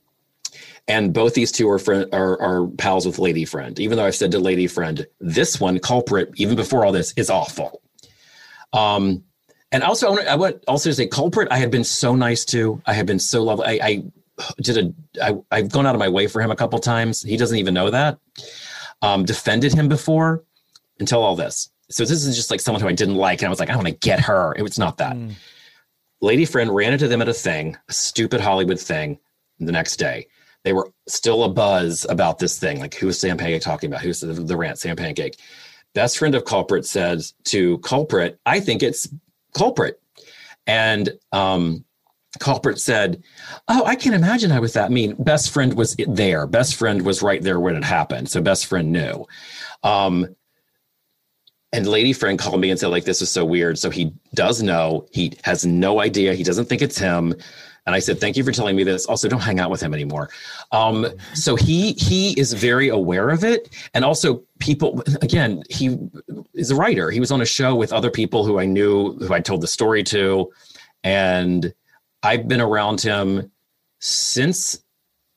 [0.89, 3.79] and both these two are, friend, are, are pals with Lady Friend.
[3.81, 7.29] Even though I've said to Lady Friend, this one, Culprit, even before all this, is
[7.29, 7.83] awful.
[8.73, 9.25] Um,
[9.73, 11.49] and also, I want also to say Culprit.
[11.51, 12.81] I had been so nice to.
[12.87, 13.81] I had been so lovely.
[13.81, 14.05] I, I
[14.61, 14.95] did a.
[15.23, 17.21] I, I've gone out of my way for him a couple times.
[17.23, 18.19] He doesn't even know that
[19.03, 20.45] um, defended him before
[21.01, 21.71] until all this.
[21.91, 23.77] So this is just like someone who I didn't like, and I was like, I
[23.77, 24.55] want to get her.
[24.57, 25.15] It was not that.
[25.15, 25.35] Mm.
[26.21, 29.19] Lady friend ran into them at a thing, a stupid Hollywood thing.
[29.59, 30.27] The next day,
[30.65, 32.79] they were still a buzz about this thing.
[32.79, 34.03] Like, who is Sam Pancake talking about?
[34.03, 34.79] Who's the, the rant?
[34.79, 35.39] Sam Pancake.
[35.95, 39.09] Best friend of culprit says to culprit, I think it's
[39.55, 39.99] culprit.
[40.67, 41.86] And um,
[42.39, 43.23] culprit said,
[43.69, 46.47] "Oh, I can't imagine I was that mean." Best friend was there.
[46.47, 49.27] Best friend was right there when it happened, so best friend knew.
[49.83, 50.35] Um,
[51.73, 54.63] and lady friend called me and said, "Like this is so weird." So he does
[54.63, 55.07] know.
[55.13, 56.35] He has no idea.
[56.35, 57.35] He doesn't think it's him.
[57.87, 59.95] And I said, "Thank you for telling me this." Also, don't hang out with him
[59.95, 60.29] anymore.
[60.73, 65.03] Um, so he he is very aware of it, and also people.
[65.23, 65.97] Again, he
[66.55, 67.11] is a writer.
[67.11, 69.69] He was on a show with other people who I knew, who I told the
[69.69, 70.51] story to,
[71.05, 71.73] and
[72.27, 73.53] I've been around him
[74.01, 74.83] since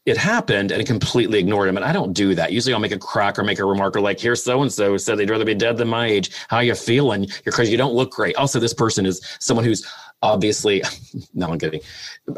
[0.05, 1.77] it happened and completely ignored him.
[1.77, 2.51] And I don't do that.
[2.51, 4.97] Usually I'll make a crack or make a remark or like, here's so and so
[4.97, 6.31] said they'd rather be dead than my age.
[6.47, 7.25] How you feeling?
[7.25, 8.35] You Because you don't look great.
[8.37, 9.85] Also, this person is someone who's
[10.23, 10.81] obviously
[11.33, 11.81] no I'm kidding.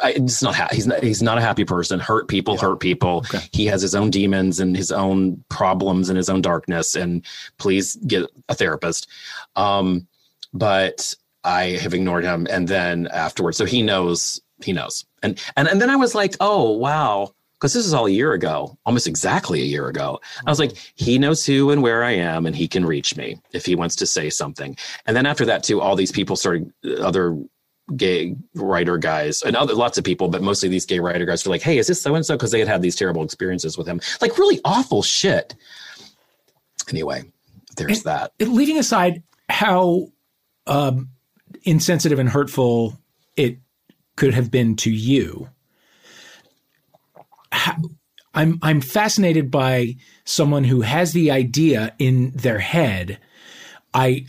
[0.04, 2.00] It's not ha- he's not he's not a happy person.
[2.00, 2.62] Hurt people, yeah.
[2.62, 3.20] hurt people.
[3.20, 3.40] Okay.
[3.54, 6.96] He has his own demons and his own problems and his own darkness.
[6.96, 7.26] And
[7.58, 9.08] please get a therapist.
[9.56, 10.08] Um,
[10.54, 12.48] but I have ignored him.
[12.50, 15.06] And then afterwards, so he knows, he knows.
[15.24, 18.34] And and and then I was like, oh wow, because this is all a year
[18.34, 20.20] ago, almost exactly a year ago.
[20.46, 23.40] I was like, he knows who and where I am, and he can reach me
[23.54, 24.76] if he wants to say something.
[25.06, 27.38] And then after that, too, all these people started, other
[27.96, 31.52] gay writer guys and other lots of people, but mostly these gay writer guys were
[31.52, 33.88] like, "Hey, is this so and so?" Because they had had these terrible experiences with
[33.88, 35.56] him, like really awful shit.
[36.90, 37.24] Anyway,
[37.78, 38.32] there's And- that.
[38.40, 40.08] leaving aside how
[40.68, 41.10] um,
[41.64, 42.98] insensitive and hurtful
[43.38, 43.58] it
[44.16, 45.50] could have been to you,
[48.34, 53.20] I'm I'm fascinated by someone who has the idea in their head.
[53.94, 54.26] I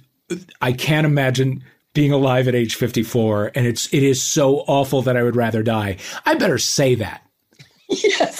[0.60, 1.62] I can't imagine
[1.94, 5.62] being alive at age 54 and it's it is so awful that I would rather
[5.62, 5.98] die.
[6.24, 7.22] I better say that.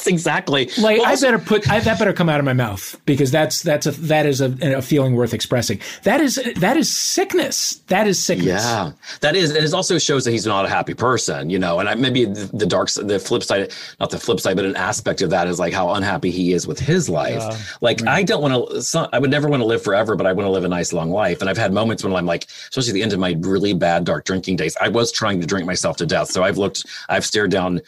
[0.05, 0.71] yes, exactly.
[0.79, 3.31] Like Well, I also- better put I, that better come out of my mouth because
[3.31, 5.81] that's that's a that is a, a feeling worth expressing.
[6.05, 7.77] That is that is sickness.
[7.89, 8.63] That is sickness.
[8.65, 11.79] Yeah, that is, and it also shows that he's not a happy person, you know.
[11.81, 14.77] And I, maybe the, the dark, the flip side, not the flip side, but an
[14.77, 17.77] aspect of that is like how unhappy he is with his life.
[17.83, 20.47] like I don't want to, I would never want to live forever, but I want
[20.47, 21.41] to live a nice long life.
[21.41, 24.25] And I've had moments when I'm like, especially the end of my really bad dark
[24.25, 26.31] drinking days, I was trying to drink myself to death.
[26.31, 27.81] So I've looked, I've stared down,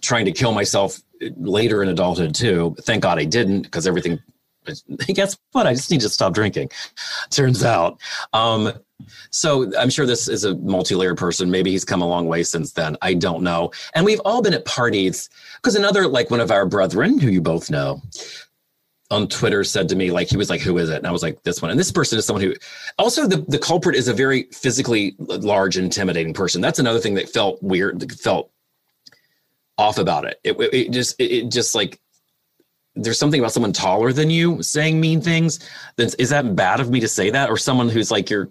[0.00, 1.00] trying to kill myself
[1.36, 2.76] later in adulthood too.
[2.82, 4.20] Thank God I didn't because everything.
[5.08, 5.66] Guess what?
[5.66, 6.70] I just need to stop drinking.
[7.30, 8.00] Turns out.
[8.32, 8.72] Um,
[9.30, 11.50] so I'm sure this is a multi-layered person.
[11.50, 12.96] Maybe he's come a long way since then.
[13.02, 13.72] I don't know.
[13.94, 17.40] And we've all been at parties because another, like one of our brethren, who you
[17.40, 18.00] both know,
[19.12, 21.22] on Twitter said to me, like he was like, "Who is it?" And I was
[21.22, 22.54] like, "This one." And this person is someone who,
[22.98, 26.62] also the the culprit is a very physically large, intimidating person.
[26.62, 28.50] That's another thing that felt weird, felt
[29.82, 30.38] off about it.
[30.44, 32.00] It, it just it, it just like
[32.94, 35.58] there's something about someone taller than you saying mean things.
[35.96, 38.48] Then is that bad of me to say that, or someone who's like you're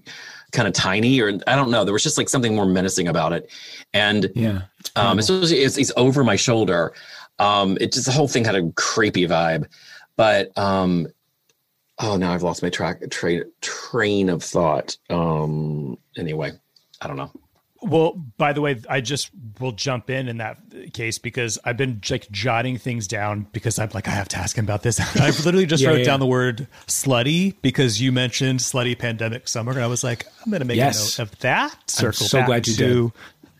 [0.51, 1.85] kind of tiny, or I don't know.
[1.85, 3.49] There was just like something more menacing about it,
[3.93, 4.63] and Yeah.
[4.79, 6.93] It's um, especially as he's over my shoulder.
[7.39, 9.65] Um, it just the whole thing had a creepy vibe,
[10.15, 11.07] but um,
[11.99, 14.97] oh, now I've lost my track train train of thought.
[15.09, 16.51] Um, anyway,
[16.99, 17.31] I don't know.
[17.83, 20.57] Well, by the way, I just will jump in in that
[20.93, 24.55] case because I've been like jotting things down because I'm like I have to ask
[24.55, 24.99] him about this.
[25.19, 29.47] I've literally just Yeah, wrote yeah, down the word slutty because you mentioned slutty pandemic
[29.47, 31.17] summer, and I was like, I'm going to make Yes.
[31.17, 31.75] a note of that.
[31.89, 33.13] Circle so glad you to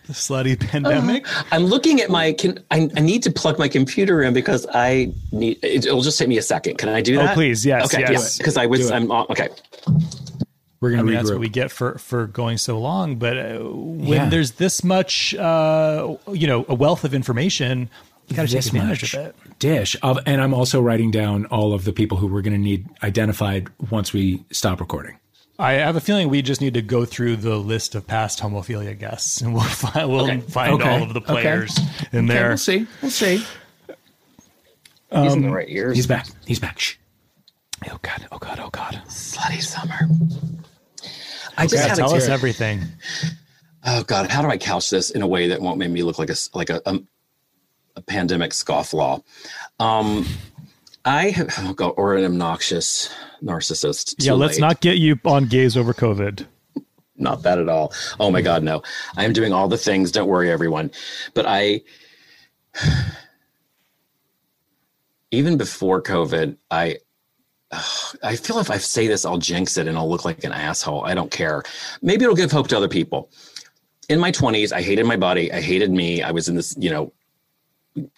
[0.08, 1.26] the slutty pandemic.
[1.52, 2.34] I'm looking at my.
[2.34, 5.58] Can I, I need to plug my computer in because I need.
[5.64, 6.78] It, it'll just take me a second.
[6.78, 7.32] Can I do that?
[7.32, 8.38] Oh, please, yes, Okay, yes.
[8.38, 8.92] Because I was.
[8.92, 9.50] I'm uh, okay.
[10.82, 11.18] We're I gonna mean, regroup.
[11.20, 13.16] that's what we get for for going so long.
[13.18, 14.30] But uh, when Yeah.
[14.30, 17.90] there's this much, uh, you know, a wealth of information,
[18.28, 19.36] you got to take advantage much of it.
[19.60, 22.60] dish of, and I'm also writing down all of the people who we're going to
[22.60, 25.18] need identified once we stop recording.
[25.60, 28.98] I have a feeling we just need to go through the list of past homophilia
[28.98, 30.40] guests, and we'll find we'll Okay.
[30.40, 30.90] find Okay.
[30.90, 31.32] all of the Okay.
[31.34, 31.78] players
[32.12, 32.48] in Okay, there.
[32.48, 32.88] we'll see.
[33.04, 33.44] We'll see.
[35.14, 35.96] He's in the right ears.
[35.96, 36.26] He's back.
[36.46, 36.80] He's back.
[36.80, 36.96] Shh.
[37.92, 38.28] Oh god!
[38.32, 38.60] Oh god!
[38.64, 39.02] Oh god!
[39.10, 40.00] slutty summer.
[41.62, 42.82] I just Yeah, tell a us everything.
[43.86, 46.20] oh god how do i couch this in a way that won't make me look
[46.20, 47.00] like a like a, a,
[47.96, 49.24] a pandemic scofflaw?
[49.80, 50.26] Um
[51.06, 53.10] i have oh god, or an obnoxious
[53.44, 54.16] narcissist.
[54.20, 54.62] Yeah, let's late.
[54.62, 56.46] not get you on gaze over COVID.
[57.18, 57.92] not that at all.
[58.20, 58.84] Oh my god no.
[59.18, 60.12] I am doing all the things.
[60.12, 60.92] Don't worry everyone.
[61.34, 61.82] But i
[65.32, 66.98] even before covid i
[67.72, 71.06] I feel if I say this, I'll jinx it and I'll look like an asshole.
[71.06, 71.64] I don't care.
[72.02, 73.32] Maybe it'll give hope to other people.
[74.10, 75.52] In my 20s, I hated my body.
[75.54, 76.22] I hated me.
[76.22, 77.14] I was in this, you know,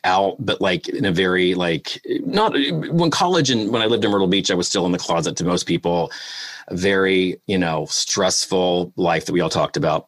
[0.03, 2.53] out, but like in a very like not
[2.91, 5.35] when college and when I lived in Myrtle Beach, I was still in the closet
[5.37, 6.11] to most people.
[6.69, 10.07] A very, you know, stressful life that we all talked about.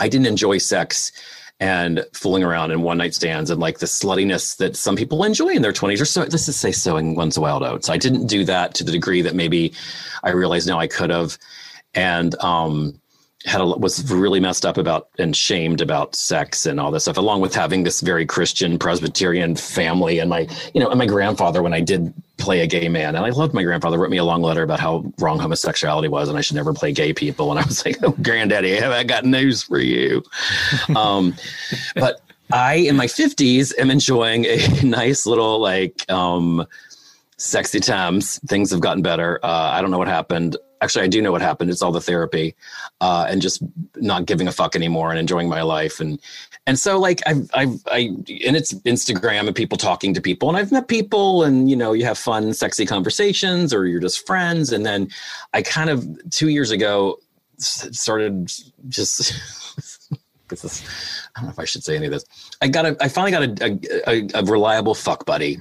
[0.00, 1.12] I didn't enjoy sex
[1.60, 5.50] and fooling around in one night stands and like the sluttiness that some people enjoy
[5.50, 7.88] in their 20s or so let's just say sowing one's wild oats.
[7.88, 9.72] I didn't do that to the degree that maybe
[10.24, 11.38] I realize now I could have.
[11.94, 13.00] And um
[13.44, 17.18] had a was really messed up about and shamed about sex and all this stuff,
[17.18, 21.62] along with having this very Christian Presbyterian family and my, you know, and my grandfather
[21.62, 23.14] when I did play a gay man.
[23.14, 26.28] And I loved my grandfather wrote me a long letter about how wrong homosexuality was
[26.28, 27.50] and I should never play gay people.
[27.50, 30.22] And I was like, oh, granddaddy, have I got news for you?
[30.96, 31.34] um,
[31.94, 36.66] but I, in my 50s, am enjoying a nice little like um,
[37.36, 38.38] sexy times.
[38.46, 39.38] Things have gotten better.
[39.42, 40.56] Uh, I don't know what happened.
[40.84, 41.70] Actually, I do know what happened.
[41.70, 42.54] It's all the therapy
[43.00, 43.62] uh, and just
[43.96, 45.98] not giving a fuck anymore and enjoying my life.
[45.98, 46.20] And
[46.66, 48.14] and so like I've I've I
[48.46, 51.94] and it's Instagram and people talking to people and I've met people and you know
[51.94, 55.08] you have fun sexy conversations or you're just friends and then
[55.54, 57.18] I kind of two years ago
[57.58, 58.52] started
[58.88, 59.32] just.
[60.48, 60.84] this is,
[61.34, 62.26] I don't know if I should say any of this.
[62.60, 65.58] I got a, I finally got a, a, a, reliable fuck buddy.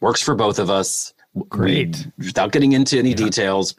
[0.00, 1.14] Works for both of us.
[1.48, 1.96] Great.
[2.18, 3.74] We- without getting into any details,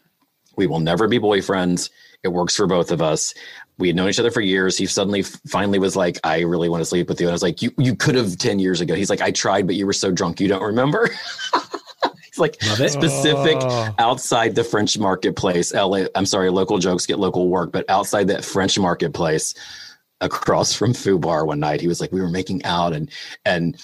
[0.60, 1.90] We will never be boyfriends.
[2.22, 3.34] It works for both of us.
[3.78, 4.78] We had known each other for years.
[4.78, 7.28] He suddenly finally was like, I really want to sleep with you.
[7.28, 8.94] And I was like, You you could have 10 years ago.
[8.94, 11.10] He's like, I tried, but you were so drunk you don't remember.
[12.26, 13.96] He's like specific Oh.
[14.00, 15.74] outside the French marketplace.
[15.74, 19.56] LA, I'm sorry, local jokes get local work, but outside that French marketplace
[20.22, 23.10] across from Foo Bar one night, he was like, We were making out and
[23.46, 23.82] and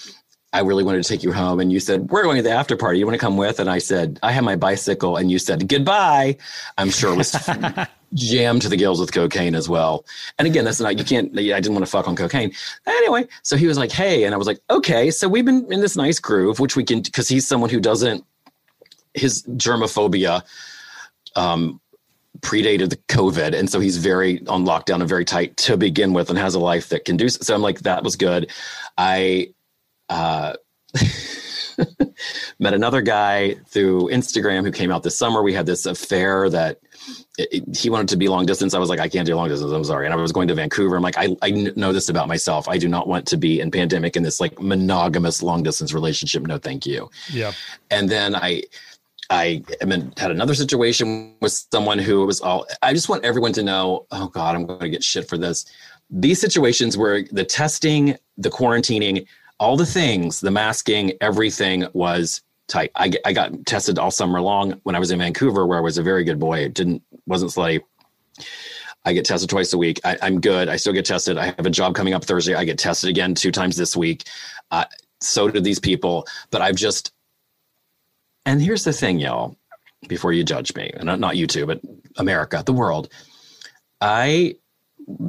[0.56, 1.60] I really wanted to take you home.
[1.60, 2.98] And you said, We're going to the after party.
[2.98, 3.60] You want to come with?
[3.60, 5.18] And I said, I have my bicycle.
[5.18, 6.38] And you said, Goodbye.
[6.78, 7.32] I'm sure it was
[8.14, 10.06] jammed to the gills with cocaine as well.
[10.40, 12.54] And again, that's not, you can't, I didn't want to fuck on cocaine.
[12.88, 14.24] Anyway, so he was like, Hey.
[14.24, 15.12] And I was like, Okay.
[15.12, 18.24] So we've been in this nice groove, which we can, because he's someone who doesn't,
[19.14, 20.42] his germophobia,
[21.36, 21.82] um,
[22.40, 23.54] predated the COVID.
[23.54, 26.60] And so he's very on lockdown and very tight to begin with and has a
[26.60, 27.54] life that can do so.
[27.54, 28.52] I'm like, that was good.
[28.98, 29.54] I
[30.10, 30.54] uh,
[32.60, 35.44] met another guy through Instagram who came out this summer.
[35.44, 36.80] We had this affair that
[37.38, 38.74] it, it- he wanted to be long distance.
[38.74, 39.72] I was like, I can't do long distance.
[39.72, 40.06] I'm sorry.
[40.06, 40.96] And I was going to Vancouver.
[40.96, 42.68] I'm like, I, I know this about myself.
[42.70, 46.44] I do not want to be in pandemic in this like monogamous long distance relationship.
[46.48, 47.52] No, thank you Yeah.
[47.92, 48.64] and then I
[49.30, 53.64] I in, had another situation with someone who was all I just want everyone to
[53.64, 55.66] know, oh God, I'm going to get shit for this.
[56.12, 59.26] These situations where the testing, the quarantining,
[59.60, 62.92] all the things, the masking, everything was tight.
[62.96, 65.98] I, I got tested all summer long when I was in Vancouver, where I was
[65.98, 66.60] a very good boy.
[66.60, 67.82] It didn't wasn't slutty.
[69.06, 70.00] I get tested twice a week.
[70.04, 70.68] I, I'm good.
[70.68, 71.38] I still get tested.
[71.38, 72.56] I have a job coming up Thursday.
[72.56, 74.24] I get tested again two times this week.
[74.72, 74.86] Uh,
[75.22, 76.28] so did these people.
[76.50, 77.12] But I've just
[78.46, 79.56] and here's the thing, y'all,
[80.08, 81.82] before you judge me, and not, not you two, but
[82.18, 83.10] America, the world.
[84.02, 84.56] I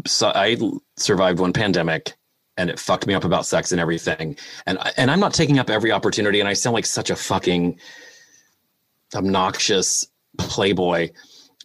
[0.07, 0.57] so I
[0.97, 2.15] survived one pandemic
[2.57, 4.37] and it fucked me up about sex and everything.
[4.67, 7.79] And and I'm not taking up every opportunity and I sound like such a fucking
[9.15, 10.07] obnoxious
[10.39, 11.11] playboy.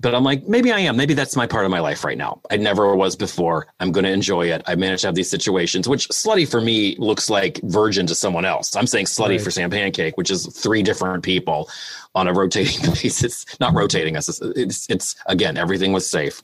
[0.01, 0.97] But I'm like, maybe I am.
[0.97, 2.41] Maybe that's my part of my life right now.
[2.49, 3.67] I never was before.
[3.79, 4.63] I'm going to enjoy it.
[4.65, 8.43] I managed to have these situations, which slutty for me looks like virgin to someone
[8.45, 8.75] else.
[8.75, 9.41] I'm saying slutty Right.
[9.41, 11.69] for Sam Pancake, which is three different people
[12.15, 13.45] on a rotating basis.
[13.59, 14.27] Not rotating us.
[14.27, 16.41] It's, it's, it's again, everything was safe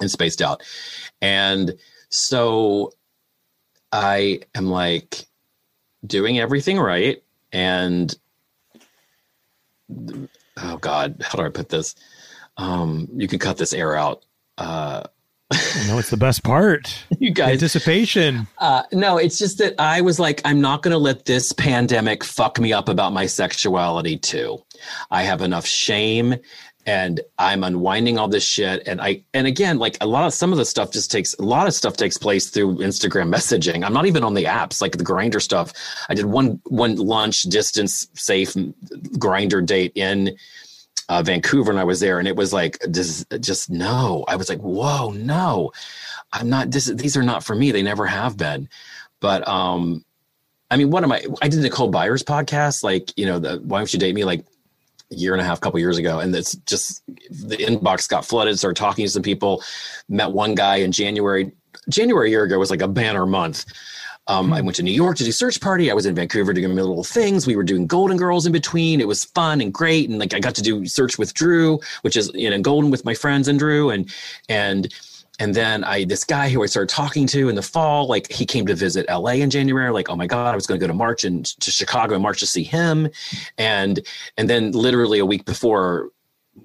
[0.00, 0.62] and spaced out.
[1.20, 1.74] And
[2.08, 2.92] so
[3.94, 5.24] I am like
[6.04, 7.22] doing everything right.
[7.52, 8.12] And
[10.56, 11.94] oh God, how do I put this?
[12.56, 14.24] Um, you can cut this air out.
[14.58, 15.04] Uh,
[15.86, 17.04] No, it's the best part.
[17.18, 18.46] you guys, Anticipation.
[18.58, 22.24] uh, no, it's just that I was like, I'm not going to let this pandemic
[22.24, 24.58] fuck me up about my sexuality too.
[25.10, 26.36] I have enough shame
[26.86, 28.86] and I'm unwinding all this shit.
[28.86, 31.42] And I, and again, like a lot of some of the stuff just takes, a
[31.42, 33.84] lot of stuff takes place through Instagram messaging.
[33.84, 35.72] I'm not even on the apps, like the Grindr stuff.
[36.08, 40.36] I did one, one lunch distance safe Grindr date in
[41.08, 44.24] uh, Vancouver and I was there and it was like, just, just no.
[44.28, 45.72] I was like, whoa, no.
[46.34, 47.70] I'm not this these are not for me.
[47.70, 48.68] They never have been.
[49.20, 50.04] But um
[50.70, 53.78] I mean, what am I I did Nicole Byer's podcast, like, you know, the why
[53.78, 54.44] don't you date me like
[55.12, 56.20] a year and a half, couple years ago.
[56.20, 59.62] And it's just the inbox got flooded, started talking to some people,
[60.08, 61.52] met one guy in January.
[61.88, 63.64] January a year ago was like a banner month.
[64.26, 65.90] Um, I went to New York to do search party.
[65.90, 67.46] I was in Vancouver doing little things.
[67.46, 69.00] We were doing Golden Girls in between.
[69.00, 70.08] It was fun and great.
[70.08, 73.04] And like I got to do search with Drew, which is you know Golden with
[73.04, 74.10] my friends and Drew and
[74.48, 74.92] and
[75.38, 78.46] and then I this guy who I started talking to in the fall, like he
[78.46, 79.90] came to visit LA in January.
[79.90, 82.22] Like, oh my God, I was going to go to March and to Chicago in
[82.22, 83.08] March to see him.
[83.58, 84.00] And
[84.36, 86.10] and then literally a week before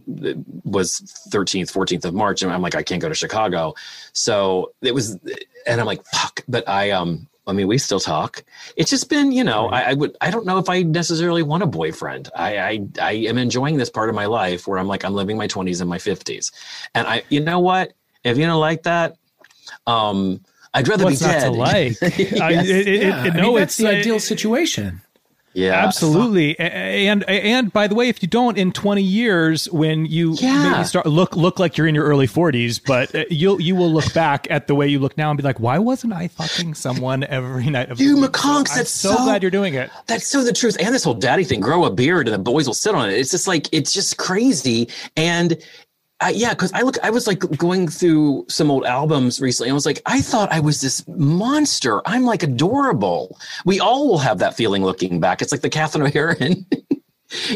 [0.07, 1.01] it was
[1.31, 2.43] 13th, 14th of March.
[2.43, 3.73] And I'm like, I can't go to Chicago.
[4.13, 5.17] So it was
[5.65, 6.43] and I'm like, fuck.
[6.47, 8.43] But I um I mean, we still talk.
[8.75, 11.63] It's just been, you know, I, I would, I don't know if I necessarily want
[11.63, 12.29] a boyfriend.
[12.35, 15.35] I, I, I am enjoying this part of my life where I'm like, I'm living
[15.35, 16.51] my 20s and my 50s,
[16.93, 17.93] and I, you know what?
[18.23, 19.15] If you don't like that,
[19.87, 20.41] um,
[20.73, 21.43] I'd rather What's be not dead.
[21.45, 21.97] to like?
[22.41, 22.67] I, Yes.
[22.67, 25.01] it, it, Yeah, it- I no, mean, it's the uh, ideal situation.
[25.53, 30.05] yeah, Absolutely, A- and and by the way, if you don't in twenty years, when
[30.05, 30.71] you Yeah.
[30.73, 33.91] maybe start look look like you're in your early forties, but uh, you'll you will
[33.91, 36.75] look back at the way you look now and be like, why wasn't I fucking
[36.75, 37.89] someone every night?
[37.89, 39.89] Of the You week?" McConks, I'm that's so, so- glad you're doing it.
[40.05, 40.77] That's so the truth.
[40.79, 43.13] And this whole daddy thing, grow a beard and the boys will sit on it.
[43.13, 44.87] It's just like, it's just crazy.
[45.17, 45.57] And
[46.21, 49.69] I, yeah, because I look, I was like going through some old albums recently.
[49.69, 52.01] And I was like, I thought I was this monster.
[52.05, 53.37] I'm like adorable.
[53.65, 55.41] We all will have that feeling looking back.
[55.41, 56.65] It's like the Catherine O'Hara and,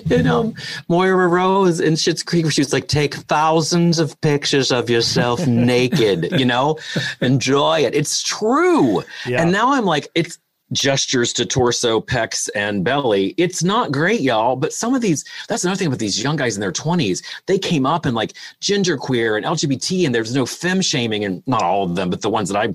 [0.09, 0.53] and um,
[0.87, 5.45] Moira Rose in Schitt's Creek, where she was like, take thousands of pictures of yourself
[5.45, 6.77] naked, you know,
[7.21, 7.93] enjoy it.
[7.93, 9.03] It's true.
[9.25, 9.41] Yeah.
[9.41, 10.37] And now I'm like, it's,
[10.71, 13.35] gestures to torso, pecs, and belly.
[13.37, 14.55] It's not great, y'all.
[14.55, 17.23] But some of these, that's another thing about these young guys in their 20s.
[17.45, 21.63] They came up in like genderqueer and LGBT, and there's no fem shaming, and not
[21.63, 22.73] all of them, but the ones that I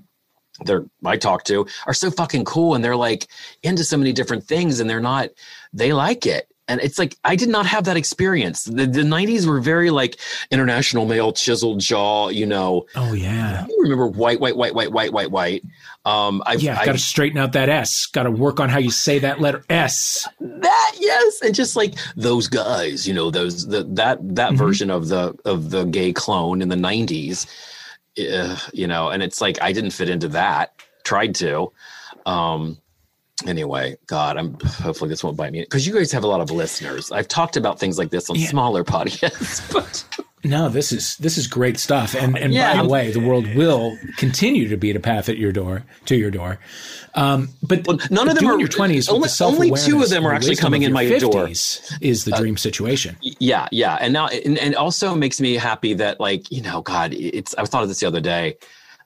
[0.64, 3.28] they're I talk to are so fucking cool and they're like
[3.62, 5.28] into so many different things and they're not
[5.72, 8.64] they like it and it's like I did not have that experience.
[8.64, 10.18] The, the 90s were very like
[10.50, 12.86] international male chiseled jaw, you know.
[12.94, 13.66] Oh yeah.
[13.68, 15.64] You remember white, white, white, white, white, white, white.
[16.04, 18.06] Um, I've, yeah, got to straighten out that S.
[18.06, 20.28] Got to work on how you say that letter S.
[20.40, 24.56] That yes, and just like those guys, you know, those the, that that mm-hmm.
[24.56, 27.46] version of the of the gay clone in the 90s.
[28.18, 30.74] Uh, you know, and it's like I didn't fit into that.
[31.04, 31.72] Tried to.
[32.26, 32.78] Um,
[33.46, 36.50] anyway, God, I'm hopefully this won't bite me because you guys have a lot of
[36.50, 37.10] listeners.
[37.12, 38.48] I've talked about things like this on yeah.
[38.48, 40.04] smaller podcasts, but
[40.44, 42.14] no, this is this is great stuff.
[42.14, 42.76] And and yeah.
[42.76, 46.16] by the way, the world will continue to beat a path at your door to
[46.16, 46.58] your door.
[47.14, 49.08] Um, but well, none of them are in your twenties.
[49.08, 51.48] Only, only two of them are actually coming in my door.
[51.48, 53.16] Is the uh, dream uh, situation?
[53.20, 57.12] Yeah, yeah, and now and, and also makes me happy that like you know, God,
[57.14, 57.54] it's.
[57.56, 58.56] I thought of this the other day.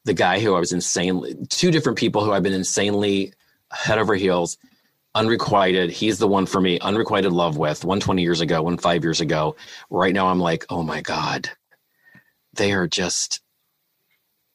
[0.04, 3.32] The guy who I was insanely, two different people who I've been insanely
[3.72, 4.58] head over heels,
[5.14, 5.90] unrequited.
[5.90, 9.20] He's the one for me, unrequited love with one 20 years ago, one five years
[9.20, 9.56] ago.
[9.90, 11.50] Right now, I'm like, oh my God,
[12.54, 13.40] they are just.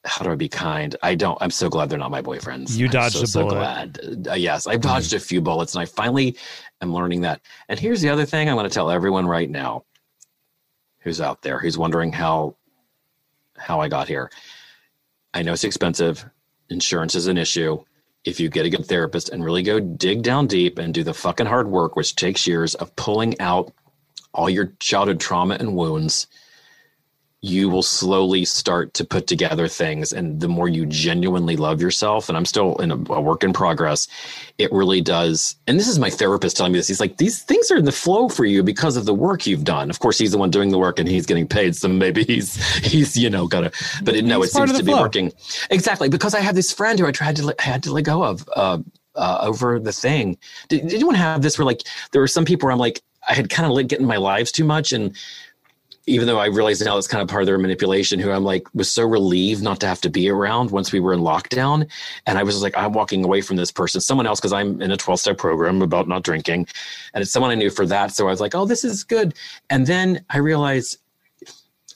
[0.05, 0.95] How do I be kind?
[1.03, 1.37] I don't.
[1.41, 2.77] I'm so glad they're not my boyfriends.
[2.77, 3.97] You dodged I'm so, a bullet.
[4.01, 4.27] So glad.
[4.29, 5.17] Uh, yes, I've dodged mm.
[5.17, 6.37] a few bullets, and I finally
[6.81, 7.41] am learning that.
[7.67, 9.83] And here's the other thing I'm going to tell everyone right now,
[10.99, 12.55] who's out there, who's wondering how
[13.57, 14.31] how I got here.
[15.33, 16.25] I know it's expensive.
[16.69, 17.83] Insurance is an issue
[18.27, 21.13] if you get a good therapist and really go dig down deep and do the
[21.13, 23.71] fucking hard work, which takes years of pulling out
[24.33, 26.27] all your childhood trauma and wounds
[27.41, 32.29] you will slowly start to put together things and the more you genuinely love yourself
[32.29, 34.07] and i'm still in a, a, work in progress
[34.57, 37.69] it really does and this is my therapist telling me this he's like these things
[37.69, 39.89] are in the flow for you because of the work you've done.
[39.89, 42.55] Of course he's the one doing the work and he's getting paid so maybe he's
[42.83, 43.71] he's you know gotta
[44.03, 45.31] but it, no it seems to be working.
[45.69, 48.23] Exactly because i have this friend who i tried to I had to let go
[48.23, 48.79] of uh,
[49.15, 50.37] uh, over the thing.
[50.69, 53.33] Did, did anyone have this where like there were some people where i'm like i
[53.33, 55.15] had kind of let get in my lives too much and
[56.07, 58.65] even though I realized now it's kind of part of their manipulation, who I'm like
[58.73, 61.87] was so relieved not to have to be around once we were in lockdown.
[62.25, 64.91] And I was like, I'm walking away from this person, someone else, because I'm in
[64.91, 66.67] a 12 step program about not drinking.
[67.13, 68.13] And it's someone I knew for that.
[68.15, 69.33] So I was like, oh, this is good.
[69.69, 70.97] And then I realized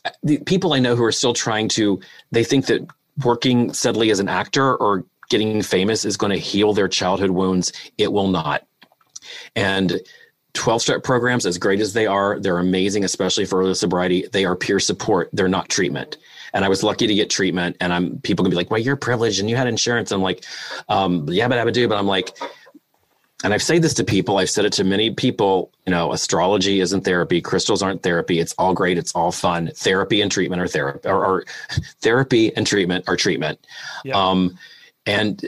[0.03, 2.01] uh, the people I know who are still trying to,
[2.31, 2.85] they think that
[3.23, 7.71] working steadily as an actor or getting famous is going to heal their childhood wounds.
[7.97, 8.67] It will not.
[9.55, 10.01] And
[10.53, 14.27] 12 step programs, as great as they are, they're amazing, especially for early sobriety.
[14.31, 16.17] They are peer support, they're not treatment.
[16.53, 17.77] And I was lucky to get treatment.
[17.79, 20.11] And I'm people can be like, well, you're privileged and you had insurance.
[20.11, 20.43] I'm like,
[20.89, 21.87] um, yeah, but I would do.
[21.87, 22.37] But I'm like,
[23.43, 26.79] and I've said this to people, I've said it to many people, you know, astrology
[26.79, 28.39] isn't therapy, crystals aren't therapy.
[28.39, 29.71] It's all great, it's all fun.
[29.75, 31.45] Therapy and treatment are therapy or, or
[32.01, 33.65] therapy and treatment are treatment.
[34.03, 34.15] Yeah.
[34.15, 34.57] Um,
[35.07, 35.43] and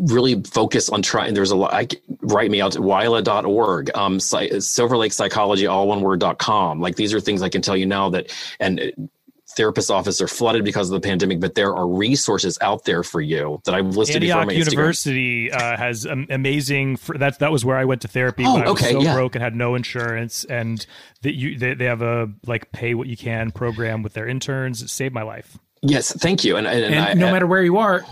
[0.00, 1.34] really focus on trying.
[1.34, 1.72] There's a lot.
[1.72, 1.86] I,
[2.28, 6.80] write me out at wyla.org, um, Silver Lake Psychology, all one word.com.
[6.80, 9.10] Like these are things I can tell you now that, and
[9.56, 13.20] therapist offices are flooded because of the pandemic, but there are resources out there for
[13.20, 14.58] you that I've listed Antioch before.
[14.58, 16.96] University uh, has um, amazing.
[16.96, 18.44] For, that that was where I went to therapy.
[18.46, 19.14] Oh, when I was so yeah.
[19.14, 20.84] broke and had no insurance, and
[21.22, 24.82] that you they, they have a like pay what you can program with their interns.
[24.82, 25.58] It saved my life.
[25.82, 26.56] Yes, thank you.
[26.56, 28.04] And, and, and, and I, no matter where you are,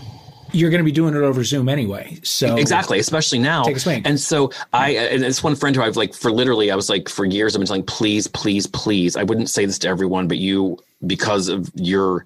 [0.56, 2.18] you're going to be doing it over Zoom anyway.
[2.22, 3.62] So exactly, especially now.
[3.62, 4.02] Take a swing.
[4.04, 7.08] And so I, and it's one friend who I've like for literally, I was like
[7.08, 9.16] for years, I've been saying, please, please, please.
[9.16, 12.24] I wouldn't say this to everyone, but you, because of your,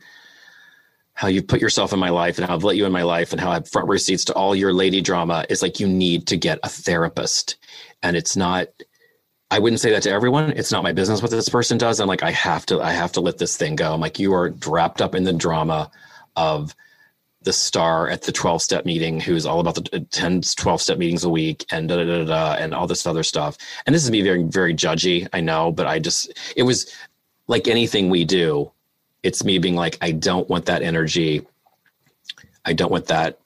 [1.14, 3.32] how you put yourself in my life and how I've let you in my life
[3.32, 6.26] and how I have front receipts to all your lady drama is like, you need
[6.28, 7.56] to get a therapist.
[8.02, 8.68] And it's not,
[9.50, 10.52] I wouldn't say that to everyone.
[10.52, 11.98] It's not my business what this person does.
[11.98, 13.92] I'm like, I have to, I have to let this thing go.
[13.92, 15.90] I'm like, you are wrapped up in the drama
[16.36, 16.74] of,
[17.42, 21.24] the star at the 12 step meeting who's all about the 10 12 step meetings
[21.24, 23.56] a week and da, da, da, da, and all this other stuff.
[23.86, 26.94] And this is me very very judgy i know but i just it was
[27.46, 28.70] like anything we do
[29.22, 31.46] it's me being like i don't want that energy.
[32.64, 33.38] I don't want that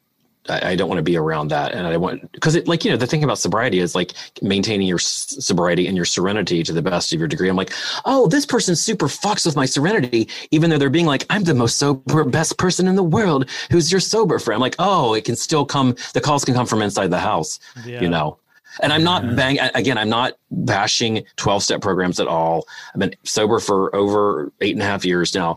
[0.49, 1.73] I, I don't want to be around that.
[1.73, 4.13] And I want, because it, like, you know, the thing about sobriety is like
[4.43, 7.49] maintaining your sobriety and your serenity to the best of your degree.
[7.49, 7.73] I'm like,
[8.05, 11.55] oh, this person super fucks with my serenity, even though they're being like, I'm the
[11.55, 13.49] most sober, best person in the world.
[13.71, 14.57] Who's your sober friend?
[14.57, 17.59] I'm like, oh, it can still come, the calls can come from inside the house,
[17.85, 18.01] yeah.
[18.01, 18.39] you know?
[18.83, 19.99] And I'm not bang again.
[19.99, 22.67] I'm not bashing 12 step programs at all.
[22.93, 25.57] I've been sober for over eight and a half years now.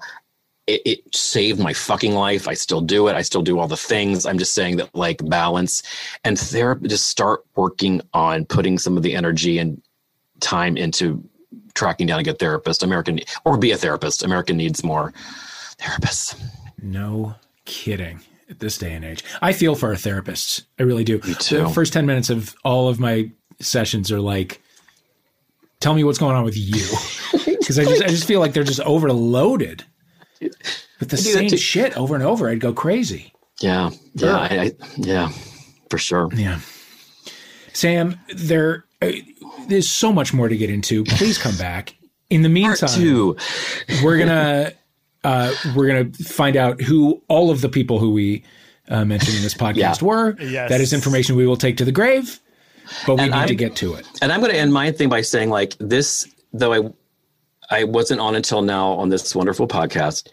[0.68, 2.48] It, it saved my fucking life.
[2.48, 3.16] I still do it.
[3.16, 4.26] I still do all the things.
[4.26, 5.82] I'm just saying that like balance
[6.24, 9.82] and therapy, just start working on putting some of the energy and
[10.42, 11.24] time into
[11.74, 12.84] tracking down a good therapist.
[12.84, 14.24] American or be a therapist.
[14.24, 15.14] America needs more
[15.80, 16.40] therapists.
[16.82, 17.36] No
[17.66, 18.22] kidding.
[18.50, 20.64] At this day and age, I feel for our therapists.
[20.80, 21.20] I really do.
[21.28, 21.64] Me too.
[21.64, 23.30] The first ten minutes of all of my
[23.60, 24.62] sessions are like,
[25.82, 26.86] "Tell me what's going on with you,"
[27.46, 29.84] because I just I just feel like they're just overloaded
[30.40, 32.50] with the same shit over and over.
[32.50, 33.34] I'd go crazy.
[33.62, 35.30] Yeah, yeah, I, I, yeah,
[35.90, 36.30] for sure.
[36.34, 36.60] Yeah,
[37.74, 39.12] Sam, there uh,
[39.68, 41.04] there's so much more to get into.
[41.04, 41.96] Please come back.
[42.30, 43.38] In the meantime, two.
[44.04, 44.74] we're gonna
[45.24, 48.44] uh, we're gonna find out who all of the people who we
[48.90, 50.08] uh, mentioned in this podcast Yeah.
[50.08, 50.38] were.
[50.42, 50.70] Yes.
[50.70, 52.40] That is information we will take to the grave,
[53.06, 54.06] but we And need I'm- to get to it.
[54.22, 56.90] And I'm going to end my thing by saying, like this, though I,
[57.70, 60.30] I wasn't on until now on this wonderful podcast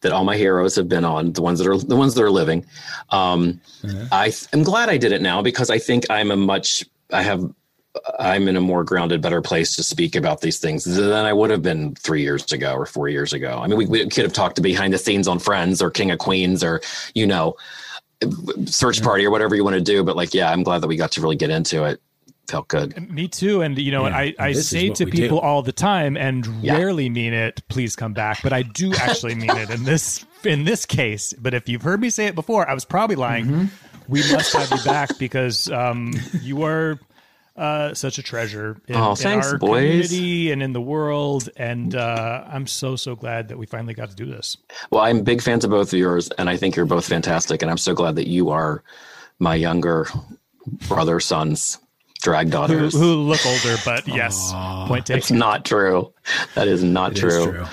[0.00, 2.30] that all my heroes have been on, the ones that are the ones that are
[2.30, 2.64] living.
[3.10, 3.60] Um,
[4.12, 7.42] I am glad I did it now because I think I'm a much I have
[8.18, 11.50] I'm in a more grounded, better place to speak about these things than I would
[11.50, 13.60] have been three years ago or four years ago.
[13.62, 16.18] I mean, we, we could have talked behind the scenes on Friends or King of
[16.18, 16.80] Queens or
[17.14, 17.56] you know,
[18.66, 20.02] search party or whatever you want to do.
[20.04, 22.00] But like, yeah, I'm glad that we got to really get into it.
[22.48, 23.10] Felt good.
[23.10, 23.62] Me too.
[23.62, 25.44] And you know, Yeah, I, I say to people do.
[25.44, 26.76] all the time and Yeah.
[26.76, 28.42] rarely mean it, please come back.
[28.42, 31.32] But I do actually mean it in this in this case.
[31.32, 33.46] But if you've heard me say it before, I was probably lying.
[33.46, 33.64] Mm-hmm.
[34.08, 36.12] We must have you back because um,
[36.42, 37.00] you are
[37.56, 40.08] uh, such a treasure in, Oh, in thanks, our boys.
[40.08, 41.48] community and in the world.
[41.56, 44.58] And uh, I'm so so glad that we finally got to do this.
[44.90, 47.62] Well, I'm big fans of both of yours, and I think you're both fantastic.
[47.62, 48.82] And I'm so glad that you are
[49.38, 50.08] my younger
[50.88, 51.78] brother, sons,
[52.24, 52.94] drag Who, daughters.
[52.94, 54.50] who look older, but yes,
[54.88, 56.12] point It's not true.
[56.54, 57.52] That is not It is true.
[57.52, 57.64] true.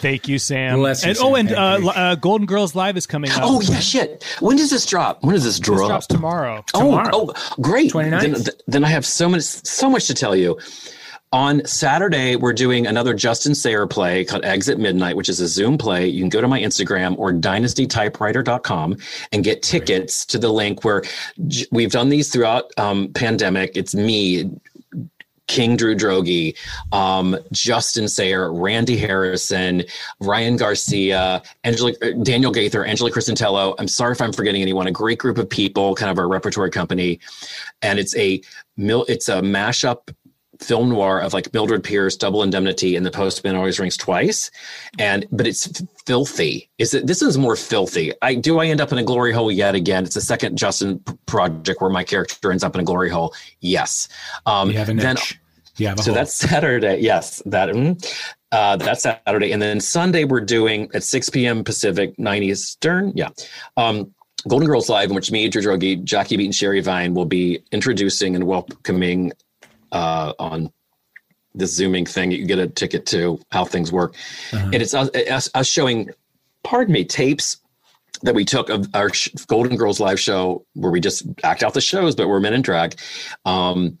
[0.00, 0.78] Thank you, Sam.
[0.78, 3.40] Bless you, and oh, and uh, uh, Golden Girls Live is coming up.
[3.42, 4.24] Oh yeah, shit.
[4.40, 5.22] When does this drop?
[5.22, 5.78] When does this drop?
[5.78, 6.64] This drops tomorrow.
[6.66, 7.10] tomorrow.
[7.12, 7.92] Oh, oh, great.
[7.92, 8.44] 29th?
[8.44, 10.58] Then, then I have so much, so much to tell you.
[11.32, 15.78] On Saturday, we're doing another Justin Sayre play called Exit Midnight, which is a Zoom
[15.78, 16.08] play.
[16.08, 18.96] You can go to my Instagram or dynastytypewriter.com
[19.30, 21.04] and get tickets to the link where
[21.70, 23.76] we've done these throughout um, pandemic.
[23.76, 24.50] It's me,
[25.46, 26.56] King Drew Droege,
[26.92, 29.84] um, Justin Sayre, Randy Harrison,
[30.18, 33.76] Ryan Garcia, Angela, uh, Daniel Gaither, Angela Crisantello.
[33.78, 34.88] I'm sorry if I'm forgetting anyone.
[34.88, 37.20] A great group of people, kind of our repertory company,
[37.82, 38.40] and it's a
[38.76, 40.12] it's a mashup
[40.60, 44.50] film noir of like Mildred Pierce, Double Indemnity, and The Postman Always Rings Twice,
[44.98, 46.70] and but it's filthy.
[46.78, 47.06] Is it?
[47.06, 48.12] This is more filthy.
[48.22, 48.58] I do.
[48.58, 50.04] I end up in a glory hole yet again.
[50.04, 53.34] It's the second Justin project where my character ends up in a glory hole.
[53.60, 54.08] Yes.
[54.46, 55.38] Um, You have an then itch.
[55.76, 56.16] You have a so hole.
[56.16, 56.98] that's Saturday.
[56.98, 58.22] Yes, that mm,
[58.52, 61.64] uh, that's Saturday, and then Sunday we're doing at 6 p.m.
[61.64, 63.12] Pacific, 9 Eastern.
[63.14, 63.30] Yeah,
[63.76, 64.12] um,
[64.48, 67.62] Golden Girls Live, in which me, Drew Droege, Jackie Beat, and Sherry Vine will be
[67.72, 69.32] introducing and welcoming
[69.92, 70.72] uh, on
[71.54, 72.30] this Zooming thing.
[72.30, 74.14] You get a ticket to how things work,
[74.52, 76.10] and it's us, us, us showing,
[76.62, 77.58] pardon me, tapes
[78.22, 79.10] that we took of our
[79.46, 82.62] Golden Girls live show where we just act out the shows, but we're men in
[82.62, 82.98] drag.
[83.44, 83.98] Um,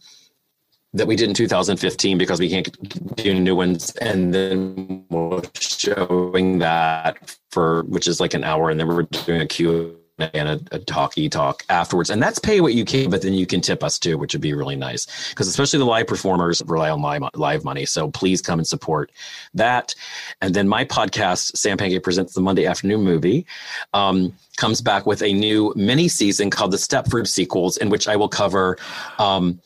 [0.92, 6.58] that we did in 2015 because we can't do new ones, and then we're showing
[6.58, 10.60] that for which is like an hour, and then we're doing a Q and a,
[10.72, 13.82] a talky talk afterwards, and that's pay what you can, but then you can tip
[13.82, 17.22] us too, which would be really nice because especially the live performers rely on live
[17.34, 17.86] live money.
[17.86, 19.10] So please come and support
[19.54, 19.94] that,
[20.40, 23.46] and then my podcast, Sam Pancake presents the Monday afternoon movie.
[23.94, 28.16] Um, comes back with a new mini season called the Stepford sequels, in which I
[28.16, 28.76] will cover
[29.18, 29.60] um,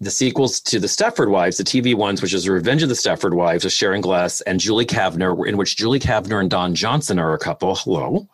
[0.00, 3.34] the sequels to the Stepford Wives, the TV ones, which is Revenge of the Stepford
[3.34, 7.34] Wives with Sharon Gless and Julie Kavner, in which Julie Kavner and Don Johnson are
[7.34, 7.76] a couple.
[7.76, 8.26] Hello.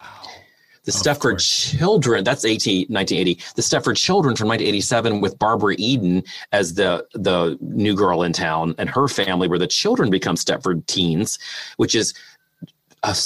[0.87, 1.73] The Stepford course.
[1.73, 3.35] Children, that's 18, 1980.
[3.57, 6.23] The Stepford Children from 1987 with Barbara Eden
[6.53, 10.87] as the, the new girl in town and her family, where the children become Stepford
[10.87, 11.41] teens,
[11.77, 12.15] which is
[13.03, 13.17] a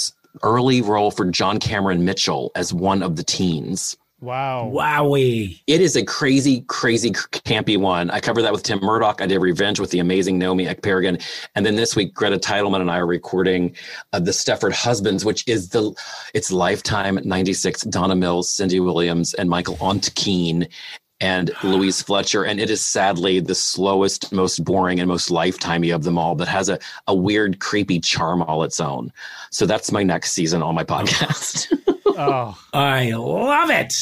[0.43, 3.95] early role for John Cameron Mitchell as one of the teens.
[4.21, 4.71] Wow.
[4.71, 5.61] Wowie.
[5.65, 8.11] It is a crazy, crazy campy one.
[8.11, 9.19] I covered that with Tim Murdoch.
[9.19, 11.23] I did Revenge with the amazing Naomi Ekperigin.
[11.55, 13.75] And then this week, Greta Titelman and I are recording
[14.13, 15.91] uh, The Stepford Husbands, which is the,
[16.35, 20.71] it's Lifetime 96, Donna Mills, Cindy Williams, and Michael Ontkean
[21.19, 22.43] and Louise Fletcher.
[22.43, 26.47] And it is sadly the slowest, most boring, and most lifetimey of them all, but
[26.47, 26.77] has a,
[27.07, 29.11] a weird, creepy charm all its own.
[29.49, 31.75] So that's my next season on my podcast.
[32.17, 33.93] Oh, I love it.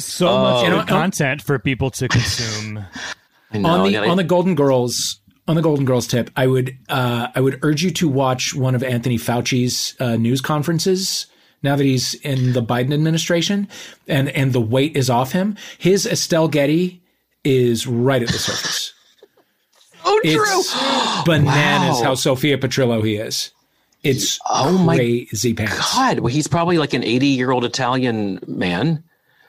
[0.00, 0.42] so Oh.
[0.42, 2.84] much You know, good content for people to consume.
[3.54, 6.46] Know, on the and I- on the Golden Girls on the Golden Girls tip, I
[6.46, 11.26] would uh, I would urge you to watch one of Anthony Fauci's uh, news conferences.
[11.62, 13.68] Now that he's in the Biden administration,
[14.08, 17.02] and and the weight is off him, his Estelle Getty
[17.44, 18.94] is right at the surface.
[20.06, 22.04] oh, It's bananas Wow.
[22.04, 23.50] how Sophia Petrillo he is.
[24.02, 25.26] It's Oh my
[25.56, 25.94] pants.
[25.94, 29.04] God, well, he's probably like an 80 year old Italian man.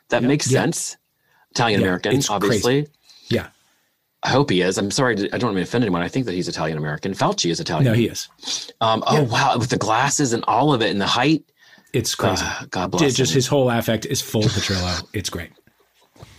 [0.10, 0.98] That makes sense.
[1.52, 2.88] Italian American, it's obviously.
[3.30, 3.48] Yeah,
[4.22, 4.78] I hope he is.
[4.78, 5.16] I'm sorry.
[5.16, 6.02] to- I don't want to offend anyone.
[6.02, 7.14] I think that he's Italian American.
[7.14, 7.86] Fauci is Italian.
[7.86, 8.28] no, he is.
[8.82, 9.58] Um, oh, wow.
[9.58, 11.44] With the glasses and all of it and the height.
[11.94, 12.44] It's crazy.
[12.46, 13.36] Uh, God bless Just him.
[13.36, 15.08] his whole affect is full of Petrillo.
[15.14, 15.52] It's great.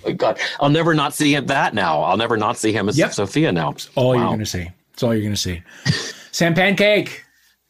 [0.04, 0.38] My God.
[0.60, 2.02] I'll never not see him that now.
[2.02, 3.12] I'll never not see him as Yep.
[3.12, 3.74] Sophia now.
[3.96, 4.68] All you're going to see.
[4.92, 5.62] It's all you're going to see.
[6.32, 7.23] Sam Pancake,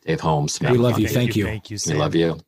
[0.04, 0.60] Dave Holmes.
[0.60, 1.08] we love you.
[1.08, 1.44] Thank you.
[1.46, 1.78] Thank you.
[1.86, 2.38] We love you.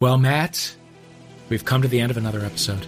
[0.00, 0.76] Well, Matt,
[1.48, 2.86] we've come to the end of another episode.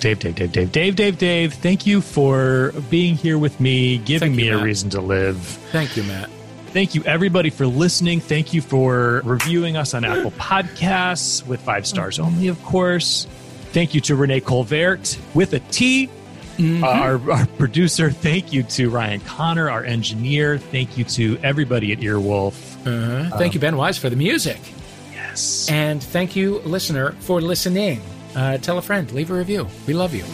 [0.00, 1.54] Dave, Dave, Dave, Dave, Dave, Dave, Dave.
[1.54, 4.64] Thank you for being here with me, giving Thank me you, a Matt.
[4.64, 5.38] reason to live.
[5.72, 6.28] Thank you, Matt.
[6.68, 8.20] Thank you, everybody, for listening.
[8.20, 13.26] Thank you for reviewing us on Apple Podcasts with five stars only, of course.
[13.72, 16.10] Thank you to Renee Colvert with a T,
[16.58, 18.10] uh, our, our producer.
[18.10, 20.58] Thank you to Ryan Connor, our engineer.
[20.58, 22.86] Thank you to everybody at Earwolf.
[22.86, 23.38] Uh-huh.
[23.38, 24.58] Thank you, Ben Wise, for the music.
[25.12, 25.68] Yes.
[25.70, 28.00] And thank you, listener, for listening.
[28.34, 29.68] Uh, tell a friend, leave a review.
[29.86, 30.24] We love you.